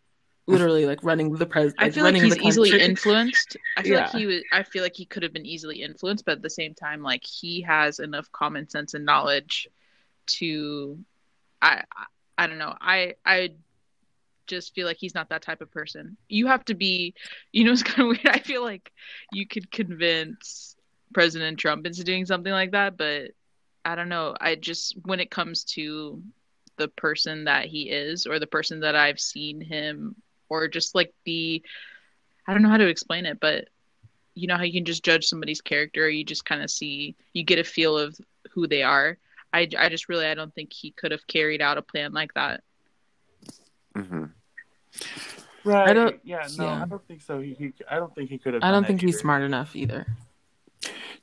literally 0.48 0.86
like 0.86 1.04
running 1.04 1.34
the 1.34 1.46
pres. 1.46 1.74
I 1.78 1.86
like, 1.86 1.94
feel 1.94 2.04
like 2.04 2.16
he's 2.16 2.38
easily 2.38 2.72
influenced. 2.82 3.58
I 3.76 3.84
feel 3.84 4.00
like 4.00 4.12
he 4.12 4.26
was. 4.26 4.42
I 4.52 4.64
feel 4.64 4.84
like 4.84 4.96
he 4.96 5.06
could 5.06 5.24
have 5.24 5.34
been 5.34 5.46
easily 5.46 5.84
influenced, 5.84 6.26
but 6.26 6.34
at 6.34 6.42
the 6.42 6.50
same 6.50 6.74
time, 6.74 7.04
like 7.04 7.24
he 7.24 7.62
has 7.62 8.00
enough 8.00 8.32
common 8.32 8.70
sense 8.70 8.94
and 8.94 9.06
knowledge 9.06 9.68
to. 10.28 10.98
I 11.62 11.84
I, 11.96 12.06
I 12.38 12.48
don't 12.48 12.60
know. 12.60 12.76
I 12.80 13.16
I 13.26 13.52
just 14.48 14.74
feel 14.74 14.88
like 14.88 14.98
he's 15.00 15.16
not 15.16 15.30
that 15.30 15.42
type 15.44 15.62
of 15.62 15.72
person. 15.72 16.18
You 16.30 16.48
have 16.48 16.66
to 16.66 16.76
be. 16.76 17.14
You 17.52 17.66
know, 17.66 17.72
it's 17.74 17.84
kind 17.84 18.02
of 18.02 18.08
weird. 18.08 18.36
I 18.36 18.40
feel 18.40 18.64
like 18.64 18.92
you 19.32 19.48
could 19.48 19.72
convince 19.72 20.76
President 21.14 21.60
Trump 21.60 21.86
into 21.86 22.04
doing 22.04 22.26
something 22.26 22.52
like 22.52 22.72
that, 22.72 22.98
but 22.98 23.32
I 23.86 23.96
don't 23.96 24.10
know. 24.10 24.36
I 24.40 24.56
just 24.56 24.96
when 25.06 25.20
it 25.20 25.32
comes 25.32 25.64
to 25.76 26.22
the 26.78 26.88
person 26.90 27.46
that 27.46 27.66
he 27.66 27.90
is 27.90 28.26
or 28.26 28.40
the 28.40 28.48
person 28.48 28.82
that 28.82 28.96
I've 28.96 29.20
seen 29.20 29.62
him 29.62 30.16
or 30.50 30.68
just 30.68 30.96
like 30.96 31.14
the 31.26 31.64
I 32.48 32.54
don't 32.54 32.64
know 32.64 32.70
how 32.70 32.78
to 32.78 32.88
explain 32.88 33.26
it, 33.26 33.40
but 33.40 33.70
you 34.36 34.48
know 34.48 34.58
how 34.58 34.64
you 34.64 34.74
can 34.74 34.86
just 34.86 35.04
judge 35.04 35.26
somebody's 35.26 35.62
character, 35.62 36.10
you 36.10 36.24
just 36.24 36.46
kind 36.46 36.62
of 36.64 36.70
see 36.70 37.16
you 37.34 37.44
get 37.44 37.60
a 37.60 37.64
feel 37.64 37.98
of 37.98 38.18
who 38.52 38.68
they 38.68 38.84
are. 38.84 39.18
I, 39.54 39.68
I 39.78 39.90
just 39.90 40.10
really 40.10 40.26
I 40.26 40.36
don't 40.36 40.54
think 40.54 40.74
he 40.74 40.92
could 40.92 41.12
have 41.12 41.28
carried 41.28 41.62
out 41.62 41.78
a 41.78 41.82
plan 41.82 42.14
like 42.14 42.34
that. 42.36 42.64
hmm 43.96 44.37
Right. 45.64 45.90
I 45.90 45.94
don't- 45.94 46.20
yeah. 46.24 46.48
No, 46.58 46.64
yeah. 46.66 46.84
I 46.84 46.86
don't 46.86 47.06
think 47.08 47.22
so. 47.22 47.40
He, 47.42 47.54
he. 47.54 47.74
I 47.90 47.96
don't 47.98 48.14
think 48.16 48.30
he 48.30 48.38
could 48.38 48.54
have. 48.54 48.64
I 48.64 48.72
don't 48.72 48.84
that 48.84 48.88
think 48.88 49.02
he's 49.02 49.16
either. 49.16 49.20
smart 49.20 49.44
enough 49.44 49.76
either. 49.76 50.06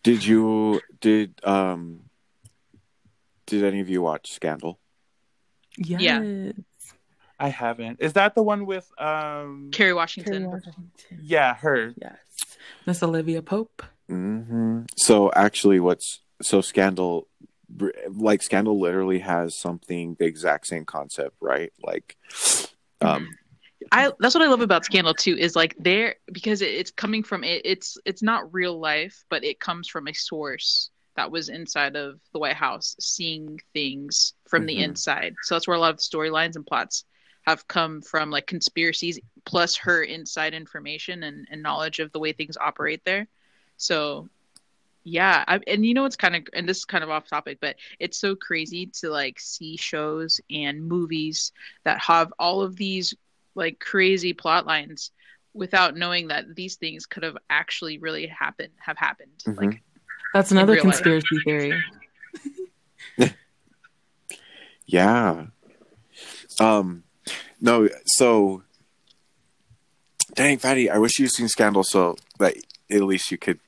Did 0.02 0.24
you 0.24 0.80
did 1.00 1.40
um 1.44 2.00
did 3.46 3.64
any 3.64 3.80
of 3.80 3.88
you 3.88 4.02
watch 4.02 4.32
Scandal? 4.32 4.78
Yes. 5.78 6.00
Yeah. 6.02 6.52
I 7.40 7.48
haven't. 7.48 8.00
Is 8.00 8.12
that 8.12 8.34
the 8.34 8.42
one 8.42 8.66
with 8.66 8.90
um? 8.98 9.70
Carrie 9.72 9.88
Kerry 9.88 9.92
Washington. 9.94 10.50
Washington. 10.50 10.90
Yeah, 11.22 11.54
her. 11.54 11.94
Yes. 12.00 12.18
Miss 12.86 13.02
Olivia 13.02 13.42
Pope. 13.42 13.82
Mm-hmm. 14.10 14.82
So 14.96 15.32
actually, 15.34 15.80
what's 15.80 16.20
so 16.42 16.60
Scandal, 16.60 17.26
like 18.08 18.42
Scandal, 18.42 18.78
literally 18.78 19.20
has 19.20 19.58
something 19.58 20.16
the 20.18 20.26
exact 20.26 20.66
same 20.66 20.84
concept, 20.84 21.36
right? 21.40 21.72
Like, 21.82 22.16
um, 23.00 23.28
I 23.92 24.10
that's 24.18 24.34
what 24.34 24.44
I 24.44 24.48
love 24.48 24.60
about 24.60 24.84
Scandal 24.84 25.14
too 25.14 25.36
is 25.36 25.56
like 25.56 25.74
there 25.78 26.16
because 26.32 26.62
it, 26.62 26.70
it's 26.70 26.90
coming 26.90 27.22
from 27.22 27.44
it, 27.44 27.62
it's 27.64 27.96
it's 28.04 28.22
not 28.22 28.52
real 28.52 28.78
life, 28.78 29.24
but 29.28 29.44
it 29.44 29.60
comes 29.60 29.88
from 29.88 30.08
a 30.08 30.12
source 30.12 30.90
that 31.16 31.30
was 31.30 31.48
inside 31.48 31.96
of 31.96 32.20
the 32.32 32.38
White 32.38 32.56
House, 32.56 32.96
seeing 32.98 33.60
things 33.72 34.34
from 34.48 34.66
the 34.66 34.76
Mhm. 34.76 34.84
inside. 34.84 35.36
So 35.42 35.54
that's 35.54 35.68
where 35.68 35.76
a 35.76 35.80
lot 35.80 35.92
of 35.94 35.98
storylines 35.98 36.56
and 36.56 36.66
plots 36.66 37.04
have 37.46 37.68
come 37.68 38.02
from, 38.02 38.30
like 38.30 38.46
conspiracies 38.46 39.20
plus 39.44 39.76
her 39.76 40.02
inside 40.02 40.54
information 40.54 41.22
and, 41.22 41.46
and 41.50 41.62
knowledge 41.62 42.00
of 42.00 42.10
the 42.12 42.18
way 42.18 42.32
things 42.32 42.56
operate 42.56 43.04
there. 43.04 43.28
So 43.76 44.28
yeah, 45.04 45.44
I, 45.46 45.60
and 45.66 45.84
you 45.84 45.94
know 45.94 46.06
it's 46.06 46.16
kind 46.16 46.34
of 46.34 46.46
and 46.54 46.68
this 46.68 46.78
is 46.78 46.84
kind 46.84 47.04
of 47.04 47.10
off 47.10 47.28
topic, 47.28 47.58
but 47.60 47.76
it's 48.00 48.18
so 48.18 48.34
crazy 48.34 48.86
to 49.00 49.10
like 49.10 49.38
see 49.38 49.76
shows 49.76 50.40
and 50.50 50.86
movies 50.86 51.52
that 51.84 52.00
have 52.00 52.32
all 52.38 52.62
of 52.62 52.76
these 52.76 53.14
like 53.54 53.78
crazy 53.78 54.32
plot 54.32 54.66
lines 54.66 55.10
without 55.52 55.96
knowing 55.96 56.28
that 56.28 56.54
these 56.56 56.76
things 56.76 57.06
could 57.06 57.22
have 57.22 57.36
actually 57.48 57.98
really 57.98 58.26
happened 58.26 58.72
have 58.78 58.96
happened 58.98 59.30
Mhm. 59.46 59.56
like 59.56 59.82
That's 60.32 60.50
another 60.50 60.72
real 60.72 60.84
life. 60.84 60.94
conspiracy 61.02 61.38
theory. 61.44 61.84
yeah. 64.86 65.46
Um, 66.60 67.04
no, 67.60 67.88
so 68.06 68.62
dang, 70.34 70.58
Fatty, 70.58 70.90
I 70.90 70.98
wish 70.98 71.18
you'd 71.18 71.30
seen 71.30 71.48
Scandal 71.48 71.84
so 71.84 72.16
that 72.38 72.54
at 72.90 73.02
least 73.02 73.30
you 73.30 73.38
could 73.38 73.60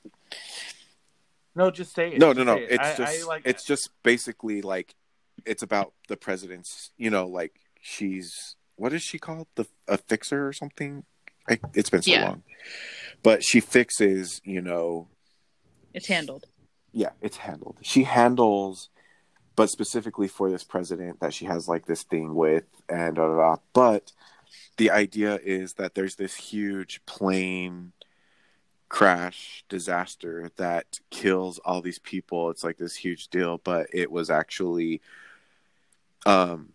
No, 1.54 1.70
just 1.70 1.94
say 1.94 2.12
it. 2.12 2.18
no 2.18 2.34
Just 2.34 2.38
no 2.46 2.54
no 2.54 2.56
it. 2.60 2.68
it's 2.70 2.82
I- 2.84 2.96
just 2.96 3.22
I 3.22 3.26
like 3.26 3.42
it's 3.46 3.64
just 3.64 3.90
basically 4.02 4.60
like 4.62 4.94
it's 5.44 5.62
about 5.62 5.92
the 6.08 6.16
president's 6.16 6.90
you 6.96 7.10
know 7.10 7.26
like 7.26 7.54
she's 7.80 8.55
what 8.76 8.92
is 8.92 9.02
she 9.02 9.18
called? 9.18 9.46
The 9.56 9.66
a 9.88 9.98
fixer 9.98 10.46
or 10.46 10.52
something? 10.52 11.04
I, 11.48 11.58
it's 11.74 11.90
been 11.90 12.02
so 12.02 12.10
Yeah. 12.12 12.24
long. 12.28 12.42
But 13.22 13.42
she 13.44 13.60
fixes 13.60 14.40
you 14.44 14.60
know. 14.60 15.08
It's 15.94 16.06
handled. 16.08 16.46
Yeah 16.92 17.10
it's 17.20 17.38
handled. 17.38 17.78
She 17.82 18.04
handles 18.04 18.88
but 19.56 19.70
specifically 19.70 20.28
for 20.28 20.50
this 20.50 20.64
president 20.64 21.20
that 21.20 21.32
she 21.32 21.46
has 21.46 21.66
like 21.66 21.86
this 21.86 22.02
thing 22.02 22.34
with 22.34 22.64
and 22.88 23.16
da, 23.16 23.26
da, 23.26 23.36
da. 23.36 23.56
but 23.72 24.12
the 24.76 24.90
idea 24.90 25.38
is 25.42 25.74
that 25.74 25.94
there's 25.94 26.16
this 26.16 26.34
huge 26.34 27.00
plane 27.06 27.92
crash 28.90 29.64
disaster 29.68 30.50
that 30.56 31.00
kills 31.10 31.58
all 31.60 31.80
these 31.80 31.98
people. 31.98 32.50
It's 32.50 32.62
like 32.62 32.76
this 32.76 32.96
huge 32.96 33.28
deal 33.28 33.58
but 33.58 33.86
it 33.92 34.10
was 34.10 34.28
actually 34.30 35.00
um 36.26 36.72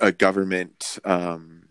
a 0.00 0.12
government 0.12 0.98
um 1.04 1.62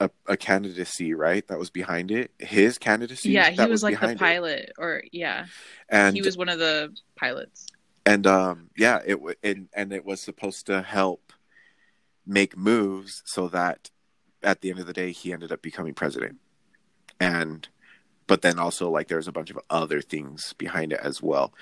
a, 0.00 0.10
a 0.26 0.36
candidacy 0.36 1.14
right? 1.14 1.46
That 1.48 1.58
was 1.58 1.70
behind 1.70 2.10
it. 2.10 2.32
His 2.38 2.78
candidacy 2.78 3.30
yeah 3.30 3.50
he 3.50 3.56
that 3.56 3.70
was, 3.70 3.82
like 3.82 3.94
the 3.94 4.00
behind 4.00 4.16
it. 4.16 4.18
pilot 4.18 4.72
or 4.78 5.02
yeah. 5.12 5.46
And 5.88 6.16
he 6.16 6.22
was 6.22 6.36
one 6.36 6.48
of 6.48 6.58
the 6.58 6.94
pilots. 7.16 7.66
And 8.04 8.26
um 8.26 8.70
yeah 8.76 9.00
it 9.06 9.18
and 9.42 9.68
and 9.72 9.92
it 9.92 10.04
was 10.04 10.20
supposed 10.20 10.66
to 10.66 10.82
help 10.82 11.32
make 12.26 12.56
moves 12.56 13.22
so 13.24 13.48
that 13.48 13.90
at 14.42 14.60
the 14.60 14.70
end 14.70 14.80
of 14.80 14.86
the 14.86 14.92
day 14.92 15.12
he 15.12 15.32
ended 15.32 15.52
up 15.52 15.62
becoming 15.62 15.94
president. 15.94 16.36
And 17.20 17.68
but 18.26 18.42
then 18.42 18.58
also 18.58 18.90
like 18.90 19.08
there's 19.08 19.28
a 19.28 19.32
bunch 19.32 19.50
of 19.50 19.58
other 19.70 20.00
things 20.00 20.54
behind 20.54 20.92
it 20.92 21.00
as 21.02 21.22
well. 21.22 21.54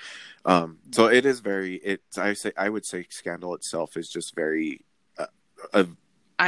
Um 0.43 0.79
so 0.91 1.05
it 1.05 1.25
is 1.25 1.39
very 1.39 1.75
it's 1.75 2.17
i 2.17 2.33
say 2.33 2.51
i 2.57 2.67
would 2.67 2.85
say 2.85 3.05
scandal 3.09 3.53
itself 3.53 3.95
is 3.95 4.09
just 4.09 4.35
very 4.35 4.83
uh, 5.17 5.27
I 5.73 5.85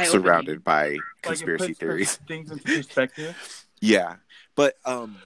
surrounded 0.04 0.62
by 0.64 0.98
conspiracy 1.22 1.74
theories. 1.74 2.16
things 2.28 2.50
into 2.50 2.64
perspective. 2.64 3.36
yeah 3.80 4.16
but 4.54 4.74
um 4.84 5.16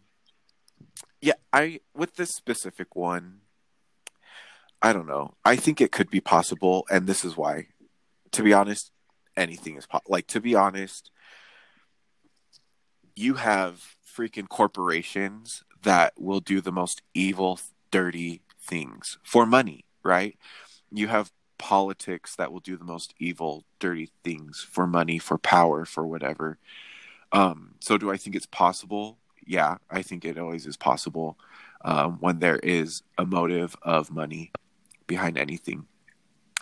yeah 1.21 1.35
i 1.53 1.81
with 1.95 2.17
this 2.17 2.31
specific 2.31 2.97
one 2.97 3.41
i 4.83 4.93
don't 4.93 5.07
know. 5.07 5.35
I 5.45 5.57
think 5.57 5.81
it 5.81 5.93
could 5.93 6.11
be 6.11 6.21
possible 6.21 6.87
and 6.91 7.07
this 7.07 7.25
is 7.25 7.37
why. 7.37 7.67
To 8.33 8.43
be 8.43 8.53
honest 8.53 8.93
anything 9.37 9.77
is 9.77 9.87
po- 9.87 10.01
like 10.09 10.27
to 10.29 10.41
be 10.41 10.55
honest 10.55 11.11
you 13.17 13.35
have 13.35 13.97
freaking 14.17 14.49
corporations 14.49 15.63
that 15.83 16.13
will 16.19 16.41
do 16.41 16.61
the 16.61 16.73
most 16.73 17.03
evil 17.15 17.61
dirty 17.91 18.43
things 18.63 19.19
for 19.23 19.45
money 19.47 19.85
right? 20.03 20.39
You 20.91 21.09
have 21.09 21.31
politics 21.61 22.35
that 22.37 22.51
will 22.51 22.61
do 22.61 22.77
the 22.77 22.85
most 22.85 23.15
evil 23.19 23.65
dirty 23.79 24.11
things 24.25 24.67
for 24.69 24.87
money 24.87 25.19
for 25.19 25.39
power 25.39 25.85
for 25.85 26.07
whatever 26.07 26.59
um, 27.33 27.75
so 27.81 27.97
do 27.97 28.11
I 28.11 28.17
think 28.17 28.37
it's 28.37 28.47
possible? 28.47 29.19
Yeah, 29.47 29.77
I 29.91 30.03
think 30.03 30.25
it 30.25 30.39
always 30.39 30.67
is 30.67 30.77
possible 30.77 31.39
um, 31.85 32.19
when 32.21 32.39
there 32.39 32.59
is 32.59 33.03
a 33.17 33.25
motive 33.25 33.77
of 33.83 34.11
money 34.11 34.53
behind 35.07 35.39
anything. 35.39 35.87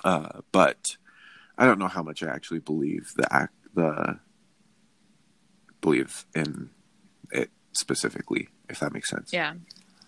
Uh, 0.05 0.41
but 0.53 0.97
I 1.57 1.65
don't 1.67 1.79
know 1.79 1.89
how 1.89 2.03
much 2.03 2.23
I 2.23 2.29
actually 2.29 2.61
believe 2.61 3.13
the 3.17 3.33
act, 3.33 3.55
the 3.75 4.21
believe 5.81 6.25
in 6.35 6.71
it 7.33 7.51
specifically, 7.73 8.49
if 8.69 8.81
that 8.81 8.93
makes 8.93 9.09
sense. 9.09 9.33
yeah 9.33 9.55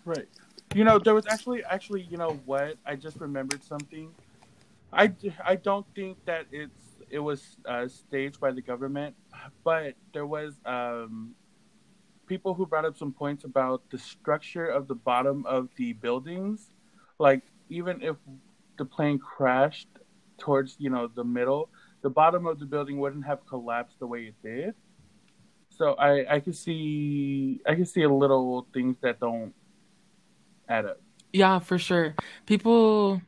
Right. 0.04 0.26
You 0.74 0.84
know, 0.84 0.98
there 0.98 1.14
was 1.14 1.26
actually, 1.28 1.64
actually, 1.64 2.02
you 2.02 2.16
know 2.16 2.40
what? 2.46 2.76
I 2.86 2.94
just 2.94 3.20
remembered 3.20 3.62
something. 3.64 4.10
I, 4.92 5.12
I 5.44 5.56
don't 5.56 5.86
think 5.94 6.18
that 6.26 6.46
it's 6.50 6.80
it 7.10 7.18
was 7.18 7.56
uh, 7.66 7.88
staged 7.88 8.40
by 8.40 8.52
the 8.52 8.62
government, 8.62 9.16
but 9.64 9.94
there 10.14 10.26
was 10.26 10.54
um, 10.64 11.34
people 12.26 12.54
who 12.54 12.66
brought 12.66 12.84
up 12.84 12.96
some 12.96 13.12
points 13.12 13.44
about 13.44 13.82
the 13.90 13.98
structure 13.98 14.66
of 14.66 14.86
the 14.86 14.94
bottom 14.94 15.44
of 15.46 15.68
the 15.76 15.92
buildings. 15.94 16.70
Like 17.18 17.42
even 17.68 18.00
if 18.02 18.16
the 18.78 18.84
plane 18.84 19.18
crashed 19.18 19.88
towards 20.38 20.76
you 20.78 20.90
know 20.90 21.08
the 21.08 21.24
middle, 21.24 21.68
the 22.02 22.10
bottom 22.10 22.46
of 22.46 22.58
the 22.58 22.66
building 22.66 22.98
wouldn't 22.98 23.26
have 23.26 23.46
collapsed 23.46 23.98
the 23.98 24.06
way 24.06 24.32
it 24.32 24.34
did. 24.42 24.74
So 25.70 25.94
I 25.94 26.36
I 26.36 26.40
can 26.40 26.52
see 26.52 27.60
I 27.66 27.74
can 27.74 27.86
see 27.86 28.02
a 28.02 28.08
little 28.08 28.66
things 28.72 28.96
that 29.02 29.20
don't 29.20 29.54
add 30.68 30.86
up. 30.86 31.00
Yeah, 31.32 31.58
for 31.58 31.78
sure. 31.78 32.14
People 32.46 33.22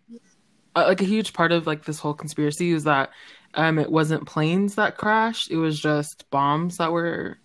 like 0.75 1.01
a 1.01 1.07
huge 1.07 1.33
part 1.33 1.53
of 1.53 1.67
like 1.67 1.85
this 1.85 1.99
whole 1.99 2.15
conspiracy 2.15 2.73
is 2.73 2.85
that 2.85 3.11
um 3.55 3.79
it 3.79 3.91
wasn't 3.91 4.27
planes 4.27 4.77
that 4.77 4.97
crashed, 4.97 5.51
it 5.51 5.57
was 5.57 5.79
just 5.79 6.29
bombs 6.31 6.79
that 6.79 6.93
were 6.93 7.39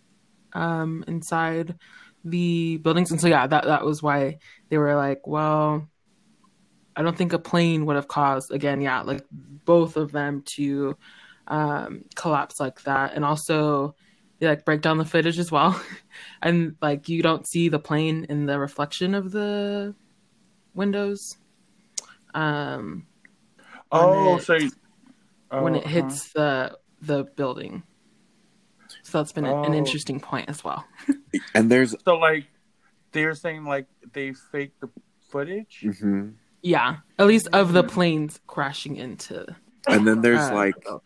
um 0.54 1.04
inside 1.08 1.76
the 2.24 2.78
buildings. 2.78 3.12
And 3.12 3.20
so 3.20 3.28
yeah, 3.28 3.48
that 3.48 3.66
that 3.66 3.86
was 3.86 4.02
why 4.02 4.40
they 4.70 4.78
were 4.78 4.96
like, 4.96 5.26
well, 5.26 5.88
I 6.96 7.02
don't 7.02 7.18
think 7.18 7.34
a 7.34 7.40
plane 7.40 7.86
would 7.86 7.96
have 7.96 8.08
caused 8.08 8.52
again, 8.52 8.82
yeah, 8.82 9.02
like 9.02 9.26
both 9.32 9.98
of 9.98 10.12
them 10.12 10.44
to 10.56 10.98
um 11.48 12.04
collapse 12.16 12.60
like 12.60 12.82
that. 12.84 13.14
And 13.14 13.24
also 13.24 13.96
they 14.40 14.48
like 14.48 14.66
break 14.66 14.82
down 14.82 14.98
the 14.98 15.06
footage 15.06 15.40
as 15.40 15.52
well. 15.52 15.80
and 16.42 16.76
like 16.82 17.10
you 17.10 17.22
don't 17.22 17.48
see 17.48 17.70
the 17.70 17.80
plane 17.80 18.26
in 18.30 18.46
the 18.46 18.60
reflection 18.60 19.16
of 19.16 19.32
the 19.32 19.96
windows. 20.74 21.38
Um 22.34 23.08
Oh, 23.92 24.38
it- 24.38 24.44
so 24.44 24.56
you- 24.56 24.72
when 25.50 25.76
oh, 25.76 25.78
it 25.80 25.88
hits 25.88 26.34
the 26.34 26.78
the 27.02 27.24
building. 27.24 27.84
So 29.04 29.20
that's 29.20 29.32
been 29.32 29.46
a- 29.46 29.62
an 29.64 29.72
Oh. 29.72 29.78
interesting 29.78 30.20
point 30.20 30.50
as 30.50 30.64
well. 30.64 30.86
And 31.54 31.70
there's 31.72 31.94
uh-huh. 31.94 32.02
so 32.06 32.16
like 32.18 32.46
they're 33.12 33.36
saying 33.36 33.64
like 33.66 33.88
they 34.14 34.34
faked 34.34 34.80
the 34.82 34.90
footage. 35.30 35.82
mhm. 35.86 36.34
Yeah, 36.64 36.98
at 37.20 37.28
least 37.28 37.48
of 37.54 37.72
the 37.74 37.84
planes 37.84 38.40
crashing 38.48 38.96
into. 38.98 39.46
and 39.88 40.06
then 40.08 40.22
there's 40.22 40.50
uh, 40.50 40.54
like 40.54 40.76
the 40.84 41.00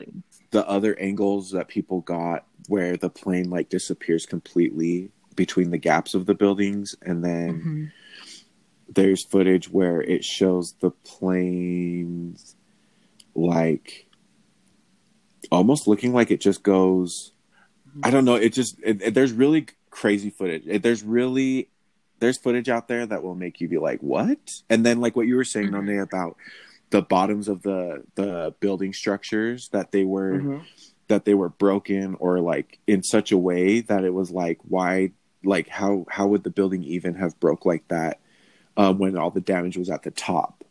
the 0.52 0.68
other 0.68 0.98
angles 1.00 1.52
that 1.52 1.68
people 1.68 2.02
got 2.02 2.46
where 2.68 2.98
the 2.98 3.10
plane 3.10 3.50
like 3.50 3.70
disappears 3.70 4.26
completely 4.26 5.12
between 5.36 5.70
the 5.72 5.78
gaps 5.78 6.14
of 6.14 6.26
the 6.26 6.34
buildings 6.34 6.96
and 7.04 7.24
then 7.24 7.62
Mhm. 7.62 7.92
there's 8.94 9.24
footage 9.26 9.70
where 9.70 10.02
it 10.02 10.24
shows 10.24 10.74
the 10.82 10.92
planes 10.92 12.56
like 13.42 14.08
almost 15.52 15.88
looking 15.88 16.14
like 16.14 16.32
it 16.32 16.40
just 16.42 16.64
goes 16.64 17.34
i 18.04 18.10
don't 18.10 18.26
know 18.26 18.36
it 18.36 18.54
just 18.54 18.78
it, 18.84 19.02
it- 19.02 19.14
there's 19.14 19.34
really 19.34 19.66
crazy 19.90 20.30
footage 20.30 20.64
It- 20.68 20.84
there's 20.84 21.04
really 21.04 21.70
there's 22.20 22.38
footage 22.38 22.70
out 22.70 22.88
there 22.88 23.06
that 23.06 23.24
will 23.24 23.36
make 23.36 23.60
you 23.60 23.68
be 23.68 23.78
like 23.80 24.00
what 24.02 24.62
and 24.70 24.86
then 24.86 25.02
like 25.02 25.16
what 25.16 25.26
you 25.26 25.36
were 25.36 25.44
saying. 25.44 25.72
None, 25.72 25.90
about 26.00 26.38
the 26.92 27.02
bottoms 27.02 27.48
of 27.48 27.64
the 27.64 28.04
the 28.16 28.54
building 28.60 28.94
structures 28.94 29.70
that 29.70 29.92
they 29.92 30.04
were 30.06 30.34
Mhm. 30.40 30.62
that 31.08 31.26
they 31.26 31.34
were 31.34 31.50
broken 31.50 32.16
or 32.20 32.40
like 32.40 32.78
in 32.86 33.02
such 33.02 33.32
a 33.32 33.38
way 33.40 33.82
that 33.82 34.04
it 34.04 34.14
was 34.14 34.30
like 34.30 34.60
why 34.68 35.12
like 35.44 35.68
how 35.68 36.06
how 36.10 36.28
would 36.28 36.44
the 36.44 36.52
building 36.52 36.84
even 36.84 37.16
have 37.16 37.40
broke 37.40 37.66
like 37.66 37.88
that 37.88 38.20
um, 38.78 39.00
when 39.00 39.18
all 39.18 39.32
the 39.32 39.42
damage 39.42 39.76
was 39.78 39.90
at 39.90 40.04
the 40.04 40.12
top 40.12 40.64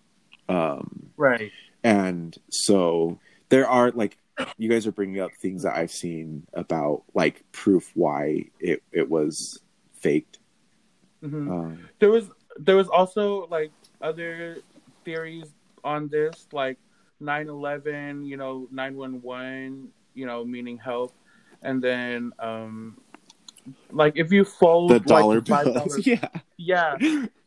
um, 0.49 1.11
Right. 1.17 1.51
And 1.85 2.37
so 2.51 3.19
there 3.49 3.69
are 3.69 3.91
like 3.91 4.17
you 4.57 4.69
guys 4.69 4.87
are 4.87 4.93
bringing 4.93 5.21
up 5.21 5.33
things 5.41 5.63
that 5.65 5.77
I've 5.77 5.91
seen 5.91 6.47
about 6.55 7.03
like 7.15 7.45
proof 7.53 7.91
why 7.95 8.45
it 8.59 8.83
it 8.93 9.09
was 9.09 9.61
faked. 9.95 10.39
hmm 11.21 11.51
Um, 11.51 11.89
There 11.99 12.11
was 12.11 12.31
there 12.59 12.77
was 12.77 12.89
also 12.89 13.47
like 13.49 13.71
other 14.01 14.59
theories 15.05 15.47
on 15.85 16.09
this, 16.09 16.47
like 16.53 16.79
9-11, 17.23 18.27
you 18.27 18.37
know, 18.37 18.69
nine 18.71 18.97
one 18.97 19.23
one, 19.23 19.89
you 20.15 20.27
know, 20.27 20.45
meaning 20.45 20.79
help, 20.79 21.15
and 21.63 21.83
then 21.83 22.33
um, 22.39 22.99
like 23.93 24.15
if 24.17 24.33
you 24.33 24.45
fold 24.45 24.91
the 24.91 24.95
like, 24.95 25.07
dollar 25.07 25.41
$5 25.41 25.75
bills, 25.75 26.07
yeah. 26.07 26.29
yeah. 26.57 26.97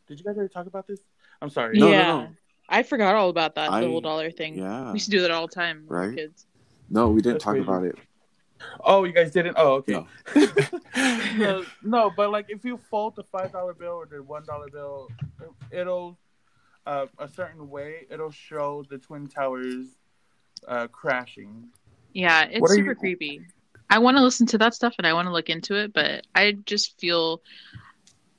Did 0.06 0.18
you 0.20 0.24
guys 0.24 0.36
ever 0.36 0.48
talk 0.48 0.66
about 0.66 0.86
this? 0.86 1.00
I'm 1.40 1.50
sorry. 1.50 1.78
No, 1.78 1.86
no, 1.86 1.92
yeah, 1.92 2.04
no. 2.04 2.28
I 2.78 2.82
forgot 2.82 3.14
all 3.14 3.28
about 3.30 3.54
that 3.54 3.70
I- 3.70 3.80
the 3.80 3.88
whole 3.88 4.00
dollar 4.00 4.30
thing. 4.30 4.58
Yeah. 4.58 4.86
We 4.88 4.94
used 4.94 5.06
to 5.06 5.10
do 5.10 5.22
that 5.22 5.30
all 5.30 5.46
the 5.46 5.54
time, 5.54 5.84
when 5.86 5.88
we 5.88 5.88
were 5.88 6.08
Right. 6.08 6.16
kids. 6.16 6.46
No, 6.90 7.08
we 7.08 7.20
didn't 7.22 7.34
That's 7.34 7.44
talk 7.44 7.52
crazy. 7.54 7.64
about 7.64 7.84
it. 7.84 7.96
Oh, 8.84 9.04
you 9.04 9.12
guys 9.12 9.30
didn't? 9.30 9.56
Oh, 9.58 9.74
okay. 9.74 9.92
No. 9.92 10.06
no, 11.36 11.64
no, 11.82 12.10
but 12.16 12.30
like 12.30 12.46
if 12.48 12.64
you 12.64 12.78
fold 12.90 13.14
the 13.16 13.24
five 13.24 13.52
dollar 13.52 13.74
bill 13.74 13.92
or 13.92 14.06
the 14.06 14.22
one 14.22 14.44
dollar 14.44 14.68
bill, 14.68 15.08
it'll 15.70 16.18
uh, 16.86 17.06
a 17.18 17.28
certain 17.28 17.68
way. 17.70 18.06
It'll 18.10 18.30
show 18.30 18.84
the 18.90 18.98
twin 18.98 19.26
towers 19.26 19.86
uh, 20.68 20.86
crashing. 20.88 21.68
Yeah, 22.12 22.44
it's 22.44 22.60
What 22.60 22.70
super 22.70 22.90
you- 22.90 22.94
creepy. 22.94 23.40
I 23.90 23.98
want 23.98 24.16
to 24.16 24.22
listen 24.22 24.46
to 24.48 24.58
that 24.58 24.74
stuff 24.74 24.94
and 24.98 25.06
I 25.06 25.12
want 25.12 25.26
to 25.26 25.32
look 25.32 25.50
into 25.50 25.74
it, 25.76 25.92
but 25.92 26.26
I 26.34 26.52
just 26.64 26.98
feel 26.98 27.42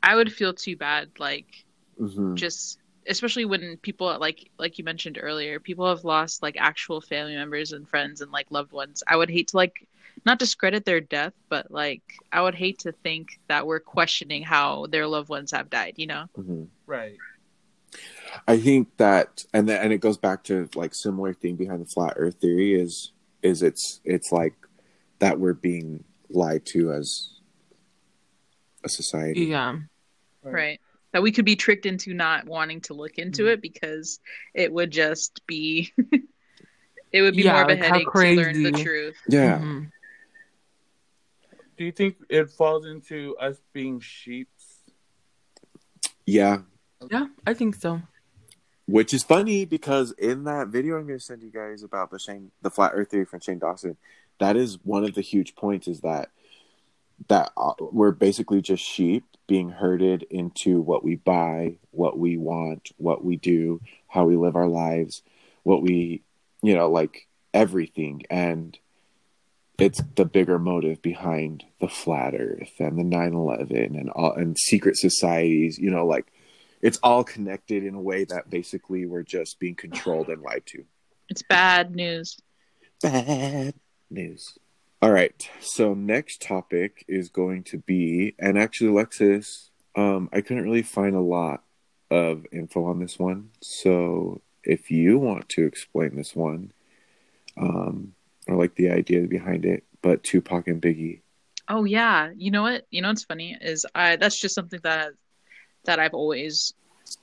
I 0.03 0.15
would 0.15 0.31
feel 0.33 0.53
too 0.53 0.75
bad 0.75 1.09
like 1.19 1.65
Mhm. 2.01 2.35
just 2.35 2.79
especially 3.07 3.45
when 3.45 3.77
people 3.77 4.17
like 4.19 4.49
like 4.57 4.77
you 4.77 4.83
mentioned 4.83 5.19
earlier, 5.21 5.59
people 5.59 5.87
have 5.87 6.03
lost 6.03 6.41
like 6.41 6.55
actual 6.57 7.01
family 7.01 7.35
members 7.35 7.71
and 7.71 7.87
friends 7.87 8.21
and 8.21 8.31
like 8.31 8.47
loved 8.49 8.71
ones. 8.71 9.03
I 9.07 9.15
would 9.15 9.29
hate 9.29 9.49
to 9.49 9.57
like 9.57 9.87
not 10.25 10.39
discredit 10.39 10.85
their 10.85 11.01
death, 11.01 11.33
but 11.49 11.71
like 11.71 12.01
I 12.31 12.41
would 12.41 12.55
hate 12.55 12.79
to 12.79 12.91
think 12.91 13.39
that 13.47 13.67
we're 13.67 13.79
questioning 13.79 14.43
how 14.43 14.87
their 14.87 15.07
loved 15.07 15.29
ones 15.29 15.51
have 15.51 15.69
died, 15.69 15.93
you 15.97 16.07
know? 16.07 16.25
Mhm. 16.37 16.67
Right. 16.87 17.17
I 18.47 18.57
think 18.57 18.95
that, 18.97 19.45
and 19.53 19.67
then, 19.67 19.81
and 19.81 19.93
it 19.93 19.99
goes 19.99 20.17
back 20.17 20.43
to 20.45 20.69
like 20.75 20.93
similar 20.93 21.33
thing 21.33 21.55
behind 21.55 21.81
the 21.81 21.85
flat 21.85 22.13
Earth 22.17 22.35
theory 22.35 22.73
is 22.73 23.11
is 23.41 23.61
it's 23.61 24.01
it's 24.03 24.31
like 24.31 24.53
that 25.19 25.39
we're 25.39 25.53
being 25.53 26.03
lied 26.29 26.65
to 26.65 26.91
as 26.91 27.29
a 28.83 28.89
society. 28.89 29.45
Yeah, 29.45 29.79
Right. 30.43 30.79
That 31.15 31.21
we 31.21 31.31
could 31.31 31.45
be 31.45 31.55
tricked 31.55 31.85
into 31.85 32.13
not 32.13 32.45
wanting 32.45 32.81
to 32.81 32.93
look 32.93 33.17
into 33.17 33.43
Mhm. 33.43 33.53
it 33.53 33.61
because 33.61 34.19
it 34.53 34.73
would 34.73 34.91
just 34.91 35.47
be 35.47 35.93
it 37.13 37.21
would 37.21 37.37
be 37.37 37.43
Yeah, 37.43 37.53
more 37.53 37.61
of 37.61 37.69
a 37.69 37.75
like, 37.75 37.83
headache 37.83 38.11
to 38.11 38.35
learn 38.35 38.63
the 38.63 38.73
truth. 38.73 39.15
Yeah, 39.29 39.59
Mhm. 39.59 39.91
Do 41.77 41.85
you 41.85 41.93
think 41.93 42.17
it 42.27 42.49
falls 42.49 42.85
into 42.85 43.37
us 43.37 43.61
being 43.71 44.01
sheep? 44.01 44.49
yeah. 46.25 46.63
yeah, 47.09 47.27
I 47.47 47.53
think 47.53 47.75
so. 47.75 48.01
Which 48.85 49.13
is 49.13 49.23
funny 49.23 49.63
because 49.63 50.11
in 50.17 50.43
that 50.43 50.67
video 50.67 50.97
I'm 50.97 51.07
going 51.07 51.17
to 51.17 51.23
send 51.23 51.43
you 51.43 51.49
guys 51.49 51.81
about 51.81 52.11
the 52.11 52.19
Shane, 52.19 52.51
the 52.61 52.69
flat 52.69 52.91
Earth 52.93 53.11
theory 53.11 53.23
from 53.23 53.39
Shane 53.39 53.59
Dawson, 53.59 53.95
that 54.39 54.57
is 54.57 54.83
one 54.83 55.05
of 55.05 55.15
the 55.15 55.21
huge 55.21 55.55
points 55.55 55.87
is 55.87 56.01
that 56.01 56.31
that 57.29 57.53
uh, 57.55 57.71
we're 57.79 58.11
basically 58.11 58.61
just 58.61 58.83
sheep 58.83 59.23
being 59.47 59.69
herded 59.69 60.23
into 60.29 60.81
what 60.81 61.03
we 61.03 61.15
buy, 61.15 61.77
what 61.91 62.17
we 62.17 62.37
want, 62.37 62.91
what 62.97 63.23
we 63.23 63.35
do, 63.37 63.81
how 64.07 64.25
we 64.25 64.35
live 64.35 64.55
our 64.55 64.67
lives, 64.67 65.21
what 65.63 65.81
we, 65.81 66.23
you 66.61 66.75
know, 66.75 66.89
like 66.89 67.27
everything, 67.53 68.23
and 68.29 68.77
it's 69.77 70.01
the 70.15 70.25
bigger 70.25 70.57
motive 70.57 71.01
behind 71.01 71.65
the 71.81 71.87
flat 71.87 72.33
Earth 72.33 72.71
and 72.79 72.97
the 72.97 73.03
9/11 73.03 73.99
and 73.99 74.09
all 74.09 74.33
and 74.33 74.57
secret 74.57 74.97
societies, 74.97 75.77
you 75.77 75.91
know, 75.91 76.05
like 76.05 76.31
it's 76.81 76.99
all 77.03 77.23
connected 77.23 77.83
in 77.83 77.95
a 77.95 78.01
way 78.01 78.25
that 78.25 78.49
basically 78.49 79.05
we're 79.05 79.23
just 79.23 79.59
being 79.59 79.75
controlled 79.75 80.29
and 80.29 80.41
lied 80.41 80.65
to. 80.67 80.85
It's 81.29 81.43
bad 81.43 81.95
news. 81.95 82.37
Bad 83.01 83.73
news. 84.09 84.57
All 85.01 85.11
right. 85.11 85.49
So 85.59 85.93
next 85.93 86.41
topic 86.41 87.05
is 87.07 87.29
going 87.29 87.63
to 87.65 87.77
be, 87.77 88.35
and 88.39 88.57
actually, 88.57 88.89
Alexis, 88.89 89.71
um, 89.95 90.29
I 90.31 90.41
couldn't 90.41 90.63
really 90.63 90.83
find 90.83 91.15
a 91.15 91.21
lot 91.21 91.63
of 92.09 92.45
info 92.51 92.85
on 92.85 92.99
this 92.99 93.19
one. 93.19 93.49
So 93.61 94.41
if 94.63 94.89
you 94.89 95.17
want 95.17 95.49
to 95.49 95.65
explain 95.65 96.15
this 96.15 96.35
one, 96.35 96.71
um, 97.57 98.13
or 98.47 98.55
like 98.55 98.75
the 98.75 98.89
idea 98.89 99.21
behind 99.21 99.65
it, 99.65 99.83
but 100.01 100.23
Tupac 100.23 100.67
and 100.67 100.81
Biggie. 100.81 101.21
Oh 101.67 101.83
yeah, 101.83 102.31
you 102.35 102.51
know 102.51 102.61
what? 102.61 102.85
You 102.91 103.01
know 103.01 103.09
what's 103.09 103.23
funny 103.23 103.57
is 103.59 103.85
I 103.95 104.17
that's 104.17 104.39
just 104.39 104.55
something 104.55 104.79
that 104.83 105.13
that 105.85 105.99
I've 105.99 106.13
always 106.13 106.73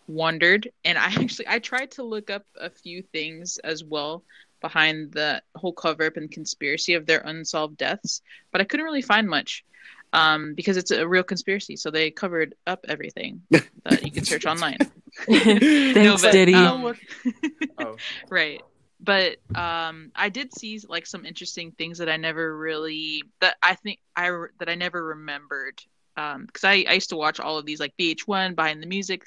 wondered, 0.08 0.68
and 0.84 0.98
I 0.98 1.06
actually 1.16 1.48
I 1.48 1.58
tried 1.58 1.92
to 1.92 2.02
look 2.02 2.30
up 2.30 2.44
a 2.56 2.70
few 2.70 3.02
things 3.02 3.58
as 3.58 3.84
well 3.84 4.24
behind 4.62 5.12
the 5.12 5.42
whole 5.54 5.72
cover 5.72 6.06
up 6.06 6.16
and 6.16 6.30
conspiracy 6.30 6.94
of 6.94 7.06
their 7.06 7.20
unsolved 7.20 7.76
deaths, 7.76 8.22
but 8.50 8.60
I 8.60 8.64
couldn't 8.64 8.86
really 8.86 9.02
find 9.02 9.28
much 9.28 9.64
um, 10.12 10.54
because 10.54 10.76
it's 10.76 10.90
a 10.90 11.06
real 11.06 11.22
conspiracy. 11.22 11.76
So 11.76 11.90
they 11.90 12.10
covered 12.10 12.54
up 12.66 12.86
everything 12.88 13.42
that 13.50 14.02
you 14.04 14.10
can 14.10 14.24
search 14.24 14.46
online. 14.46 14.78
Thanks, 15.26 16.22
but, 16.22 16.32
Diddy. 16.32 16.54
um, 16.54 16.94
Oh, 17.78 17.96
right 18.30 18.62
but 19.02 19.36
um 19.54 20.12
i 20.14 20.28
did 20.28 20.56
see 20.56 20.80
like 20.88 21.06
some 21.06 21.26
interesting 21.26 21.72
things 21.72 21.98
that 21.98 22.08
i 22.08 22.16
never 22.16 22.56
really 22.56 23.24
that 23.40 23.56
i 23.62 23.74
think 23.74 23.98
i 24.16 24.30
that 24.58 24.68
i 24.68 24.74
never 24.74 25.04
remembered 25.04 25.82
because 26.14 26.64
I, 26.64 26.84
I 26.88 26.92
used 26.94 27.10
to 27.10 27.16
watch 27.16 27.40
all 27.40 27.58
of 27.58 27.66
these 27.66 27.80
like 27.80 27.96
VH1 27.98 28.54
behind 28.54 28.82
the 28.82 28.86
music 28.86 29.24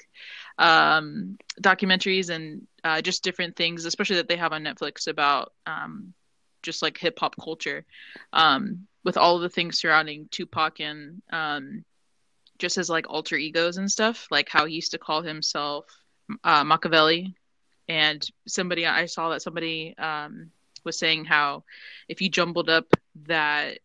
um, 0.58 1.36
documentaries 1.60 2.30
and 2.30 2.66
uh, 2.84 3.00
just 3.02 3.24
different 3.24 3.56
things, 3.56 3.84
especially 3.84 4.16
that 4.16 4.28
they 4.28 4.36
have 4.36 4.52
on 4.52 4.64
Netflix 4.64 5.08
about 5.08 5.52
um, 5.66 6.14
just 6.62 6.82
like 6.82 6.98
hip 6.98 7.18
hop 7.18 7.36
culture, 7.42 7.84
um, 8.32 8.86
with 9.04 9.16
all 9.16 9.36
of 9.36 9.42
the 9.42 9.48
things 9.48 9.78
surrounding 9.78 10.28
Tupac 10.30 10.80
and 10.80 11.22
um, 11.30 11.84
just 12.58 12.78
as 12.78 12.90
like 12.90 13.08
alter 13.08 13.36
egos 13.36 13.76
and 13.76 13.90
stuff, 13.90 14.26
like 14.30 14.48
how 14.48 14.66
he 14.66 14.74
used 14.74 14.92
to 14.92 14.98
call 14.98 15.22
himself 15.22 15.84
uh, 16.44 16.64
Machiavelli, 16.64 17.34
and 17.88 18.26
somebody 18.46 18.86
I 18.86 19.06
saw 19.06 19.30
that 19.30 19.42
somebody 19.42 19.94
um, 19.96 20.50
was 20.84 20.98
saying 20.98 21.24
how 21.24 21.64
if 22.08 22.20
you 22.20 22.28
jumbled 22.28 22.68
up 22.68 22.86
that 23.26 23.78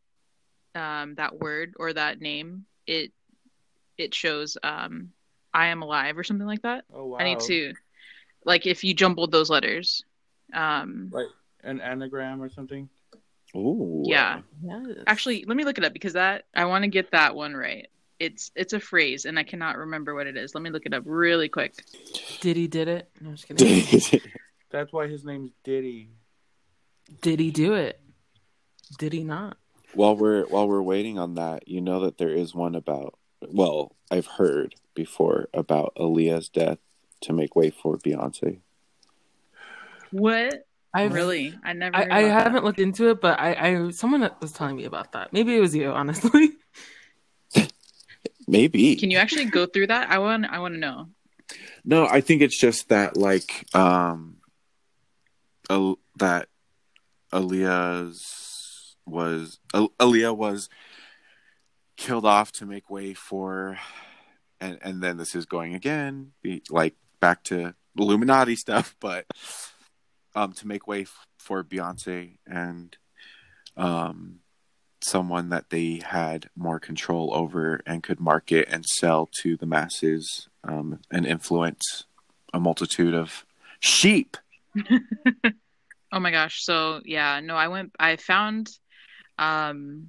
um, 0.74 1.16
that 1.16 1.40
word 1.40 1.76
or 1.78 1.94
that 1.94 2.22
name, 2.22 2.66
it 2.88 3.12
it 3.98 4.14
shows 4.14 4.58
um, 4.64 5.12
I 5.54 5.68
am 5.68 5.82
alive 5.82 6.18
or 6.18 6.24
something 6.24 6.48
like 6.48 6.64
that. 6.64 6.86
Oh 6.94 7.08
wow! 7.08 7.18
I 7.20 7.24
need 7.24 7.40
to 7.42 7.74
like 8.46 8.66
if 8.66 8.84
you 8.84 8.94
jumbled 8.94 9.32
those 9.32 9.50
letters. 9.50 10.04
Um, 10.54 11.10
like 11.12 11.28
an 11.64 11.80
anagram 11.80 12.42
or 12.42 12.50
something. 12.50 12.90
Ooh. 13.56 14.04
yeah. 14.06 14.42
Yes. 14.64 14.98
Actually, 15.08 15.46
let 15.46 15.58
me 15.58 15.66
look 15.66 15.78
it 15.78 15.84
up 15.84 15.94
because 15.94 16.14
that 16.14 16.46
I 16.56 16.66
want 16.66 16.84
to 16.84 16.88
get 16.88 17.12
that 17.12 17.36
one 17.36 17.54
right. 17.54 17.88
It's 18.20 18.52
it's 18.56 18.74
a 18.74 18.80
phrase 18.80 19.26
and 19.26 19.38
I 19.38 19.44
cannot 19.44 19.78
remember 19.78 20.14
what 20.14 20.28
it 20.28 20.38
is. 20.38 20.54
Let 20.56 20.62
me 20.62 20.70
look 20.70 20.86
it 20.86 20.94
up 20.94 21.04
really 21.06 21.50
quick. 21.50 21.74
Diddy 22.40 22.68
did 22.68 22.88
it. 22.88 23.10
No, 23.20 23.30
I'm 23.30 23.36
just 23.36 23.48
kidding. 23.48 24.22
That's 24.72 24.94
why 24.94 25.08
his 25.08 25.26
name's 25.26 25.52
Diddy. 25.64 26.10
did 27.22 27.40
he 27.40 27.52
do 27.52 27.74
it? 27.74 28.00
Did 28.98 29.12
he 29.14 29.24
not? 29.24 29.58
While 29.94 30.16
we're 30.16 30.46
while 30.46 30.68
we're 30.68 30.82
waiting 30.82 31.20
on 31.20 31.36
that, 31.36 31.68
you 31.68 31.82
know 31.82 32.02
that 32.02 32.18
there 32.18 32.30
is 32.30 32.54
one 32.54 32.76
about. 32.76 33.18
Well, 33.42 33.96
I've 34.10 34.28
heard 34.28 34.76
before 34.94 35.50
about 35.54 35.94
Aaliyah's 35.96 36.50
death 36.50 36.78
to 37.22 37.34
make 37.34 37.56
way 37.56 37.70
for 37.70 37.98
Beyonce. 37.98 38.60
What? 40.12 40.66
I've 40.94 41.14
really? 41.14 41.58
I 41.64 41.74
never. 41.74 41.96
I, 41.96 42.08
I 42.10 42.22
haven't 42.24 42.66
looked 42.66 42.80
into 42.80 43.10
it, 43.10 43.22
but 43.22 43.40
I, 43.40 43.54
I 43.54 43.90
someone 43.92 44.30
was 44.42 44.52
telling 44.52 44.76
me 44.76 44.84
about 44.84 45.14
that. 45.14 45.32
Maybe 45.32 45.56
it 45.56 45.62
was 45.62 45.76
you, 45.76 45.90
honestly. 45.90 46.52
Maybe. 48.48 48.98
Can 48.98 49.10
you 49.10 49.18
actually 49.18 49.46
go 49.46 49.66
through 49.66 49.88
that? 49.88 50.10
I 50.12 50.20
want. 50.20 50.46
I 50.46 50.60
want 50.60 50.74
to 50.74 50.80
know. 50.80 51.08
No, 51.86 52.08
I 52.08 52.22
think 52.22 52.42
it's 52.42 52.60
just 52.60 52.90
that 52.90 53.16
like 53.16 53.66
um 53.74 54.38
Al- 55.70 56.00
that 56.18 56.50
Aaliyah's 57.32 58.41
was 59.06 59.60
Al- 59.74 59.94
Aaliyah 60.00 60.36
was 60.36 60.70
killed 61.98 62.26
off 62.26 62.52
to 62.54 62.66
make 62.66 62.90
way 62.90 63.14
for 63.14 63.78
and 64.60 64.80
and 64.82 65.02
then 65.02 65.18
this 65.18 65.36
is 65.36 65.46
going 65.46 65.76
again 65.76 66.32
like 66.70 66.96
back 67.20 67.44
to 67.44 67.74
Illuminati 67.98 68.56
stuff 68.56 68.96
but 69.00 69.26
um 70.36 70.54
to 70.54 70.68
make 70.68 70.88
way 70.88 71.02
f- 71.02 71.28
for 71.38 71.64
Beyonce 71.64 72.38
and 72.48 72.98
um 73.78 74.40
someone 75.04 75.50
that 75.50 75.70
they 75.70 76.02
had 76.06 76.50
more 76.56 76.80
control 76.80 77.32
over 77.34 77.82
and 77.86 78.04
could 78.04 78.20
market 78.20 78.68
and 78.70 78.86
sell 78.86 79.28
to 79.42 79.58
the 79.58 79.66
masses 79.66 80.48
um, 80.64 81.00
and 81.10 81.26
influence 81.26 82.06
a 82.54 82.60
multitude 82.60 83.16
of 83.16 83.44
sheep. 83.80 84.38
Oh 86.14 86.20
my 86.20 86.32
gosh. 86.32 86.64
So 86.64 87.00
yeah, 87.06 87.40
no, 87.40 87.56
I 87.56 87.70
went. 87.70 87.96
I 87.98 88.18
found 88.18 88.70
um 89.38 90.08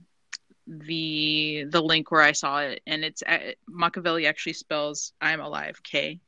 the 0.67 1.65
the 1.71 1.81
link 1.83 2.11
where 2.11 2.23
I 2.23 2.33
saw 2.33 2.61
it, 2.61 2.81
and 2.87 3.05
it's 3.05 3.23
uh, 3.27 3.53
Machiavelli 3.69 4.27
actually 4.27 4.55
spells 4.55 5.13
"I'm 5.21 5.41
alive" 5.41 5.81
K. 5.83 6.21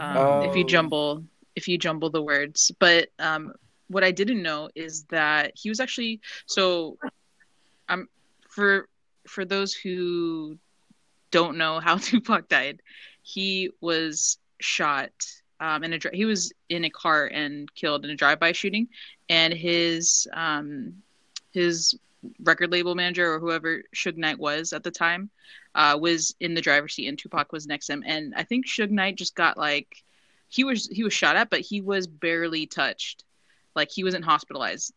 Um, 0.00 0.40
If 0.40 0.54
you 0.56 0.64
Oh. 0.64 0.64
jumble 0.64 1.24
if 1.56 1.68
you 1.68 1.78
jumble 1.78 2.10
the 2.10 2.22
words, 2.22 2.70
but 2.78 3.08
um, 3.18 3.52
what 3.88 4.04
I 4.04 4.10
didn't 4.10 4.42
know 4.42 4.68
is 4.74 5.04
that 5.10 5.52
he 5.56 5.68
was 5.68 5.80
actually 5.80 6.20
so. 6.46 6.98
Um, 7.88 8.08
for 8.48 8.88
for 9.26 9.44
those 9.44 9.74
who 9.74 10.58
don't 11.30 11.56
know 11.56 11.80
how 11.80 11.96
Tupac 11.98 12.48
died, 12.48 12.80
he 13.22 13.70
was 13.80 14.38
shot 14.60 15.10
um, 15.60 15.84
in 15.84 15.92
a 15.94 15.98
he 16.12 16.24
was 16.24 16.52
in 16.68 16.84
a 16.84 16.90
car 16.90 17.26
and 17.32 17.72
killed 17.74 18.04
in 18.04 18.10
a 18.10 18.16
drive-by 18.16 18.52
shooting, 18.52 18.88
and 19.28 19.52
his 19.52 20.26
um, 20.34 20.94
his 21.52 21.94
record 22.42 22.70
label 22.70 22.94
manager 22.94 23.32
or 23.32 23.38
whoever 23.38 23.82
Suge 23.94 24.16
Knight 24.16 24.38
was 24.38 24.72
at 24.72 24.82
the 24.82 24.90
time 24.90 25.30
uh, 25.74 25.98
was 26.00 26.34
in 26.40 26.54
the 26.54 26.60
driver's 26.60 26.94
seat, 26.94 27.08
and 27.08 27.18
Tupac 27.18 27.52
was 27.52 27.66
next 27.66 27.86
to 27.86 27.94
him. 27.94 28.04
And 28.06 28.34
I 28.34 28.44
think 28.44 28.66
Suge 28.66 28.90
Knight 28.90 29.16
just 29.16 29.34
got 29.34 29.56
like 29.56 30.02
he 30.48 30.64
was 30.64 30.88
he 30.88 31.04
was 31.04 31.12
shot 31.12 31.36
at, 31.36 31.50
but 31.50 31.60
he 31.60 31.80
was 31.80 32.06
barely 32.06 32.66
touched, 32.66 33.24
like 33.74 33.90
he 33.90 34.04
wasn't 34.04 34.24
hospitalized, 34.24 34.92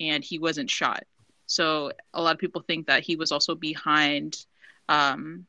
and 0.00 0.24
he 0.24 0.38
wasn't 0.38 0.70
shot. 0.70 1.04
So 1.46 1.92
a 2.14 2.22
lot 2.22 2.34
of 2.34 2.40
people 2.40 2.62
think 2.62 2.86
that 2.86 3.02
he 3.02 3.16
was 3.16 3.32
also 3.32 3.54
behind 3.54 4.44
um, 4.88 5.46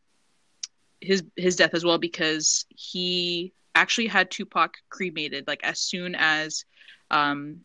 his 0.99 1.23
his 1.35 1.55
death 1.55 1.73
as 1.73 1.85
well 1.85 1.97
because 1.97 2.65
he 2.69 3.53
actually 3.75 4.07
had 4.07 4.29
Tupac 4.29 4.75
cremated 4.89 5.47
like 5.47 5.63
as 5.63 5.79
soon 5.79 6.15
as 6.15 6.65
um, 7.09 7.61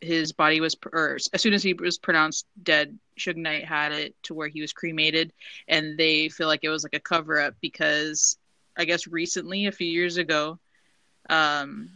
his 0.00 0.32
body 0.32 0.60
was 0.60 0.76
or 0.92 1.18
as 1.32 1.42
soon 1.42 1.54
as 1.54 1.62
he 1.62 1.74
was 1.74 1.98
pronounced 1.98 2.46
dead 2.62 2.98
Suge 3.18 3.36
Knight 3.36 3.64
had 3.64 3.92
it 3.92 4.14
to 4.24 4.34
where 4.34 4.48
he 4.48 4.60
was 4.60 4.72
cremated 4.72 5.32
and 5.68 5.96
they 5.98 6.28
feel 6.28 6.46
like 6.46 6.60
it 6.62 6.68
was 6.68 6.82
like 6.82 6.94
a 6.94 7.00
cover 7.00 7.40
up 7.40 7.54
because 7.60 8.36
I 8.76 8.84
guess 8.84 9.06
recently 9.06 9.66
a 9.66 9.72
few 9.72 9.86
years 9.86 10.16
ago 10.16 10.58
um, 11.30 11.88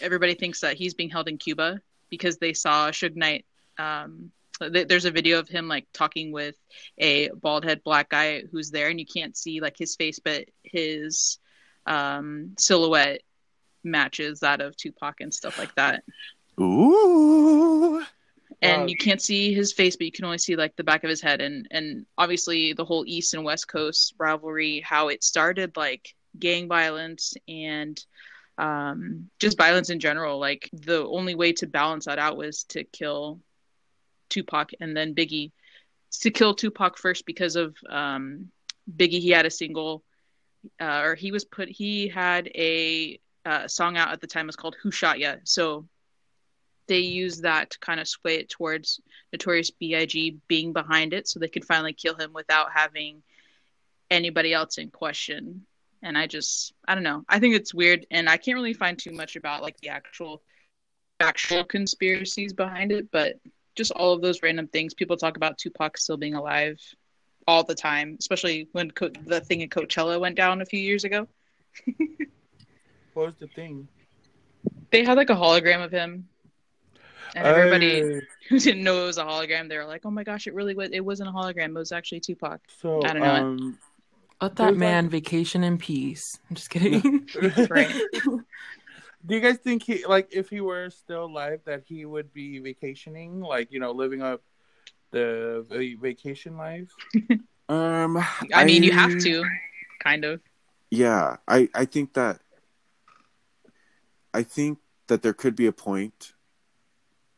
everybody 0.00 0.34
thinks 0.34 0.60
that 0.60 0.76
he's 0.76 0.94
being 0.94 1.08
held 1.10 1.28
in 1.28 1.38
Cuba 1.38 1.80
because 2.10 2.36
they 2.38 2.52
saw 2.52 2.90
Suge 2.90 3.16
Knight 3.16 3.46
um, 3.78 4.30
th- 4.60 4.88
there's 4.88 5.04
a 5.04 5.10
video 5.10 5.38
of 5.38 5.48
him 5.48 5.68
like 5.68 5.86
talking 5.92 6.32
with 6.32 6.56
a 6.98 7.30
bald 7.30 7.64
head 7.64 7.82
black 7.84 8.10
guy 8.10 8.42
who's 8.50 8.70
there 8.70 8.88
and 8.88 9.00
you 9.00 9.06
can't 9.06 9.36
see 9.36 9.60
like 9.60 9.76
his 9.78 9.96
face 9.96 10.18
but 10.18 10.44
his 10.62 11.38
um, 11.86 12.54
silhouette 12.58 13.22
matches 13.84 14.40
that 14.40 14.60
of 14.60 14.76
Tupac 14.76 15.20
and 15.20 15.32
stuff 15.32 15.58
like 15.58 15.74
that 15.76 16.02
Ooh. 16.60 18.02
and 18.62 18.82
Wow. 18.82 18.86
you 18.86 18.96
can't 18.96 19.20
see 19.20 19.52
his 19.52 19.72
face 19.72 19.96
but 19.96 20.06
you 20.06 20.12
can 20.12 20.24
only 20.24 20.38
see 20.38 20.56
like 20.56 20.74
the 20.76 20.84
back 20.84 21.04
of 21.04 21.10
his 21.10 21.20
head. 21.20 21.40
And 21.40 21.68
and 21.70 22.06
obviously 22.16 22.72
the 22.72 22.84
whole 22.84 23.04
east 23.06 23.34
and 23.34 23.44
west 23.44 23.68
coast 23.68 24.14
rivalry 24.18 24.80
how 24.80 25.08
it 25.08 25.22
started 25.22 25.76
like 25.76 26.14
gang 26.38 26.68
violence 26.68 27.34
and 27.48 28.02
um 28.58 29.30
just 29.38 29.58
violence 29.58 29.90
in 29.90 30.00
general. 30.00 30.38
Like 30.38 30.70
the 30.72 31.04
only 31.06 31.34
way 31.34 31.52
to 31.54 31.66
balance 31.66 32.06
that 32.06 32.18
out 32.18 32.36
was 32.36 32.64
to 32.64 32.84
kill 32.84 33.40
Tupac 34.30 34.70
and 34.80 34.96
then 34.96 35.14
Biggie. 35.14 35.52
To 36.22 36.30
kill 36.30 36.54
Tupac 36.54 36.96
first 36.96 37.26
because 37.26 37.56
of 37.56 37.76
um 37.88 38.50
Biggie 38.90 39.20
he 39.20 39.30
had 39.30 39.46
a 39.46 39.50
single 39.50 40.02
uh, 40.80 41.02
or 41.04 41.14
he 41.14 41.30
was 41.30 41.44
put 41.44 41.68
he 41.68 42.08
had 42.08 42.48
a 42.54 43.20
uh, 43.44 43.68
song 43.68 43.96
out 43.96 44.12
at 44.12 44.20
the 44.20 44.26
time. 44.26 44.46
It 44.46 44.48
was 44.48 44.56
called 44.56 44.76
Who 44.82 44.90
Shot 44.90 45.18
Ya? 45.20 45.36
So 45.44 45.86
they 46.88 46.98
use 46.98 47.40
that 47.42 47.70
to 47.70 47.78
kind 47.78 48.00
of 48.00 48.08
sway 48.08 48.36
it 48.36 48.48
towards 48.48 49.00
Notorious 49.32 49.70
B.I.G. 49.70 50.38
being 50.48 50.72
behind 50.72 51.12
it 51.12 51.28
so 51.28 51.38
they 51.38 51.48
could 51.48 51.64
finally 51.64 51.92
kill 51.92 52.14
him 52.14 52.32
without 52.32 52.72
having 52.72 53.22
anybody 54.10 54.52
else 54.52 54.78
in 54.78 54.90
question. 54.90 55.66
And 56.02 56.16
I 56.16 56.26
just, 56.26 56.72
I 56.86 56.94
don't 56.94 57.04
know. 57.04 57.24
I 57.28 57.38
think 57.38 57.54
it's 57.54 57.74
weird. 57.74 58.06
And 58.10 58.28
I 58.28 58.36
can't 58.36 58.56
really 58.56 58.74
find 58.74 58.98
too 58.98 59.12
much 59.12 59.36
about 59.36 59.62
like 59.62 59.78
the 59.80 59.88
actual 59.88 60.42
actual 61.18 61.64
conspiracies 61.64 62.52
behind 62.52 62.92
it, 62.92 63.10
but 63.10 63.40
just 63.74 63.90
all 63.92 64.12
of 64.12 64.20
those 64.20 64.42
random 64.42 64.68
things. 64.68 64.94
People 64.94 65.16
talk 65.16 65.36
about 65.36 65.58
Tupac 65.58 65.96
still 65.96 66.16
being 66.16 66.34
alive 66.34 66.78
all 67.48 67.64
the 67.64 67.74
time, 67.74 68.16
especially 68.18 68.68
when 68.72 68.90
Co- 68.90 69.08
the 69.08 69.40
thing 69.40 69.62
at 69.62 69.70
Coachella 69.70 70.20
went 70.20 70.36
down 70.36 70.60
a 70.60 70.66
few 70.66 70.80
years 70.80 71.04
ago. 71.04 71.26
What 73.16 73.28
was 73.28 73.34
the 73.40 73.46
thing? 73.46 73.88
They 74.90 75.02
had 75.02 75.16
like 75.16 75.30
a 75.30 75.34
hologram 75.34 75.82
of 75.82 75.90
him. 75.90 76.28
And 77.34 77.46
everybody 77.46 78.02
Uh, 78.02 78.20
who 78.48 78.58
didn't 78.58 78.84
know 78.84 79.02
it 79.02 79.06
was 79.06 79.18
a 79.18 79.24
hologram, 79.24 79.68
they 79.68 79.76
were 79.76 79.84
like, 79.86 80.02
"Oh 80.04 80.10
my 80.10 80.24
gosh, 80.24 80.46
it 80.46 80.54
really 80.54 80.74
was! 80.74 80.90
It 80.92 81.04
wasn't 81.04 81.28
a 81.30 81.32
hologram. 81.32 81.68
It 81.70 81.74
was 81.74 81.92
actually 81.92 82.20
Tupac." 82.20 82.60
so 82.80 83.02
I 83.04 83.12
don't 83.12 83.22
know. 83.22 83.34
um, 83.34 83.78
Let 84.40 84.56
that 84.56 84.64
There's, 84.66 84.78
man 84.78 85.08
vacation 85.08 85.64
in 85.64 85.78
peace. 85.78 86.38
I'm 86.48 86.56
just 86.56 86.70
kidding. 86.74 87.26
Right. 87.70 87.92
Do 89.26 89.34
you 89.34 89.40
guys 89.40 89.56
think 89.58 89.82
he 89.82 90.04
like 90.06 90.28
if 90.30 90.50
he 90.50 90.60
were 90.60 90.88
still 90.90 91.24
alive 91.24 91.60
that 91.64 91.82
he 91.86 92.04
would 92.04 92.32
be 92.32 92.58
vacationing, 92.60 93.40
like 93.40 93.72
you 93.72 93.80
know, 93.80 93.90
living 93.90 94.22
up 94.22 94.42
the 95.10 95.66
vacation 96.00 96.56
life? 96.56 96.90
Um, 97.68 98.16
I 98.54 98.64
mean, 98.64 98.84
you 98.84 98.92
have 98.92 99.18
to, 99.18 99.44
kind 99.98 100.24
of. 100.24 100.40
Yeah, 100.88 101.38
I 101.48 101.68
I 101.74 101.84
think 101.84 102.12
that 102.14 102.38
I 104.32 104.44
think 104.44 104.78
that 105.08 105.22
there 105.22 105.32
could 105.32 105.56
be 105.56 105.66
a 105.66 105.72
point 105.72 106.32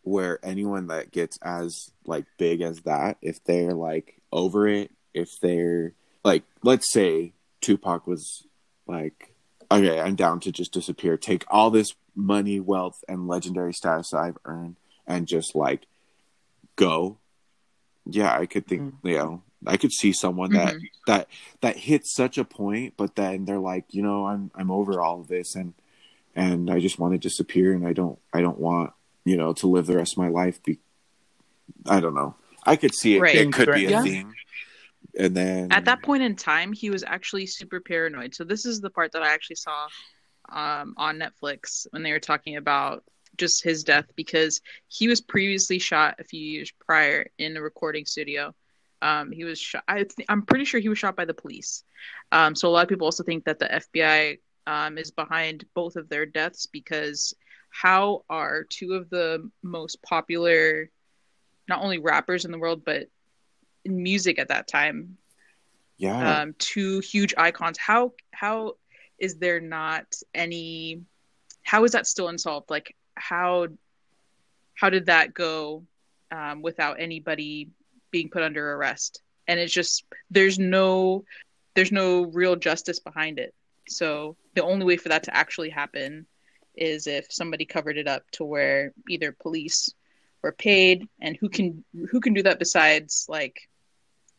where 0.08 0.38
anyone 0.42 0.88
that 0.88 1.12
gets 1.12 1.38
as 1.42 1.90
like 2.06 2.24
big 2.38 2.60
as 2.60 2.80
that, 2.80 3.18
if 3.22 3.42
they're 3.44 3.74
like 3.74 4.20
over 4.32 4.66
it, 4.66 4.90
if 5.14 5.38
they're 5.40 5.92
like 6.24 6.42
let's 6.62 6.92
say 6.92 7.32
Tupac 7.60 8.06
was 8.06 8.46
like, 8.86 9.34
okay, 9.70 10.00
I'm 10.00 10.16
down 10.16 10.40
to 10.40 10.52
just 10.52 10.72
disappear, 10.72 11.16
take 11.16 11.44
all 11.48 11.70
this 11.70 11.94
money, 12.14 12.58
wealth, 12.58 13.04
and 13.08 13.28
legendary 13.28 13.72
status 13.72 14.10
that 14.10 14.18
I've 14.18 14.38
earned, 14.44 14.76
and 15.06 15.26
just 15.26 15.54
like 15.54 15.86
go. 16.76 17.18
Yeah, 18.10 18.36
I 18.38 18.46
could 18.46 18.66
think, 18.66 18.94
you 19.02 19.18
know, 19.18 19.42
I 19.66 19.76
could 19.76 19.92
see 19.92 20.12
someone 20.12 20.52
that 20.52 20.74
Mhm. 20.74 20.88
that 21.06 21.28
that 21.60 21.76
hits 21.76 22.14
such 22.14 22.38
a 22.38 22.44
point, 22.44 22.94
but 22.96 23.16
then 23.16 23.44
they're 23.44 23.58
like, 23.58 23.84
you 23.90 24.02
know, 24.02 24.26
I'm 24.26 24.50
I'm 24.54 24.70
over 24.70 25.00
all 25.00 25.20
of 25.20 25.28
this, 25.28 25.54
and 25.54 25.74
and 26.34 26.70
I 26.70 26.80
just 26.80 26.98
want 26.98 27.12
to 27.14 27.18
disappear, 27.18 27.72
and 27.74 27.86
I 27.86 27.92
don't 27.92 28.18
I 28.32 28.40
don't 28.40 28.58
want 28.58 28.92
you 29.28 29.36
know 29.36 29.52
to 29.54 29.66
live 29.66 29.86
the 29.86 29.96
rest 29.96 30.14
of 30.14 30.18
my 30.18 30.28
life. 30.28 30.62
Be, 30.62 30.78
I 31.86 32.00
don't 32.00 32.14
know. 32.14 32.34
I 32.64 32.76
could 32.76 32.94
see 32.94 33.16
it. 33.16 33.20
Right. 33.20 33.36
It 33.36 33.52
could 33.52 33.72
be 33.74 33.86
a 33.86 33.90
Yeah. 33.90 34.02
thing. 34.02 34.34
And 35.18 35.36
then 35.36 35.72
At 35.72 35.84
that 35.86 36.02
point 36.02 36.22
in 36.22 36.34
time, 36.36 36.72
he 36.72 36.90
was 36.90 37.04
actually 37.04 37.46
super 37.46 37.80
paranoid. 37.80 38.34
So 38.34 38.44
this 38.44 38.64
is 38.66 38.80
the 38.80 38.90
part 38.90 39.12
that 39.12 39.22
I 39.22 39.32
actually 39.32 39.56
saw 39.56 39.88
um, 40.48 40.94
on 40.96 41.18
Netflix 41.18 41.86
when 41.90 42.02
they 42.02 42.12
were 42.12 42.20
talking 42.20 42.56
about 42.56 43.04
just 43.36 43.62
his 43.62 43.84
death 43.84 44.06
because 44.16 44.60
he 44.88 45.08
was 45.08 45.20
previously 45.20 45.78
shot 45.78 46.16
a 46.18 46.24
few 46.24 46.40
years 46.40 46.72
prior 46.86 47.26
in 47.38 47.56
a 47.56 47.62
recording 47.62 48.04
studio. 48.06 48.54
Um, 49.02 49.30
he 49.30 49.44
was 49.44 49.58
shot. 49.58 49.84
I 49.86 50.04
th- 50.04 50.26
I'm 50.28 50.42
pretty 50.42 50.64
sure 50.64 50.80
he 50.80 50.88
was 50.88 50.98
shot 50.98 51.16
by 51.16 51.24
the 51.24 51.34
police. 51.34 51.84
Um, 52.32 52.54
so 52.56 52.68
a 52.68 52.70
lot 52.70 52.82
of 52.82 52.88
people 52.88 53.04
also 53.06 53.22
think 53.22 53.44
that 53.44 53.58
the 53.58 53.66
FBI 53.66 54.38
um, 54.66 54.98
is 54.98 55.10
behind 55.10 55.64
both 55.74 55.96
of 55.96 56.08
their 56.08 56.26
deaths 56.26 56.66
because 56.66 57.34
how 57.70 58.24
are 58.28 58.64
two 58.64 58.94
of 58.94 59.10
the 59.10 59.48
most 59.62 60.02
popular, 60.02 60.90
not 61.68 61.82
only 61.82 61.98
rappers 61.98 62.44
in 62.44 62.52
the 62.52 62.58
world, 62.58 62.84
but 62.84 63.08
in 63.84 64.02
music 64.02 64.38
at 64.38 64.48
that 64.48 64.66
time 64.68 65.18
yeah, 65.96 66.40
um, 66.42 66.54
two 66.58 67.00
huge 67.00 67.34
icons. 67.36 67.78
How 67.78 68.12
how 68.32 68.74
is 69.18 69.36
there 69.36 69.60
not 69.60 70.06
any? 70.34 71.02
How 71.62 71.84
is 71.84 71.92
that 71.92 72.06
still 72.06 72.28
unsolved? 72.28 72.70
Like 72.70 72.94
how 73.14 73.68
how 74.74 74.90
did 74.90 75.06
that 75.06 75.34
go 75.34 75.84
um, 76.30 76.62
without 76.62 77.00
anybody 77.00 77.68
being 78.10 78.28
put 78.30 78.42
under 78.42 78.74
arrest? 78.74 79.20
And 79.46 79.58
it's 79.58 79.72
just 79.72 80.04
there's 80.30 80.58
no 80.58 81.24
there's 81.74 81.92
no 81.92 82.22
real 82.22 82.56
justice 82.56 82.98
behind 83.00 83.38
it. 83.38 83.54
So 83.88 84.36
the 84.54 84.64
only 84.64 84.84
way 84.84 84.96
for 84.96 85.08
that 85.10 85.24
to 85.24 85.36
actually 85.36 85.70
happen 85.70 86.26
is 86.80 87.06
if 87.06 87.26
somebody 87.30 87.64
covered 87.64 87.96
it 87.98 88.08
up 88.08 88.22
to 88.32 88.44
where 88.44 88.92
either 89.08 89.32
police 89.32 89.92
were 90.42 90.52
paid 90.52 91.08
and 91.20 91.36
who 91.36 91.48
can 91.48 91.84
who 92.10 92.20
can 92.20 92.32
do 92.34 92.42
that 92.44 92.58
besides 92.58 93.26
like 93.28 93.68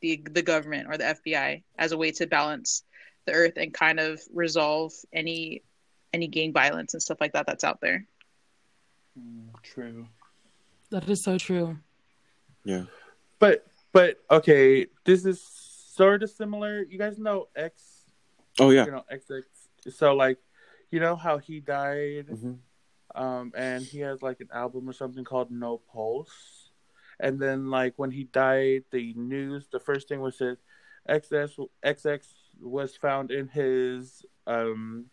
the 0.01 0.21
the 0.31 0.41
government 0.41 0.87
or 0.89 0.97
the 0.97 1.03
FBI 1.03 1.63
as 1.77 1.91
a 1.91 1.97
way 1.97 2.11
to 2.11 2.25
balance 2.27 2.83
the 3.25 3.33
earth 3.33 3.53
and 3.57 3.73
kind 3.73 3.99
of 3.99 4.21
resolve 4.33 4.93
any 5.11 5.61
any 6.13 6.27
gang 6.27 6.53
violence 6.53 6.93
and 6.93 7.03
stuff 7.03 7.19
like 7.21 7.33
that 7.33 7.45
that's 7.45 7.63
out 7.63 7.81
there. 7.81 8.05
Mm, 9.19 9.49
true. 9.61 10.07
That 10.89 11.07
is 11.09 11.23
so 11.23 11.37
true. 11.37 11.77
yeah. 12.63 12.85
But 13.39 13.65
but 13.91 14.19
okay, 14.31 14.87
this 15.03 15.25
is 15.25 15.41
sort 15.41 16.23
of 16.23 16.29
similar. 16.29 16.81
You 16.83 16.97
guys 16.97 17.17
know 17.19 17.47
X, 17.55 18.05
Oh 18.59 18.69
yeah. 18.69 18.85
you 18.85 18.91
know 18.91 19.03
XX. 19.11 19.43
So 19.91 20.13
like, 20.15 20.37
you 20.91 20.99
know 20.99 21.15
how 21.15 21.37
he 21.37 21.59
died, 21.59 22.25
hmm 22.29 22.53
um, 23.15 23.51
and 23.55 23.87
he 23.87 23.99
has 24.01 24.21
like 24.21 24.39
an 24.39 24.49
album 24.53 24.87
or 24.87 24.93
something 24.93 25.23
called 25.23 25.49
No 25.51 25.79
Pulse. 25.91 26.69
And 27.19 27.39
then 27.39 27.69
like 27.69 27.93
when 27.97 28.11
he 28.11 28.25
died, 28.25 28.83
the 28.91 29.13
news, 29.15 29.67
the 29.71 29.79
first 29.79 30.07
thing 30.07 30.21
was 30.21 30.37
said, 30.37 30.57
XX 31.09 31.57
XX 31.83 32.19
was 32.61 32.95
found 32.95 33.31
in 33.31 33.47
his 33.47 34.23
um 34.45 35.05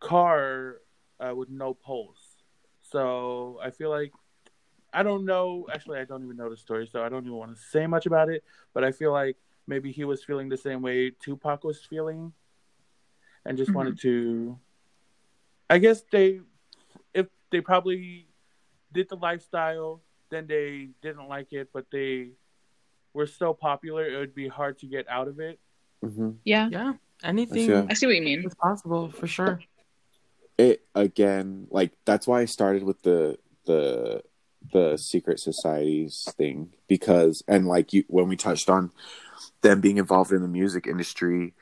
car 0.00 0.76
uh, 1.20 1.34
with 1.34 1.50
no 1.50 1.74
pulse. 1.74 2.36
So 2.80 3.58
I 3.62 3.70
feel 3.70 3.90
like 3.90 4.12
I 4.92 5.02
don't 5.02 5.24
know. 5.24 5.66
Actually, 5.72 6.00
I 6.00 6.04
don't 6.04 6.24
even 6.24 6.36
know 6.36 6.50
the 6.50 6.56
story, 6.56 6.86
so 6.90 7.02
I 7.02 7.08
don't 7.08 7.24
even 7.24 7.36
want 7.36 7.54
to 7.56 7.62
say 7.62 7.86
much 7.86 8.06
about 8.06 8.28
it. 8.28 8.42
But 8.74 8.84
I 8.84 8.92
feel 8.92 9.12
like 9.12 9.36
maybe 9.66 9.92
he 9.92 10.04
was 10.04 10.24
feeling 10.24 10.48
the 10.48 10.56
same 10.56 10.82
way 10.82 11.10
Tupac 11.10 11.62
was 11.64 11.84
feeling, 11.84 12.32
and 13.44 13.56
just 13.56 13.70
Mhm. 13.70 13.74
wanted 13.76 14.00
to. 14.00 14.58
I 15.72 15.78
guess 15.78 16.02
they, 16.12 16.40
if 17.14 17.28
they 17.50 17.62
probably 17.62 18.28
did 18.92 19.08
the 19.08 19.16
lifestyle, 19.16 20.02
then 20.30 20.46
they 20.46 20.90
didn't 21.00 21.28
like 21.28 21.54
it, 21.54 21.70
but 21.72 21.86
they 21.90 22.32
were 23.14 23.26
so 23.26 23.54
popular, 23.54 24.04
it 24.04 24.18
would 24.18 24.34
be 24.34 24.48
hard 24.48 24.78
to 24.80 24.86
get 24.86 25.08
out 25.08 25.28
of 25.28 25.40
it. 25.40 25.58
hmm 26.02 26.32
Yeah, 26.44 26.68
Yeah. 26.70 26.92
Anything 27.24 27.70
Yeah. 27.70 27.86
I 27.88 27.94
see 27.94 28.04
what 28.06 28.16
you 28.16 28.22
mean. 28.22 28.42
It's 28.44 28.54
possible 28.54 29.10
for 29.10 29.26
sure. 29.26 29.60
It 30.58 30.84
again, 30.94 31.68
like 31.70 31.92
that's 32.04 32.26
why 32.26 32.42
I 32.42 32.44
started 32.44 32.82
with 32.82 33.00
the 33.02 33.38
the 33.64 34.22
the 34.72 34.96
secret 34.98 35.40
societies 35.40 36.28
thing 36.36 36.74
because 36.86 37.42
and 37.48 37.66
like 37.66 37.92
you 37.94 38.04
when 38.08 38.28
we 38.28 38.36
touched 38.36 38.68
on 38.68 38.90
them 39.62 39.80
being 39.80 39.96
involved 39.96 40.32
in 40.32 40.42
the 40.42 40.48
music 40.48 40.86
industry. 40.86 41.54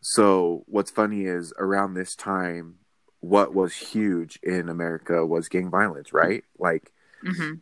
So 0.00 0.64
what's 0.66 0.90
funny 0.90 1.26
is 1.26 1.52
around 1.58 1.94
this 1.94 2.16
time, 2.16 2.78
what 3.24 3.54
was 3.54 3.74
huge 3.74 4.38
in 4.42 4.68
America 4.68 5.24
was 5.24 5.48
gang 5.48 5.70
violence, 5.70 6.12
right? 6.12 6.44
Like 6.58 6.92
hmm 7.22 7.54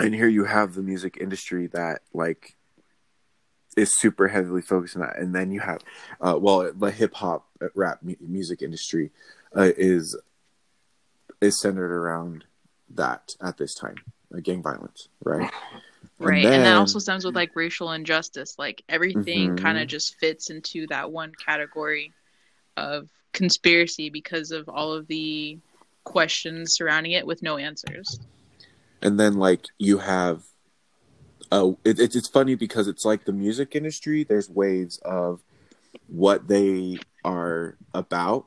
and 0.00 0.14
here 0.14 0.28
you 0.28 0.44
have 0.44 0.74
the 0.74 0.82
music 0.82 1.16
industry 1.20 1.66
that 1.68 2.02
like 2.12 2.56
is 3.76 3.96
super 3.98 4.28
heavily 4.28 4.62
focused 4.62 4.96
on 4.96 5.02
that 5.02 5.18
and 5.18 5.34
then 5.34 5.50
you 5.50 5.60
have 5.60 5.80
uh 6.20 6.36
well 6.40 6.72
the 6.72 6.90
hip 6.90 7.14
hop 7.14 7.46
uh, 7.62 7.66
rap 7.74 7.98
mu- 8.02 8.14
music 8.20 8.62
industry 8.62 9.10
uh, 9.56 9.70
is 9.76 10.16
is 11.40 11.60
centered 11.60 11.92
around 11.92 12.44
that 12.88 13.34
at 13.40 13.56
this 13.58 13.74
time 13.74 13.96
uh, 14.34 14.40
gang 14.40 14.62
violence 14.62 15.08
right 15.24 15.50
Right, 16.20 16.44
and, 16.44 16.64
that 16.64 16.76
also 16.76 16.98
stems 16.98 17.24
with 17.24 17.36
like 17.36 17.54
racial 17.54 17.92
injustice. 17.92 18.58
Like 18.58 18.82
everything 18.88 19.50
Mhm. 19.50 19.62
kind 19.62 19.78
of 19.78 19.86
just 19.86 20.16
fits 20.16 20.50
into 20.50 20.88
that 20.88 21.12
one 21.12 21.32
category 21.32 22.12
of 22.76 23.08
conspiracy 23.32 24.10
because 24.10 24.50
of 24.50 24.68
all 24.68 24.92
of 24.92 25.06
the 25.06 25.58
questions 26.04 26.74
surrounding 26.74 27.12
it 27.12 27.26
with 27.26 27.42
no 27.42 27.56
answers. 27.58 28.18
and 29.02 29.18
then 29.18 29.34
like 29.34 29.66
you 29.78 29.98
have 29.98 30.42
uh 31.52 31.70
it, 31.84 32.00
it's 32.00 32.16
it's 32.16 32.28
funny 32.28 32.54
because 32.54 32.88
it's 32.88 33.04
like 33.04 33.24
the 33.24 33.32
music 33.32 33.76
industry 33.76 34.24
there's 34.24 34.50
waves 34.50 34.98
of 34.98 35.40
what 36.08 36.48
they 36.48 36.98
are 37.24 37.76
about 37.94 38.46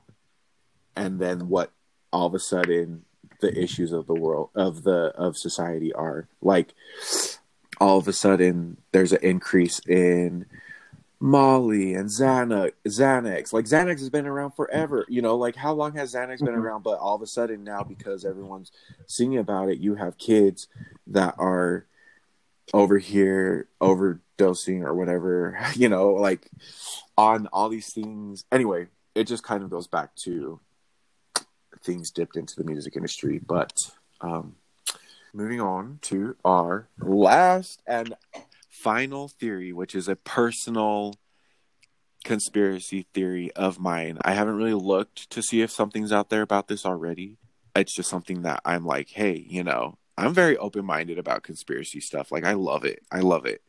and 0.95 1.19
then 1.19 1.47
what 1.47 1.71
all 2.11 2.27
of 2.27 2.33
a 2.33 2.39
sudden 2.39 3.03
the 3.39 3.57
issues 3.57 3.91
of 3.91 4.07
the 4.07 4.13
world 4.13 4.49
of 4.55 4.83
the 4.83 5.13
of 5.15 5.37
society 5.37 5.93
are 5.93 6.27
like 6.41 6.73
all 7.79 7.97
of 7.97 8.07
a 8.07 8.13
sudden 8.13 8.77
there's 8.91 9.13
an 9.13 9.23
increase 9.23 9.79
in 9.87 10.45
Molly 11.23 11.93
and 11.93 12.09
Xanax, 12.09 12.71
Xanax. 12.87 13.53
Like 13.53 13.65
Xanax 13.65 13.99
has 13.99 14.09
been 14.09 14.25
around 14.25 14.51
forever. 14.51 15.05
You 15.07 15.21
know, 15.21 15.35
like 15.37 15.55
how 15.55 15.71
long 15.73 15.95
has 15.95 16.13
Xanax 16.15 16.39
been 16.39 16.55
Mhm. 16.55 16.63
around? 16.63 16.81
But 16.83 16.97
all 16.99 17.15
of 17.15 17.21
a 17.21 17.27
sudden 17.27 17.63
now, 17.63 17.83
because 17.83 18.25
everyone's 18.25 18.71
singing 19.05 19.37
about 19.37 19.69
it, 19.69 19.77
you 19.77 19.95
have 19.95 20.17
kids 20.17 20.67
that 21.07 21.35
are 21.37 21.85
over 22.73 22.97
here 22.97 23.67
overdosing 23.79 24.83
or 24.83 24.95
whatever. 24.95 25.59
You 25.75 25.89
know, 25.89 26.09
like 26.13 26.49
on 27.17 27.47
all 27.53 27.69
these 27.69 27.93
things. 27.93 28.43
Anyway, 28.51 28.87
it 29.13 29.25
just 29.25 29.43
kind 29.43 29.63
of 29.63 29.69
goes 29.69 29.85
back 29.87 30.15
to 30.23 30.59
things 31.83 32.09
dipped 32.11 32.35
into 32.35 32.55
the 32.55 32.63
music 32.63 32.95
industry. 32.95 33.39
But 33.39 33.73
um, 34.21 34.55
moving 35.33 35.61
on 35.61 35.99
to 36.03 36.35
our 36.43 36.87
last 36.99 37.81
and 37.85 38.15
final 38.71 39.27
theory, 39.27 39.71
which 39.73 39.93
is 39.93 40.07
a 40.07 40.15
personal 40.15 41.15
conspiracy 42.23 43.07
theory 43.13 43.51
of 43.55 43.79
mine. 43.79 44.17
I 44.23 44.33
haven't 44.33 44.55
really 44.55 44.73
looked 44.73 45.29
to 45.31 45.41
see 45.41 45.61
if 45.61 45.71
something's 45.71 46.11
out 46.11 46.29
there 46.29 46.41
about 46.41 46.67
this 46.67 46.85
already. 46.85 47.37
It's 47.75 47.95
just 47.95 48.09
something 48.09 48.41
that 48.43 48.61
I'm 48.65 48.85
like, 48.85 49.09
hey, 49.09 49.45
you 49.47 49.63
know, 49.63 49.97
I'm 50.17 50.33
very 50.33 50.57
open 50.57 50.85
minded 50.85 51.17
about 51.17 51.43
conspiracy 51.43 51.99
stuff. 51.99 52.31
Like, 52.31 52.45
I 52.45 52.53
love 52.53 52.85
it. 52.85 53.03
I 53.11 53.19
love 53.19 53.45
it. 53.45 53.61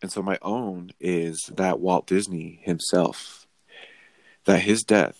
And 0.00 0.10
so, 0.10 0.22
my 0.22 0.38
own 0.42 0.90
is 1.00 1.50
that 1.56 1.80
Walt 1.80 2.06
Disney 2.06 2.60
himself, 2.62 3.46
that 4.44 4.60
his 4.60 4.82
death, 4.82 5.18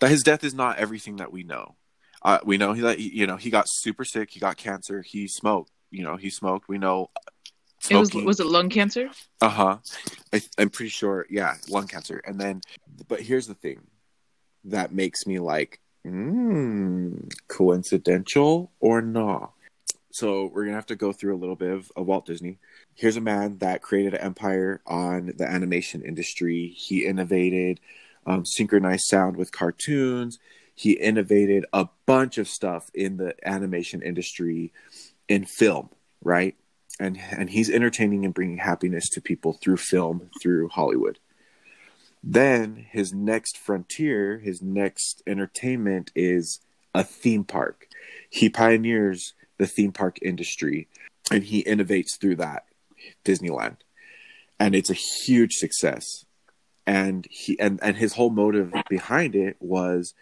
that 0.00 0.10
his 0.10 0.22
death 0.22 0.42
is 0.42 0.54
not 0.54 0.78
everything 0.78 1.16
that 1.16 1.32
we 1.32 1.44
know. 1.44 1.76
Uh, 2.22 2.38
we 2.44 2.56
know 2.56 2.72
he, 2.72 3.10
you 3.10 3.26
know, 3.26 3.36
he 3.36 3.50
got 3.50 3.66
super 3.68 4.04
sick. 4.04 4.30
He 4.30 4.40
got 4.40 4.56
cancer. 4.56 5.02
He 5.02 5.28
smoked. 5.28 5.70
You 5.90 6.02
know, 6.02 6.16
he 6.16 6.30
smoked. 6.30 6.68
We 6.68 6.78
know. 6.78 7.10
It 7.90 7.96
was 7.96 8.14
was 8.14 8.40
it 8.40 8.46
lung 8.46 8.70
cancer? 8.70 9.10
uh 9.40 9.48
huh. 9.48 9.78
I, 10.32 10.42
I'm 10.58 10.70
pretty 10.70 10.90
sure. 10.90 11.26
Yeah, 11.28 11.54
lung 11.68 11.86
cancer. 11.86 12.18
And 12.24 12.40
then, 12.40 12.60
but 13.08 13.20
here's 13.20 13.46
the 13.46 13.54
thing 13.54 13.80
that 14.64 14.92
makes 14.92 15.26
me 15.26 15.38
like, 15.38 15.80
mm, 16.06 17.32
coincidental 17.48 18.72
or 18.80 19.02
not. 19.02 19.52
So 20.12 20.46
we're 20.46 20.64
gonna 20.64 20.76
have 20.76 20.86
to 20.86 20.96
go 20.96 21.12
through 21.12 21.34
a 21.34 21.38
little 21.38 21.56
bit 21.56 21.72
of, 21.72 21.90
of 21.96 22.06
Walt 22.06 22.24
Disney. 22.26 22.58
here's 22.94 23.16
a 23.16 23.20
man 23.20 23.58
that 23.58 23.82
created 23.82 24.14
an 24.14 24.20
empire 24.20 24.80
on 24.86 25.32
the 25.36 25.44
animation 25.44 26.02
industry. 26.02 26.68
He 26.68 27.04
innovated 27.04 27.80
um, 28.26 28.46
synchronized 28.46 29.04
sound 29.06 29.36
with 29.36 29.52
cartoons. 29.52 30.38
He 30.74 30.92
innovated 30.92 31.66
a 31.72 31.88
bunch 32.06 32.38
of 32.38 32.48
stuff 32.48 32.90
in 32.94 33.16
the 33.16 33.34
animation 33.44 34.02
industry 34.02 34.72
in 35.28 35.44
film, 35.44 35.90
right? 36.22 36.56
And 37.00 37.18
and 37.30 37.50
he's 37.50 37.70
entertaining 37.70 38.24
and 38.24 38.32
bringing 38.32 38.58
happiness 38.58 39.08
to 39.10 39.20
people 39.20 39.54
through 39.54 39.78
film, 39.78 40.30
through 40.40 40.68
Hollywood. 40.68 41.18
Then 42.22 42.86
his 42.90 43.12
next 43.12 43.58
frontier, 43.58 44.38
his 44.38 44.62
next 44.62 45.22
entertainment 45.26 46.10
is 46.14 46.60
a 46.94 47.04
theme 47.04 47.44
park. 47.44 47.86
He 48.30 48.48
pioneers 48.48 49.34
the 49.58 49.66
theme 49.66 49.92
park 49.92 50.18
industry 50.22 50.88
and 51.30 51.44
he 51.44 51.64
innovates 51.64 52.18
through 52.20 52.36
that 52.36 52.64
Disneyland. 53.24 53.76
And 54.58 54.74
it's 54.74 54.90
a 54.90 54.94
huge 54.94 55.52
success. 55.52 56.04
And 56.86 57.26
he 57.30 57.58
and, 57.58 57.78
and 57.82 57.96
his 57.96 58.14
whole 58.14 58.30
motive 58.30 58.72
behind 58.88 59.34
it 59.34 59.56
was, 59.60 60.14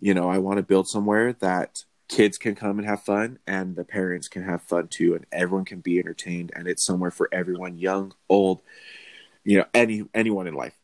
you 0.00 0.14
know, 0.14 0.28
I 0.28 0.38
want 0.38 0.56
to 0.56 0.62
build 0.62 0.88
somewhere 0.88 1.32
that 1.34 1.84
kids 2.14 2.38
can 2.38 2.54
come 2.54 2.78
and 2.78 2.86
have 2.86 3.02
fun 3.02 3.38
and 3.44 3.74
the 3.74 3.84
parents 3.84 4.28
can 4.28 4.44
have 4.44 4.62
fun 4.62 4.86
too 4.88 5.14
and 5.14 5.26
everyone 5.32 5.64
can 5.64 5.80
be 5.80 5.98
entertained 5.98 6.52
and 6.54 6.68
it's 6.68 6.86
somewhere 6.86 7.10
for 7.10 7.28
everyone, 7.32 7.76
young, 7.76 8.14
old, 8.28 8.60
you 9.42 9.58
know, 9.58 9.64
any 9.74 10.04
anyone 10.14 10.46
in 10.46 10.54
life 10.54 10.78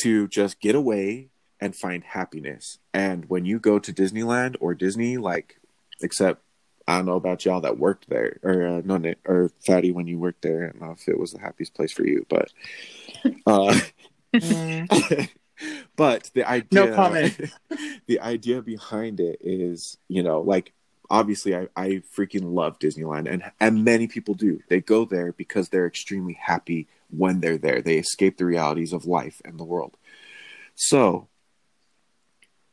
to 0.00 0.28
just 0.28 0.60
get 0.60 0.76
away 0.76 1.28
and 1.60 1.74
find 1.74 2.04
happiness. 2.04 2.78
And 2.94 3.28
when 3.28 3.44
you 3.44 3.58
go 3.58 3.80
to 3.80 3.92
Disneyland 3.92 4.56
or 4.60 4.74
Disney, 4.74 5.16
like, 5.16 5.60
except 6.00 6.42
I 6.86 6.96
don't 6.96 7.06
know 7.06 7.16
about 7.16 7.44
y'all 7.44 7.60
that 7.62 7.78
worked 7.78 8.08
there, 8.08 8.38
or 8.42 8.66
uh, 8.66 8.82
no, 8.84 9.14
or 9.26 9.50
Fatty 9.66 9.90
when 9.92 10.06
you 10.06 10.18
worked 10.18 10.42
there. 10.42 10.68
I 10.68 10.78
don't 10.78 10.80
know 10.80 10.92
if 10.92 11.08
it 11.08 11.18
was 11.18 11.32
the 11.32 11.40
happiest 11.40 11.74
place 11.74 11.92
for 11.92 12.06
you, 12.06 12.26
but, 12.28 12.52
uh, 13.46 13.78
but 15.96 16.30
the 16.34 16.48
idea, 16.48 16.86
No 16.86 16.94
comment. 16.94 17.38
the 18.06 18.20
idea 18.20 18.62
behind 18.62 19.20
it 19.20 19.38
is, 19.40 19.98
you 20.08 20.22
know, 20.22 20.40
like 20.40 20.72
obviously 21.10 21.56
I, 21.56 21.68
I 21.76 22.02
freaking 22.16 22.54
love 22.54 22.78
Disneyland, 22.78 23.30
and 23.30 23.42
and 23.60 23.84
many 23.84 24.06
people 24.06 24.34
do. 24.34 24.60
They 24.68 24.80
go 24.80 25.04
there 25.04 25.32
because 25.32 25.68
they're 25.68 25.86
extremely 25.86 26.34
happy 26.34 26.88
when 27.10 27.40
they're 27.40 27.58
there. 27.58 27.82
They 27.82 27.98
escape 27.98 28.38
the 28.38 28.44
realities 28.44 28.92
of 28.92 29.04
life 29.04 29.42
and 29.44 29.58
the 29.58 29.64
world. 29.64 29.96
So 30.74 31.28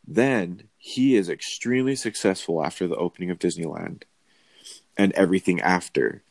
then 0.07 0.63
he 0.77 1.15
is 1.15 1.29
extremely 1.29 1.95
successful 1.95 2.63
after 2.63 2.87
the 2.87 2.95
opening 2.95 3.29
of 3.29 3.39
Disneyland 3.39 4.03
and 4.97 5.11
everything 5.13 5.59
after 5.59 6.23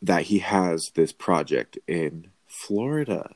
that 0.00 0.22
he 0.22 0.38
has 0.38 0.90
this 0.94 1.12
project 1.12 1.78
in 1.86 2.28
Florida. 2.46 3.34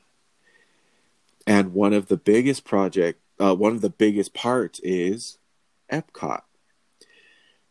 And 1.47 1.73
one 1.73 1.93
of 1.93 2.07
the 2.07 2.17
biggest 2.17 2.65
project 2.65 3.21
uh, 3.39 3.55
one 3.55 3.73
of 3.73 3.81
the 3.81 3.89
biggest 3.89 4.33
parts 4.33 4.79
is 4.83 5.37
Epcot. 5.91 6.41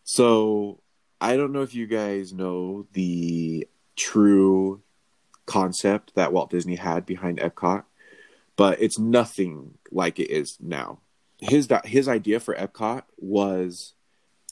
So 0.04 0.80
I 1.20 1.36
don't 1.36 1.52
know 1.52 1.62
if 1.62 1.74
you 1.74 1.86
guys 1.86 2.32
know 2.32 2.86
the 2.92 3.66
true 3.96 4.82
concept 5.46 6.14
that 6.14 6.32
Walt 6.32 6.50
Disney 6.50 6.76
had 6.76 7.06
behind 7.06 7.38
Epcot, 7.38 7.84
but 8.56 8.80
it's 8.80 8.98
nothing 8.98 9.78
like 9.90 10.18
it 10.18 10.30
is 10.30 10.56
now. 10.60 11.00
His 11.38 11.68
his 11.84 12.08
idea 12.08 12.40
for 12.40 12.54
Epcot 12.54 13.02
was 13.18 13.94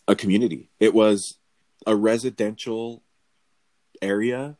a 0.06 0.14
community. 0.14 0.70
It 0.80 0.94
was 0.94 1.38
a 1.86 1.96
residential 1.96 3.02
area 4.02 4.56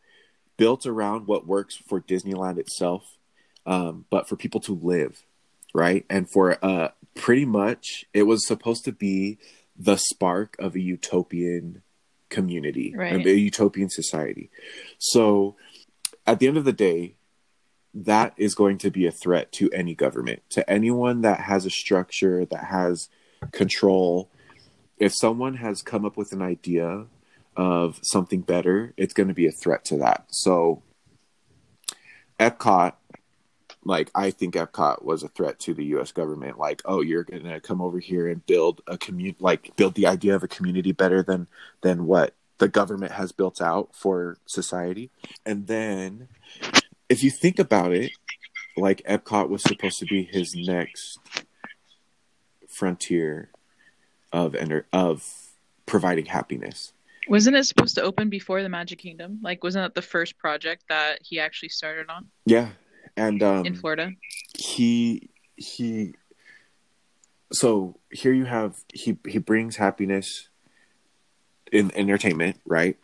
built 0.57 0.87
around 0.87 1.27
what 1.27 1.47
works 1.47 1.77
for 1.77 2.01
Disneyland 2.01 2.59
itself, 2.59 3.19
um, 3.67 4.05
but 4.11 4.29
for 4.29 4.37
people 4.37 4.61
to 4.61 4.75
live, 4.75 5.25
right? 5.73 6.05
And 6.09 6.29
for 6.31 6.59
uh, 6.65 6.89
pretty 7.15 7.45
much, 7.45 8.05
it 8.13 8.25
was 8.25 8.47
supposed 8.47 8.85
to 8.85 8.93
be 8.93 9.39
the 9.77 9.97
spark 9.97 10.57
of 10.59 10.75
a 10.75 10.81
utopian 10.81 11.83
community, 12.29 12.95
Right. 12.97 13.25
a 13.25 13.35
utopian 13.35 13.91
society. 13.91 14.51
So, 14.99 15.57
at 16.27 16.39
the 16.39 16.49
end 16.49 16.57
of 16.57 16.65
the 16.65 16.73
day, 16.73 17.15
that 17.93 18.35
is 18.37 18.55
going 18.55 18.79
to 18.79 18.91
be 18.91 19.07
a 19.07 19.13
threat 19.13 19.53
to 19.53 19.71
any 19.71 19.95
government, 19.95 20.43
to 20.51 20.69
anyone 20.69 21.21
that 21.21 21.41
has 21.41 21.65
a 21.65 21.71
structure, 21.71 22.45
that 22.47 22.65
has 22.65 23.09
control. 23.53 24.31
If 24.99 25.13
someone 25.15 25.55
has 25.55 25.83
come 25.83 26.05
up 26.05 26.17
with 26.17 26.33
an 26.33 26.43
idea 26.43 27.07
of 27.57 28.01
something 28.03 28.41
better, 28.41 28.95
it's 28.97 29.15
going 29.15 29.29
to 29.29 29.35
be 29.35 29.47
a 29.47 29.53
threat 29.53 29.85
to 29.87 29.97
that. 29.99 30.25
So, 30.31 30.83
Epcot, 32.41 32.95
like, 33.85 34.11
I 34.15 34.31
think 34.31 34.55
Epcot 34.55 35.05
was 35.05 35.23
a 35.23 35.29
threat 35.29 35.59
to 35.61 35.75
the 35.75 35.85
U.S. 35.87 36.13
government. 36.13 36.59
Like, 36.59 36.83
oh, 36.85 37.03
you're 37.03 37.25
going 37.25 37.45
to 37.45 37.61
come 37.61 37.81
over 37.81 37.99
here 37.99 38.29
and 38.29 38.45
build 38.47 38.81
a 38.87 38.97
community, 38.97 39.37
like, 39.41 39.77
build 39.77 39.95
the 39.95 40.07
idea 40.07 40.35
of 40.35 40.43
a 40.43 40.49
community 40.49 40.93
better 40.93 41.23
than 41.23 41.47
than 41.83 42.07
what 42.07 42.35
the 42.59 42.69
government 42.69 43.13
has 43.13 43.33
built 43.33 43.61
out 43.61 43.95
for 43.95 44.39
society. 44.47 45.11
And 45.45 45.67
then, 45.67 46.29
if 47.09 47.23
you 47.23 47.31
think 47.31 47.59
about 47.59 47.93
it, 47.93 48.13
like, 48.77 49.03
Epcot 49.03 49.49
was 49.49 49.63
supposed 49.63 49.99
to 49.99 50.07
be 50.07 50.25
his 50.25 50.55
next 50.55 51.19
frontier 52.69 53.51
of 54.33 54.55
enter- 54.55 54.87
of 54.93 55.51
providing 55.87 56.27
happiness. 56.27 56.93
Wasn't 57.29 57.57
it 57.57 57.65
supposed 57.65 57.95
to 57.95 58.03
open 58.03 58.29
before 58.29 58.63
the 58.63 58.69
Magic 58.69 58.99
Kingdom? 58.99 59.39
Like, 59.43 59.63
wasn't 59.63 59.85
that 59.85 59.95
the 59.95 60.07
first 60.07 60.37
project 60.39 60.85
that 60.89 61.21
he 61.23 61.41
actually 61.41 61.71
started 61.71 62.11
on 62.11 62.27
Yeah, 62.45 62.71
and 63.17 63.43
um, 63.43 63.67
in 63.67 63.75
Florida? 63.75 64.13
he 64.55 65.31
he. 65.57 66.15
So 67.53 67.97
here 68.11 68.33
you 68.33 68.47
have 68.47 68.77
he 68.93 69.17
he 69.27 69.39
brings 69.39 69.77
happiness 69.77 70.49
in 71.71 71.93
entertainment, 71.95 72.61
right? 72.65 72.97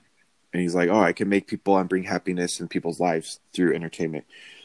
And 0.52 0.62
he's 0.62 0.74
like, 0.74 0.88
oh, 0.88 1.00
I 1.00 1.12
can 1.12 1.28
make 1.28 1.46
people 1.46 1.76
and 1.78 1.88
bring 1.88 2.04
happiness 2.04 2.60
in 2.60 2.68
people's 2.68 2.98
lives 2.98 3.40
through 3.52 3.74
entertainment. 3.74 4.24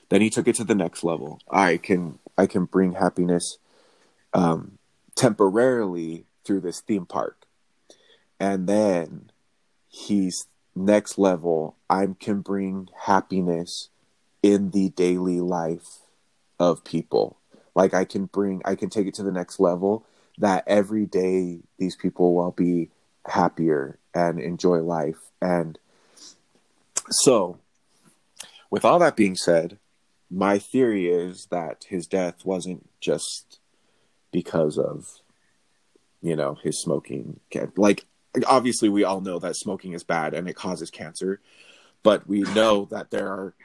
Then 0.10 0.22
he 0.22 0.30
took 0.30 0.48
it 0.48 0.56
to 0.56 0.64
the 0.64 0.76
next 0.76 1.04
level. 1.04 1.40
I 1.50 1.78
can 1.78 2.20
I 2.38 2.48
can 2.48 2.66
bring 2.66 2.94
happiness 2.94 3.58
um, 4.34 4.78
temporarily 5.16 6.26
through 6.44 6.62
this 6.62 6.82
theme 6.82 7.06
park, 7.06 7.46
and 8.40 8.68
then 8.68 9.32
he's 9.88 10.48
next 10.76 11.18
level. 11.18 11.76
I 11.90 12.08
can 12.20 12.42
bring 12.42 12.90
happiness 13.06 13.90
in 14.46 14.70
the 14.70 14.90
daily 14.90 15.42
life 15.42 16.02
of 16.60 16.84
people. 16.84 17.40
Like 17.74 17.96
I 17.96 18.06
can 18.06 18.26
bring, 18.26 18.62
I 18.64 18.76
can 18.76 18.92
take 18.92 19.08
it 19.08 19.16
to 19.16 19.24
the 19.24 19.32
next 19.32 19.60
level. 19.60 20.06
That 20.38 20.66
every 20.68 21.08
day 21.08 21.62
these 21.80 21.96
people 21.96 22.36
will 22.36 22.52
be 22.52 22.92
happier 23.26 23.98
and 24.14 24.40
enjoy 24.40 24.82
life. 24.82 25.18
And 25.42 25.80
so, 27.10 27.58
with 28.70 28.86
all 28.86 29.00
that 29.00 29.16
being 29.16 29.36
said, 29.36 29.80
my 30.30 30.60
theory 30.60 31.08
is 31.10 31.48
that 31.50 31.86
his 31.88 32.06
death 32.06 32.46
wasn't 32.46 32.88
just 33.00 33.60
because 34.32 34.78
of, 34.78 35.08
you 36.22 36.36
know, 36.36 36.56
his 36.62 36.80
smoking. 36.82 37.40
Like, 37.78 38.06
obviously, 38.46 38.90
we 38.90 39.06
all 39.06 39.22
know 39.22 39.40
that 39.40 39.56
smoking 39.56 39.94
is 39.94 40.04
bad 40.04 40.36
and 40.36 40.48
it 40.48 40.56
causes 40.56 40.92
cancer, 40.92 41.40
but 42.04 42.28
we 42.28 42.42
know 42.42 42.86
that 42.92 43.10
there 43.10 43.30
are 43.30 43.56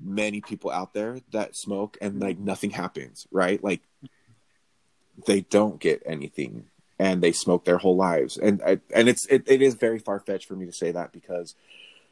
many 0.00 0.40
people 0.40 0.70
out 0.70 0.94
there 0.94 1.18
that 1.32 1.56
smoke 1.56 1.96
and 2.00 2.20
like 2.20 2.38
nothing 2.38 2.70
happens, 2.70 3.26
right? 3.30 3.62
Like, 3.62 3.82
they 5.26 5.42
don't 5.42 5.78
get 5.78 6.02
anything 6.04 6.64
and 6.98 7.22
they 7.22 7.32
smoke 7.32 7.64
their 7.64 7.78
whole 7.78 7.96
lives 7.96 8.36
and 8.36 8.60
I, 8.62 8.80
and 8.92 9.08
it's 9.08 9.26
it, 9.26 9.44
it 9.46 9.62
is 9.62 9.74
very 9.74 9.98
far 9.98 10.18
fetched 10.20 10.46
for 10.48 10.54
me 10.56 10.66
to 10.66 10.72
say 10.72 10.90
that 10.92 11.12
because 11.12 11.54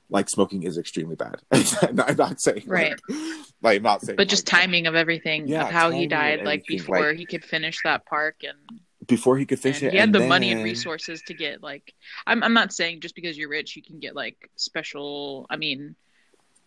like 0.09 0.29
smoking 0.31 0.63
is 0.63 0.79
extremely 0.79 1.17
bad. 1.17 1.37
I'm 1.53 1.95
not, 1.97 2.11
I'm 2.11 2.17
not 2.17 2.41
saying 2.41 2.65
Right. 2.67 2.91
like, 3.09 3.17
like 3.63 3.77
I'm 3.79 3.83
not 3.83 4.03
saying 4.03 4.17
But 4.17 4.29
just 4.29 4.47
like, 4.53 4.63
timing 4.63 4.87
of 4.87 4.95
everything 4.95 5.49
Yeah, 5.49 5.65
of 5.65 5.71
how 5.71 5.91
he 5.91 6.07
died, 6.07 6.45
like 6.45 6.65
before 6.67 7.09
like- 7.09 7.17
he 7.17 7.27
could 7.27 7.45
finish 7.45 7.79
that 7.83 8.07
park 8.07 8.37
and, 8.45 8.81
before 9.09 9.37
he 9.37 9.47
could 9.47 9.59
finish 9.59 9.79
and 9.79 9.89
it. 9.89 9.93
he 9.95 9.99
had 9.99 10.13
the 10.13 10.21
money 10.29 10.53
and 10.53 10.63
resources 10.63 11.23
to 11.27 11.35
get 11.35 11.61
like 11.61 11.93
I'm 12.25 12.45
I'm 12.45 12.55
not 12.55 12.73
saying 12.73 13.01
just 13.01 13.17
because 13.17 13.37
you're 13.37 13.49
rich 13.49 13.75
you 13.75 13.83
can 13.83 13.99
get 13.99 14.15
like 14.15 14.49
special 14.55 15.47
I 15.51 15.57
mean 15.57 15.97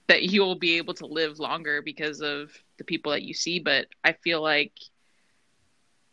that 0.08 0.24
you'll 0.24 0.56
be 0.56 0.78
able 0.78 0.94
to 0.96 1.08
live 1.08 1.40
longer 1.40 1.82
because 1.82 2.22
of 2.22 2.52
the 2.78 2.84
people 2.84 3.12
that 3.12 3.24
you 3.24 3.34
see, 3.34 3.60
but 3.60 3.88
I 4.04 4.14
feel 4.14 4.42
like 4.42 4.74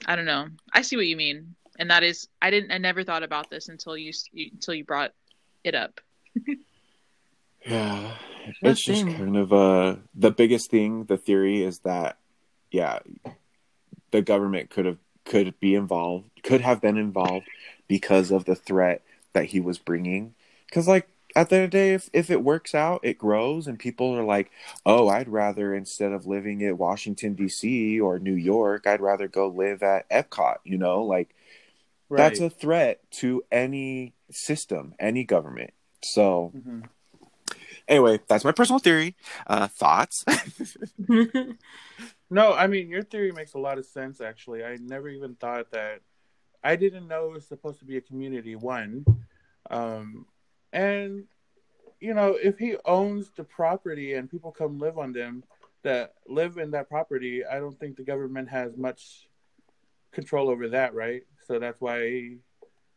I 0.07 0.17
don't 0.17 0.25
know. 0.25 0.49
I 0.73 0.83
see 0.83 0.97
what 0.97 1.07
you 1.07 1.17
mean. 1.17 1.55
And 1.79 1.91
that 1.91 2.03
is 2.03 2.29
I 2.41 2.51
didn't 2.51 2.73
I 2.73 2.79
never 2.79 3.05
thought 3.05 3.23
about 3.23 3.51
this 3.51 3.69
until 3.69 3.97
you 3.97 4.13
until 4.35 4.75
you 4.75 4.85
brought 4.85 5.13
it 5.65 5.75
up. 5.75 6.01
Yeah, 7.65 8.17
That 8.61 8.71
it's 8.71 8.85
just 8.85 9.07
kind 9.07 9.37
of 9.37 9.53
uh 9.53 9.97
the 10.17 10.33
biggest 10.33 10.69
thing. 10.71 11.05
The 11.05 11.17
theory 11.17 11.63
is 11.63 11.79
that 11.81 12.19
yeah, 12.73 12.99
the 14.11 14.23
government 14.23 14.71
could 14.71 14.87
have 14.87 14.99
could 15.25 15.59
be 15.61 15.75
involved, 15.75 16.29
could 16.43 16.61
have 16.61 16.81
been 16.81 16.97
involved 16.97 17.47
because 17.87 18.33
of 18.33 18.45
the 18.47 18.57
threat 18.57 19.03
that 19.33 19.45
he 19.45 19.61
was 19.61 19.79
bringing. 19.79 20.35
Because 20.67 20.89
like 20.89 21.09
at 21.35 21.49
the 21.49 21.57
end 21.57 21.65
of 21.67 21.71
the 21.71 21.77
day, 21.77 21.95
if, 21.95 22.11
if 22.13 22.31
it 22.31 22.43
works 22.43 22.75
out, 22.75 23.01
it 23.03 23.19
grows, 23.19 23.67
and 23.67 23.79
people 23.79 24.15
are 24.15 24.25
like, 24.25 24.51
oh, 24.85 25.09
I'd 25.09 25.29
rather, 25.29 25.75
instead 25.75 26.13
of 26.13 26.27
living 26.27 26.63
at 26.65 26.79
Washington, 26.79 27.35
D.C. 27.35 28.01
or 28.01 28.19
New 28.19 28.35
York, 28.35 28.87
I'd 28.87 29.01
rather 29.01 29.29
go 29.29 29.49
live 29.49 29.83
at 29.83 30.09
Epcot, 30.11 30.57
you 30.65 30.79
know? 30.79 31.03
Like, 31.05 31.35
Right. 32.09 32.19
that's 32.19 32.41
a 32.41 32.51
threat 32.51 33.01
to 33.13 33.43
any 33.51 34.13
system, 34.31 34.95
any 34.99 35.25
government. 35.25 35.73
So, 36.03 36.53
Mhm. 36.55 36.89
anyway, 37.89 38.21
that's 38.29 38.45
my 38.45 38.53
personal 38.53 38.79
theory. 38.79 39.15
Uh, 39.47 39.69
thoughts? 39.69 40.25
No, 42.31 42.55
I 42.55 42.67
mean 42.67 42.89
your 42.89 43.03
theory 43.03 43.31
makes 43.31 43.53
a 43.53 43.59
lot 43.59 43.77
of 43.77 43.85
sense. 43.85 44.21
Actually, 44.23 44.65
I 44.65 44.79
never 44.81 45.09
even 45.11 45.35
thought 45.35 45.71
that. 45.73 46.01
I 46.65 46.77
didn't 46.77 47.07
know 47.09 47.27
it 47.27 47.33
was 47.33 47.47
supposed 47.47 47.81
to 47.81 47.85
be 47.85 47.97
a 47.99 48.01
community 48.01 48.55
one, 48.57 49.05
um, 49.69 50.27
and 50.73 51.25
you 52.01 52.15
know 52.15 52.39
if 52.41 52.59
he 52.59 52.77
owns 52.85 53.31
the 53.37 53.45
property 53.45 54.15
and 54.15 54.31
people 54.31 54.51
come 54.51 54.79
live 54.79 54.99
on 54.99 55.13
them 55.13 55.45
that 55.83 56.15
live 56.29 56.59
in 56.59 56.71
that 56.71 56.89
property, 56.89 57.45
I 57.45 57.59
don't 57.59 57.79
think 57.79 57.97
the 57.97 58.05
government 58.05 58.49
has 58.49 58.77
much 58.77 59.27
control 60.13 60.49
over 60.49 60.69
that, 60.71 60.95
right? 60.95 61.23
So 61.47 61.59
that's 61.59 61.81
why 61.81 62.37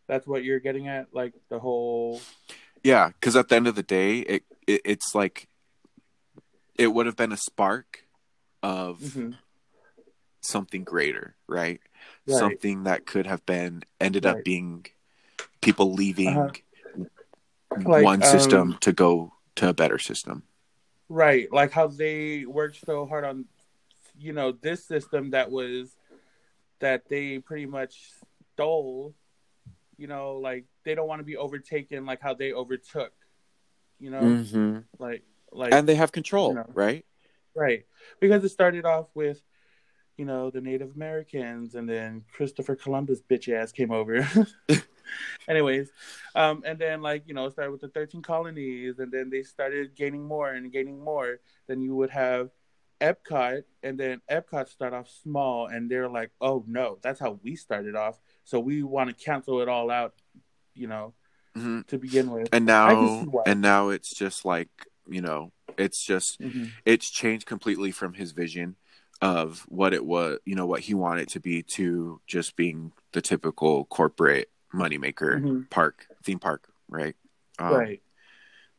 that's 0.07 0.27
what 0.27 0.43
you're 0.43 0.59
getting 0.59 0.87
at, 0.87 1.07
like 1.13 1.33
the 1.49 1.59
whole. 1.59 2.21
Yeah, 2.83 3.07
because 3.07 3.35
at 3.35 3.49
the 3.49 3.55
end 3.55 3.67
of 3.67 3.75
the 3.75 3.83
day, 3.83 4.19
it, 4.19 4.43
it 4.67 4.81
it's 4.85 5.15
like 5.15 5.47
it 6.77 6.87
would 6.87 7.07
have 7.07 7.15
been 7.15 7.31
a 7.31 7.37
spark 7.37 8.05
of 8.61 8.99
Mhm. 8.99 9.37
something 10.41 10.83
greater, 10.83 11.35
right? 11.47 11.79
Right. 12.27 12.37
Something 12.37 12.83
that 12.83 13.05
could 13.05 13.25
have 13.25 13.45
been 13.45 13.83
ended 13.99 14.25
Right. 14.25 14.37
up 14.37 14.43
being 14.43 14.85
people 15.61 15.93
leaving 15.93 16.37
Uh-huh. 16.37 16.51
Like, 17.83 18.03
one 18.03 18.21
system 18.21 18.73
um, 18.73 18.77
to 18.81 18.93
go 18.93 19.33
to 19.55 19.69
a 19.69 19.73
better 19.73 19.99
system. 19.99 20.43
Right, 21.09 21.51
like 21.51 21.71
how 21.71 21.87
they 21.87 22.45
worked 22.45 22.83
so 22.85 23.05
hard 23.05 23.25
on, 23.25 23.45
you 24.17 24.33
know, 24.33 24.51
this 24.51 24.83
system 24.83 25.31
that 25.31 25.51
was 25.51 25.95
that 26.79 27.07
they 27.09 27.39
pretty 27.39 27.65
much 27.65 28.11
stole. 28.53 29.13
You 29.97 30.07
know, 30.07 30.35
like 30.35 30.65
they 30.83 30.95
don't 30.95 31.07
want 31.07 31.19
to 31.19 31.25
be 31.25 31.37
overtaken, 31.37 32.05
like 32.05 32.21
how 32.21 32.33
they 32.33 32.53
overtook. 32.53 33.13
You 33.99 34.09
know, 34.09 34.21
hmm 34.21 34.79
like 34.99 35.23
like 35.51 35.73
And 35.73 35.87
they 35.87 35.95
have 35.95 36.11
control, 36.11 36.49
you 36.49 36.55
know. 36.55 36.65
right? 36.73 37.05
right 37.55 37.85
because 38.19 38.43
it 38.43 38.49
started 38.49 38.85
off 38.85 39.07
with, 39.13 39.41
you 40.17 40.25
know, 40.25 40.49
the 40.49 40.61
Native 40.61 40.95
Americans, 40.95 41.75
and 41.75 41.87
then 41.87 42.23
Christopher 42.31 42.75
Columbus 42.75 43.21
bitch 43.21 43.47
ass 43.53 43.71
came 43.71 43.91
over. 43.91 44.27
Anyways, 45.47 45.91
um, 46.35 46.63
and 46.65 46.79
then 46.79 47.01
like 47.01 47.23
you 47.27 47.33
know, 47.33 47.45
it 47.45 47.51
started 47.51 47.71
with 47.71 47.81
the 47.81 47.89
thirteen 47.89 48.21
colonies, 48.21 48.99
and 48.99 49.11
then 49.11 49.29
they 49.29 49.43
started 49.43 49.95
gaining 49.95 50.25
more 50.25 50.51
and 50.51 50.71
gaining 50.71 51.03
more. 51.03 51.39
Then 51.67 51.81
you 51.81 51.95
would 51.95 52.09
have 52.11 52.49
Epcot, 53.01 53.63
and 53.83 53.99
then 53.99 54.21
Epcot 54.29 54.69
start 54.69 54.93
off 54.93 55.09
small, 55.09 55.67
and 55.67 55.89
they're 55.89 56.09
like, 56.09 56.31
"Oh 56.41 56.63
no, 56.67 56.97
that's 57.01 57.19
how 57.19 57.39
we 57.43 57.55
started 57.55 57.95
off." 57.95 58.19
So 58.43 58.59
we 58.59 58.83
want 58.83 59.09
to 59.09 59.25
cancel 59.25 59.61
it 59.61 59.67
all 59.67 59.91
out, 59.91 60.13
you 60.73 60.87
know, 60.87 61.13
hmm 61.55 61.81
to 61.87 61.97
begin 61.97 62.31
with. 62.31 62.49
And 62.51 62.65
now, 62.65 63.23
and 63.45 63.61
now 63.61 63.89
it's 63.89 64.13
just 64.13 64.45
like 64.45 64.69
you 65.07 65.21
know, 65.21 65.51
it's 65.77 66.03
just 66.03 66.41
Mhm. 66.41 66.71
it's 66.85 67.09
changed 67.09 67.45
completely 67.45 67.91
from 67.91 68.13
his 68.13 68.31
vision 68.31 68.75
of 69.21 69.65
what 69.67 69.93
it 69.93 70.05
was, 70.05 70.39
you 70.45 70.55
know, 70.55 70.65
what 70.65 70.81
he 70.81 70.93
wanted 70.93 71.29
to 71.29 71.39
be 71.39 71.63
to 71.63 72.21
just 72.27 72.55
being 72.55 72.91
the 73.13 73.21
typical 73.21 73.85
corporate 73.85 74.49
moneymaker 74.75 75.41
Mhm. 75.41 75.69
park, 75.69 76.07
theme 76.23 76.39
park, 76.39 76.67
right? 76.89 77.15
Um, 77.59 77.73
right. 77.73 78.01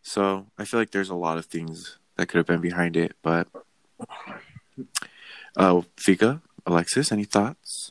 So 0.03 0.47
I 0.59 0.65
feel 0.65 0.79
like 0.79 0.91
there's 0.93 1.11
a 1.11 1.15
lot 1.15 1.39
of 1.39 1.47
things 1.47 1.99
that 2.17 2.27
could 2.29 2.39
have 2.39 2.47
been 2.47 2.61
behind 2.61 2.97
it, 2.97 3.17
but 3.23 3.49
uh, 5.57 5.81
Vika, 5.97 6.41
Alexis, 6.67 7.11
any 7.13 7.25
thoughts? 7.25 7.91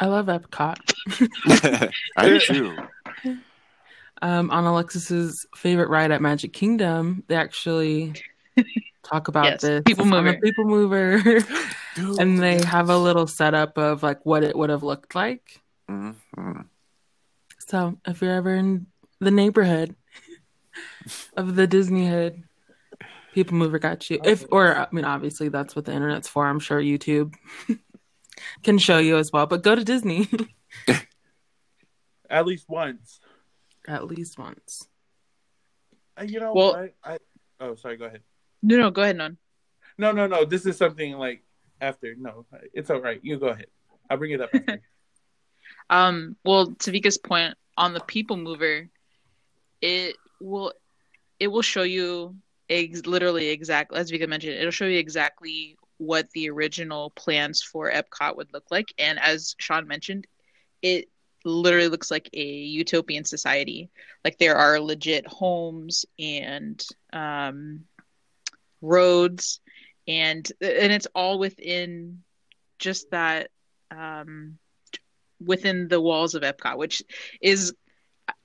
I 0.00 0.06
love 0.06 0.26
Epcot. 0.26 0.78
I 2.16 2.28
do 2.28 2.40
too. 2.40 2.76
Um, 4.20 4.50
on 4.50 4.64
Alexis's 4.64 5.46
favorite 5.56 5.88
ride 5.90 6.10
at 6.10 6.20
Magic 6.22 6.52
Kingdom, 6.52 7.24
they 7.28 7.34
actually 7.36 8.14
talk 9.04 9.28
about 9.28 9.44
Yes, 9.44 9.60
this. 9.62 9.82
People 9.84 10.04
on 10.04 10.10
the 10.10 10.22
Mover. 10.22 10.38
People 10.40 10.64
Mover, 10.64 11.18
Dude. 11.94 12.18
and 12.20 12.38
they 12.38 12.62
have 12.64 12.88
a 12.88 12.96
little 12.98 13.26
setup 13.26 13.78
of 13.78 14.02
like 14.02 14.24
what 14.26 14.42
it 14.44 14.56
would 14.56 14.70
have 14.70 14.82
looked 14.82 15.14
like. 15.14 15.60
Mhm. 15.90 16.66
So 17.58 17.98
if 18.06 18.20
you're 18.22 18.32
ever 18.34 18.54
in 18.54 18.86
the 19.20 19.30
neighborhood 19.30 19.94
of 21.36 21.54
the 21.56 21.66
Disney 21.66 22.06
hood, 22.08 22.42
People 23.34 23.56
Mover 23.56 23.78
got 23.78 24.10
you. 24.10 24.20
If 24.24 24.44
or 24.50 24.76
I 24.76 24.88
mean, 24.92 25.04
obviously 25.06 25.48
that's 25.48 25.74
what 25.74 25.84
the 25.86 25.92
internet's 25.92 26.28
for. 26.28 26.46
I'm 26.46 26.58
sure 26.60 26.80
YouTube 26.80 27.34
can 28.62 28.76
show 28.78 28.98
you 28.98 29.16
as 29.16 29.32
well. 29.32 29.46
But 29.46 29.62
go 29.62 29.74
to 29.74 29.84
Disney 29.84 30.28
At 32.28 32.46
least 32.46 32.68
once. 32.68 33.20
at 33.86 34.06
least 34.06 34.38
once. 34.38 34.88
Uh, 36.18 36.24
You 36.24 36.40
know 36.40 36.52
Well- 36.54 36.72
what? 36.74 36.94
I 37.04 37.18
oh 37.60 37.74
sorry. 37.74 37.96
Go 37.96 38.06
ahead. 38.06 38.22
No, 38.62 38.76
no, 38.76 38.90
go 38.90 39.02
ahead, 39.02 39.16
non. 39.16 39.38
No, 39.98 40.12
no, 40.12 40.26
no. 40.26 40.44
This 40.44 40.64
is 40.66 40.76
something 40.76 41.12
like 41.14 41.42
after. 41.80 42.14
No, 42.16 42.46
it's 42.72 42.90
all 42.90 43.00
right. 43.00 43.18
You 43.22 43.38
go 43.38 43.48
ahead. 43.48 43.66
I'll 44.08 44.16
bring 44.16 44.32
it 44.32 44.40
up. 44.40 44.50
Um, 45.92 46.36
well, 46.42 46.74
to 46.80 46.90
Vika's 46.90 47.18
point 47.18 47.54
on 47.76 47.92
the 47.92 48.00
people 48.00 48.38
mover, 48.38 48.88
it 49.82 50.16
will 50.40 50.72
it 51.38 51.48
will 51.48 51.62
show 51.62 51.82
you 51.82 52.36
ex- 52.70 53.04
literally 53.04 53.48
exactly 53.50 53.98
as 53.98 54.10
Vika 54.10 54.26
mentioned, 54.26 54.54
it'll 54.54 54.70
show 54.70 54.86
you 54.86 54.98
exactly 54.98 55.76
what 55.98 56.30
the 56.30 56.48
original 56.48 57.10
plans 57.10 57.62
for 57.62 57.92
Epcot 57.92 58.36
would 58.36 58.52
look 58.54 58.64
like. 58.70 58.94
And 58.98 59.18
as 59.20 59.54
Sean 59.58 59.86
mentioned, 59.86 60.26
it 60.80 61.08
literally 61.44 61.88
looks 61.88 62.10
like 62.10 62.30
a 62.32 62.42
utopian 62.42 63.24
society. 63.26 63.90
Like 64.24 64.38
there 64.38 64.56
are 64.56 64.80
legit 64.80 65.26
homes 65.26 66.06
and 66.18 66.82
um, 67.12 67.84
roads, 68.80 69.60
and 70.08 70.50
and 70.62 70.90
it's 70.90 71.08
all 71.14 71.38
within 71.38 72.22
just 72.78 73.10
that 73.10 73.50
um, 73.90 74.58
within 75.44 75.88
the 75.88 76.00
walls 76.00 76.34
of 76.34 76.42
Epcot, 76.42 76.76
which 76.78 77.02
is 77.40 77.74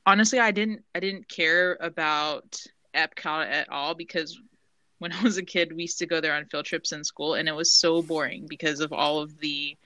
honestly 0.05 0.39
I 0.39 0.51
didn't 0.51 0.83
I 0.95 0.99
didn't 0.99 1.27
care 1.29 1.77
about 1.79 2.59
Epcot 2.95 3.47
at 3.47 3.69
all 3.69 3.93
because 3.93 4.39
when 4.99 5.11
I 5.13 5.21
was 5.21 5.37
a 5.37 5.43
kid 5.43 5.73
we 5.73 5.83
used 5.83 5.99
to 5.99 6.07
go 6.07 6.21
there 6.21 6.33
on 6.33 6.45
field 6.45 6.65
trips 6.65 6.91
in 6.91 7.03
school 7.03 7.35
and 7.35 7.47
it 7.47 7.55
was 7.55 7.73
so 7.73 8.01
boring 8.01 8.45
because 8.47 8.79
of 8.79 8.91
all 8.93 9.19
of 9.19 9.37
the 9.39 9.77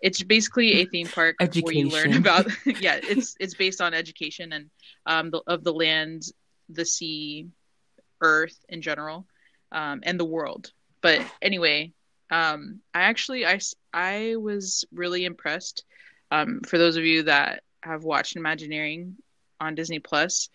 it's 0.00 0.22
basically 0.22 0.80
a 0.80 0.86
theme 0.86 1.06
park 1.06 1.36
where 1.60 1.74
you 1.74 1.88
learn 1.88 2.16
about 2.16 2.46
yeah 2.80 2.98
it's 3.02 3.36
it's 3.40 3.54
based 3.54 3.80
on 3.80 3.94
education 3.94 4.52
and 4.52 4.70
um 5.06 5.30
the, 5.30 5.40
of 5.46 5.64
the 5.64 5.72
land 5.72 6.24
the 6.68 6.84
sea 6.84 7.46
earth 8.20 8.58
in 8.68 8.82
general 8.82 9.26
um 9.72 10.00
and 10.02 10.18
the 10.18 10.24
world. 10.24 10.72
But 11.00 11.22
anyway 11.40 11.92
um 12.30 12.80
i 12.94 13.00
actually 13.02 13.46
i 13.46 13.58
i 13.92 14.36
was 14.36 14.84
really 14.92 15.24
impressed 15.24 15.84
um 16.30 16.60
for 16.66 16.78
those 16.78 16.96
of 16.96 17.04
you 17.04 17.22
that 17.24 17.62
have 17.82 18.04
watched 18.04 18.36
imagineering 18.36 19.16
on 19.60 19.74
disney 19.74 19.98
plus 19.98 20.48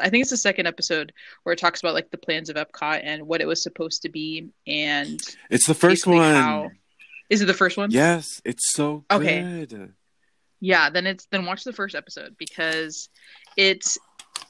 i 0.00 0.08
think 0.08 0.22
it's 0.22 0.30
the 0.30 0.36
second 0.36 0.66
episode 0.66 1.12
where 1.42 1.52
it 1.52 1.58
talks 1.58 1.80
about 1.80 1.94
like 1.94 2.10
the 2.10 2.18
plans 2.18 2.48
of 2.48 2.56
epcot 2.56 3.00
and 3.02 3.26
what 3.26 3.40
it 3.40 3.46
was 3.46 3.62
supposed 3.62 4.02
to 4.02 4.08
be 4.08 4.48
and 4.66 5.20
It's 5.50 5.66
the 5.66 5.74
first 5.74 6.06
one. 6.06 6.34
how- 6.34 6.70
is 7.28 7.40
it 7.42 7.46
the 7.46 7.54
first 7.54 7.76
one 7.76 7.90
Yes, 7.90 8.40
it's 8.44 8.72
so 8.72 9.04
good. 9.08 9.72
Okay. 9.72 9.88
yeah 10.60 10.90
then 10.90 11.06
it's 11.06 11.26
then 11.30 11.44
watch 11.46 11.64
the 11.64 11.72
first 11.72 11.94
episode 11.94 12.36
because 12.38 13.08
it's 13.56 13.98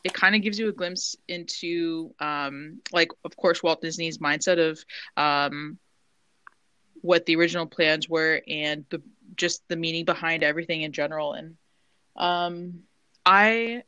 it 0.04 0.12
kind 0.14 0.34
of 0.34 0.40
gives 0.42 0.58
you 0.58 0.68
a 0.68 0.72
glimpse 0.72 1.14
into 1.28 2.14
um 2.20 2.80
like 2.92 3.08
of 3.24 3.36
course 3.36 3.62
walt 3.62 3.80
disney's 3.82 4.18
mindset 4.18 4.58
of 4.58 4.82
um 5.16 5.78
what 7.02 7.24
the 7.26 7.36
original 7.36 7.66
plans 7.66 8.08
were 8.08 8.42
and 8.46 8.84
the 8.90 9.00
just 9.40 9.62
the 9.68 9.76
meaning 9.76 10.04
behind 10.06 10.44
everything 10.44 10.82
in 10.82 10.92
general 10.92 11.34
and 11.34 11.56
um 12.16 12.80
i 13.26 13.82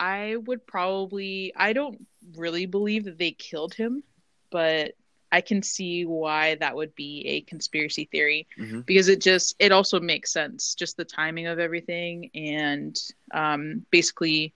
i 0.00 0.36
would 0.36 0.66
probably 0.66 1.52
i 1.56 1.72
don't 1.72 2.06
really 2.36 2.66
believe 2.66 3.04
that 3.04 3.18
they 3.18 3.32
killed 3.32 3.74
him 3.74 4.02
but 4.50 4.92
i 5.32 5.40
can 5.40 5.62
see 5.62 6.04
why 6.04 6.56
that 6.56 6.76
would 6.76 6.94
be 6.96 7.24
a 7.26 7.40
conspiracy 7.42 8.08
theory 8.12 8.48
Mhm. 8.58 8.86
because 8.86 9.08
it 9.08 9.20
just 9.22 9.56
it 9.60 9.72
also 9.72 10.00
makes 10.00 10.32
sense 10.32 10.74
just 10.74 10.96
the 10.96 11.04
timing 11.04 11.46
of 11.46 11.58
everything 11.60 12.30
and 12.34 12.96
um, 13.34 13.86
basically 13.90 14.54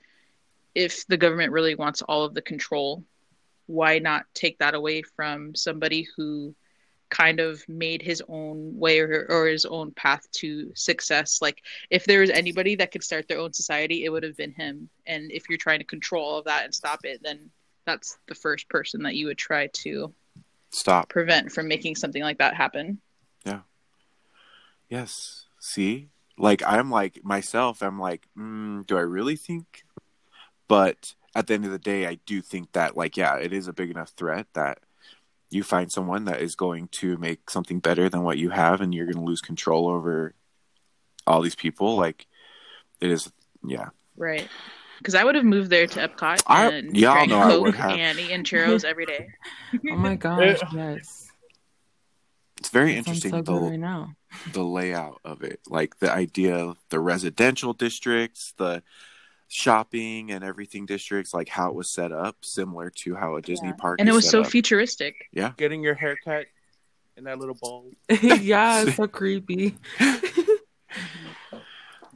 if 0.74 1.06
the 1.08 1.18
government 1.18 1.52
really 1.52 1.74
wants 1.74 2.02
all 2.02 2.24
of 2.24 2.34
the 2.34 2.42
control 2.42 3.04
why 3.66 3.98
not 3.98 4.24
take 4.34 4.58
that 4.58 4.74
away 4.74 5.02
from 5.02 5.54
somebody 5.54 6.06
who 6.16 6.54
kind 7.10 7.40
of 7.40 7.68
made 7.68 8.02
his 8.02 8.22
own 8.28 8.76
way 8.78 9.00
or, 9.00 9.26
or 9.28 9.46
his 9.46 9.64
own 9.66 9.90
path 9.92 10.30
to 10.32 10.70
success. 10.74 11.42
Like 11.42 11.62
if 11.90 12.04
there 12.04 12.20
was 12.20 12.30
anybody 12.30 12.76
that 12.76 12.92
could 12.92 13.02
start 13.02 13.28
their 13.28 13.38
own 13.38 13.52
society, 13.52 14.04
it 14.04 14.10
would 14.10 14.22
have 14.22 14.36
been 14.36 14.52
him. 14.52 14.88
And 15.06 15.30
if 15.32 15.48
you're 15.48 15.58
trying 15.58 15.80
to 15.80 15.84
control 15.84 16.24
all 16.24 16.38
of 16.38 16.44
that 16.44 16.64
and 16.64 16.74
stop 16.74 17.00
it, 17.04 17.20
then 17.22 17.50
that's 17.84 18.18
the 18.28 18.34
first 18.34 18.68
person 18.68 19.02
that 19.02 19.16
you 19.16 19.26
would 19.26 19.38
try 19.38 19.68
to 19.68 20.14
Stop. 20.70 21.08
prevent 21.08 21.50
from 21.50 21.66
making 21.66 21.96
something 21.96 22.22
like 22.22 22.38
that 22.38 22.54
happen. 22.54 23.00
Yeah. 23.44 23.60
Yes. 24.88 25.46
See, 25.60 26.08
like 26.38 26.62
I'm 26.64 26.90
like 26.90 27.24
myself. 27.24 27.82
I'm 27.82 27.98
like, 27.98 28.28
mm, 28.38 28.86
do 28.86 28.96
I 28.96 29.02
really 29.02 29.36
think? 29.36 29.84
But 30.68 31.14
at 31.34 31.46
the 31.46 31.54
end 31.54 31.64
of 31.64 31.72
the 31.72 31.78
day, 31.78 32.06
I 32.06 32.14
do 32.26 32.40
think 32.40 32.72
that, 32.72 32.96
like, 32.96 33.16
yeah, 33.16 33.36
it 33.36 33.52
is 33.52 33.68
a 33.68 33.72
big 33.72 33.90
enough 33.90 34.10
threat 34.10 34.46
that 34.54 34.78
you 35.51 35.62
find 35.62 35.90
someone 35.90 36.24
that 36.27 36.40
is 36.40 36.55
going 36.55 36.89
to 36.89 37.16
make 37.18 37.51
something 37.51 37.81
better 37.81 38.09
than 38.09 38.22
what 38.22 38.39
you 38.39 38.51
have, 38.51 38.81
and 38.81 38.94
you're 38.94 39.06
going 39.06 39.16
to 39.16 39.22
lose 39.28 39.40
control 39.40 39.89
over 39.89 40.35
all 41.27 41.40
these 41.43 41.55
people. 41.56 41.97
Like, 41.97 42.27
it 43.01 43.10
is, 43.10 43.31
yeah. 43.66 43.89
Right. 44.16 44.48
Because 44.98 45.14
I 45.14 45.24
would 45.24 45.35
have 45.35 45.44
moved 45.44 45.70
there 45.70 45.86
to 45.86 46.09
Epcot 46.09 46.43
I- 46.47 46.70
and 46.72 46.97
y'all 46.97 47.14
drank 47.14 47.31
know 47.31 47.39
I 47.40 47.56
would 47.56 47.74
Coke 47.74 47.82
have. 47.82 47.90
and 47.93 48.18
eating 48.18 48.44
churros 48.44 48.85
every 48.85 49.06
day. 49.06 49.28
Oh 49.90 49.97
my 49.97 50.14
gosh, 50.16 50.59
yes. 50.74 51.28
It's 52.59 52.68
very 52.68 52.93
That 52.93 52.98
interesting 52.98 53.31
so 53.31 53.40
the 53.43 53.52
right 53.55 53.78
now. 53.81 54.14
the 54.52 54.62
layout 54.62 55.20
of 55.24 55.43
it, 55.43 55.60
like 55.66 55.98
the 55.98 56.12
idea, 56.12 56.74
the 56.90 57.01
residential 57.01 57.72
districts, 57.72 58.52
the 58.59 58.82
shopping 59.52 60.31
and 60.31 60.44
everything 60.44 60.86
districts, 60.86 61.35
like 61.35 61.48
how 61.48 61.68
it 61.68 61.74
was 61.74 61.90
set 61.90 62.12
up, 62.12 62.36
similar 62.43 62.89
to 62.89 63.16
how 63.16 63.35
a 63.36 63.43
Disney 63.43 63.68
Yeah. 63.70 63.74
park. 63.74 64.01
And 64.01 64.09
it 64.09 64.12
was 64.12 64.24
set 64.24 64.31
so 64.31 64.40
up. 64.43 64.47
futuristic. 64.47 65.28
Yeah, 65.32 65.52
getting 65.56 65.82
your 65.82 65.94
hair 65.94 66.16
cut 66.24 66.47
in 67.16 67.24
that 67.24 67.39
little 67.40 67.56
bowl. 67.60 67.90
yeah, 68.22 68.82
it's 68.85 68.97
so 68.97 69.09
creepy. 69.09 69.77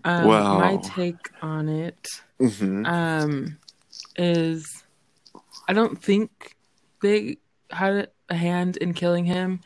um, 0.04 0.26
Wow. 0.26 0.58
My 0.60 0.76
take 0.82 1.30
on 1.42 1.68
it 1.68 2.08
Mhm. 2.40 2.86
um, 2.86 3.58
is 4.16 4.84
I 5.68 5.72
don't 5.72 6.00
think 6.02 6.56
they 7.02 7.38
had 7.70 8.10
a 8.28 8.34
hand 8.34 8.76
in 8.76 8.94
killing 8.94 9.24
him. 9.24 9.60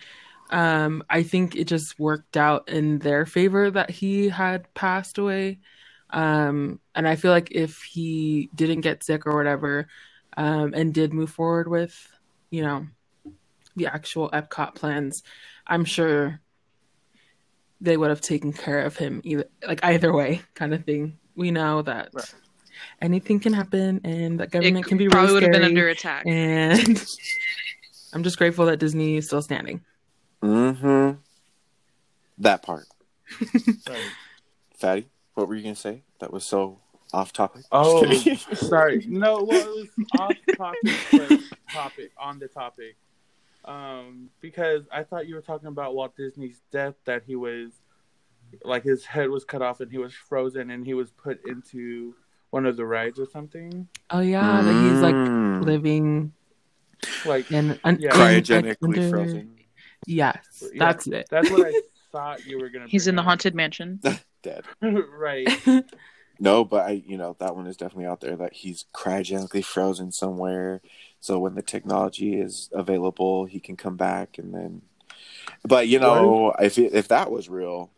Um, 0.50 1.02
I 1.10 1.22
think 1.22 1.54
it 1.56 1.64
just 1.64 1.98
worked 1.98 2.36
out 2.36 2.68
in 2.70 3.00
their 3.00 3.26
favor 3.26 3.70
that 3.70 3.90
he 3.90 4.28
had 4.30 4.72
passed 4.74 5.18
away. 5.18 5.58
Um, 6.10 6.80
and 6.94 7.06
I 7.06 7.16
feel 7.16 7.30
like 7.30 7.48
if 7.50 7.82
he 7.82 8.48
didn't 8.54 8.80
get 8.80 9.04
sick 9.04 9.26
or 9.26 9.36
whatever, 9.36 9.88
um, 10.36 10.72
and 10.74 10.94
did 10.94 11.12
move 11.12 11.30
forward 11.30 11.68
with, 11.68 11.94
you 12.50 12.62
know, 12.62 12.86
the 13.76 13.86
actual 13.86 14.30
Epcot 14.30 14.74
plans, 14.74 15.22
I'm 15.66 15.84
sure 15.84 16.40
they 17.80 17.96
would 17.96 18.10
have 18.10 18.20
taken 18.20 18.52
care 18.52 18.82
of 18.82 18.96
him 18.96 19.20
either 19.24 19.44
like 19.66 19.84
either 19.84 20.12
way 20.12 20.42
kind 20.54 20.74
of 20.74 20.84
thing. 20.84 21.18
We 21.36 21.50
know 21.52 21.82
that 21.82 22.08
Right. 22.12 22.34
anything 23.00 23.38
can 23.38 23.52
happen 23.52 24.00
and 24.02 24.40
that 24.40 24.44
It 24.48 24.50
government 24.50 24.86
can 24.86 24.98
be 24.98 25.06
probably 25.08 25.26
really 25.28 25.34
would 25.34 25.42
have 25.44 25.52
been 25.52 25.62
under 25.64 25.88
attack. 25.88 26.24
and 26.26 27.06
I'm 28.12 28.22
just 28.24 28.38
grateful 28.38 28.66
that 28.66 28.78
Disney 28.78 29.16
is 29.18 29.26
still 29.26 29.42
standing. 29.42 29.84
Mm-hmm. 30.42 31.18
That 32.38 32.62
part. 32.62 32.86
Fatty, 34.78 35.06
what 35.38 35.48
were 35.48 35.54
you 35.54 35.62
gonna 35.62 35.76
say? 35.76 36.02
That 36.18 36.32
was 36.32 36.44
so 36.44 36.80
off 37.14 37.32
topic. 37.32 37.62
Oh, 37.70 38.04
sorry. 38.54 39.04
No, 39.08 39.44
well, 39.44 39.60
it 39.78 39.88
was 39.96 40.06
off 40.18 40.34
topic, 40.56 40.96
but 41.12 41.40
topic 41.72 42.10
on 42.18 42.38
the 42.40 42.48
topic. 42.48 42.96
Um, 43.64 44.30
because 44.40 44.84
I 44.92 45.04
thought 45.04 45.28
you 45.28 45.36
were 45.36 45.40
talking 45.40 45.68
about 45.68 45.94
Walt 45.94 46.16
Disney's 46.16 46.60
death. 46.72 46.94
That 47.04 47.22
he 47.24 47.36
was 47.36 47.70
like 48.64 48.82
his 48.82 49.04
head 49.04 49.30
was 49.30 49.44
cut 49.44 49.62
off 49.62 49.80
and 49.80 49.90
he 49.92 49.98
was 49.98 50.12
frozen 50.12 50.70
and 50.70 50.84
he 50.84 50.94
was 50.94 51.10
put 51.12 51.40
into 51.46 52.14
one 52.50 52.66
of 52.66 52.76
the 52.76 52.84
rides 52.84 53.20
or 53.20 53.26
something. 53.26 53.86
Oh 54.10 54.20
yeah, 54.20 54.60
that 54.62 54.90
he's 54.90 55.00
like 55.00 55.14
Mm. 55.14 55.64
living 55.64 56.32
Like 57.24 57.50
in 57.52 57.78
un- 57.84 57.98
Yeah. 58.00 58.08
in, 58.14 58.42
cryogenically 58.42 58.76
under- 58.82 59.08
frozen. 59.10 59.54
Yes, 60.06 60.64
Yeah. 60.72 60.78
that's 60.78 61.06
it. 61.06 61.26
that's 61.30 61.50
what 61.50 61.66
I 61.66 61.80
thought 62.10 62.44
you 62.46 62.58
were 62.58 62.70
gonna. 62.70 62.86
He's 62.88 63.04
bring 63.04 63.12
in 63.12 63.16
the 63.16 63.22
haunted 63.22 63.54
mansion. 63.54 64.00
Dead. 64.48 64.64
right. 65.18 65.48
No, 66.40 66.64
but 66.64 66.86
I, 66.86 67.02
you 67.04 67.18
know, 67.18 67.36
that 67.40 67.56
one 67.56 67.66
is 67.66 67.76
definitely 67.76 68.06
out 68.06 68.20
there 68.20 68.36
that 68.36 68.52
he's 68.52 68.84
cryogenically 68.94 69.64
frozen 69.64 70.12
somewhere. 70.12 70.80
So 71.20 71.38
when 71.38 71.54
the 71.56 71.62
technology 71.62 72.40
is 72.40 72.70
available, 72.72 73.44
he 73.44 73.58
can 73.58 73.76
come 73.76 73.96
back 73.96 74.38
and 74.38 74.54
then. 74.54 74.82
But 75.64 75.88
you 75.88 75.98
know, 75.98 76.52
if 76.60 76.78
it, 76.78 76.94
if 76.94 77.08
that 77.08 77.30
was 77.30 77.48
real, 77.48 77.90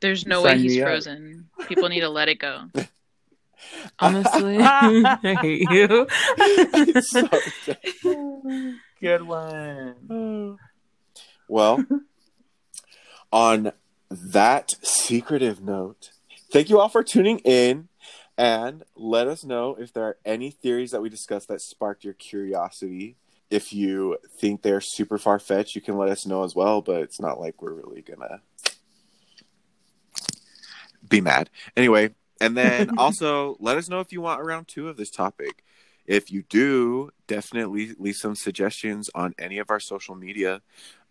There's 0.00 0.26
no 0.26 0.42
way 0.42 0.56
he's 0.58 0.76
me 0.76 0.82
up. 0.82 0.88
frozen. 0.88 1.48
People 1.68 1.88
need 1.88 2.00
to 2.00 2.08
let 2.08 2.28
it 2.28 2.38
go. 2.38 2.70
Honestly, 3.98 4.58
I 4.60 5.18
hate 5.42 5.70
you. 5.70 6.06
So. 7.02 7.28
Good 9.00 9.22
one. 9.22 10.56
Well, 11.48 11.84
on 13.32 13.72
that 14.10 14.70
secretive 14.82 15.62
note, 15.62 16.10
thank 16.50 16.70
you 16.70 16.80
all 16.80 16.88
for 16.88 17.02
tuning 17.02 17.38
in 17.40 17.88
and 18.36 18.84
let 18.94 19.26
us 19.26 19.44
know 19.44 19.74
if 19.74 19.92
there 19.92 20.04
are 20.04 20.16
any 20.24 20.50
theories 20.50 20.92
that 20.92 21.02
we 21.02 21.08
discussed 21.08 21.48
that 21.48 21.60
sparked 21.60 22.04
your 22.04 22.14
curiosity. 22.14 23.16
If 23.50 23.72
you 23.72 24.18
think 24.38 24.62
they're 24.62 24.80
super 24.80 25.18
far 25.18 25.38
fetched, 25.38 25.74
you 25.74 25.80
can 25.80 25.96
let 25.96 26.08
us 26.08 26.26
know 26.26 26.44
as 26.44 26.54
well, 26.54 26.80
but 26.80 27.02
it's 27.02 27.20
not 27.20 27.40
like 27.40 27.60
we're 27.60 27.72
really 27.72 28.02
gonna 28.02 28.40
be 31.08 31.20
mad. 31.20 31.50
Anyway, 31.76 32.14
and 32.40 32.56
then 32.56 32.90
also 32.98 33.56
let 33.58 33.76
us 33.76 33.88
know 33.88 34.00
if 34.00 34.12
you 34.12 34.20
want 34.20 34.40
a 34.40 34.44
round 34.44 34.68
two 34.68 34.88
of 34.88 34.96
this 34.96 35.10
topic. 35.10 35.64
If 36.06 36.30
you 36.30 36.42
do, 36.42 37.10
definitely 37.26 37.94
leave 37.98 38.16
some 38.16 38.34
suggestions 38.34 39.10
on 39.14 39.34
any 39.38 39.58
of 39.58 39.68
our 39.68 39.80
social 39.80 40.14
media 40.14 40.62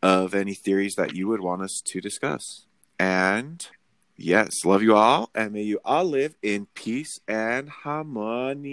of 0.02 0.34
any 0.34 0.54
theories 0.54 0.96
that 0.96 1.16
you 1.16 1.28
would 1.28 1.42
want 1.42 1.62
us 1.62 1.82
to 1.86 2.02
discuss. 2.02 2.67
And 3.00 3.68
yes, 4.16 4.66
love 4.66 4.82
you 4.82 4.96
all, 4.96 5.30
and 5.36 5.54
may 5.54 5.62
you 5.64 5.80
all 5.86 6.06
live 6.06 6.36
in 6.42 6.66
peace 6.74 7.20
and 7.28 7.70
harmony. 7.70 8.66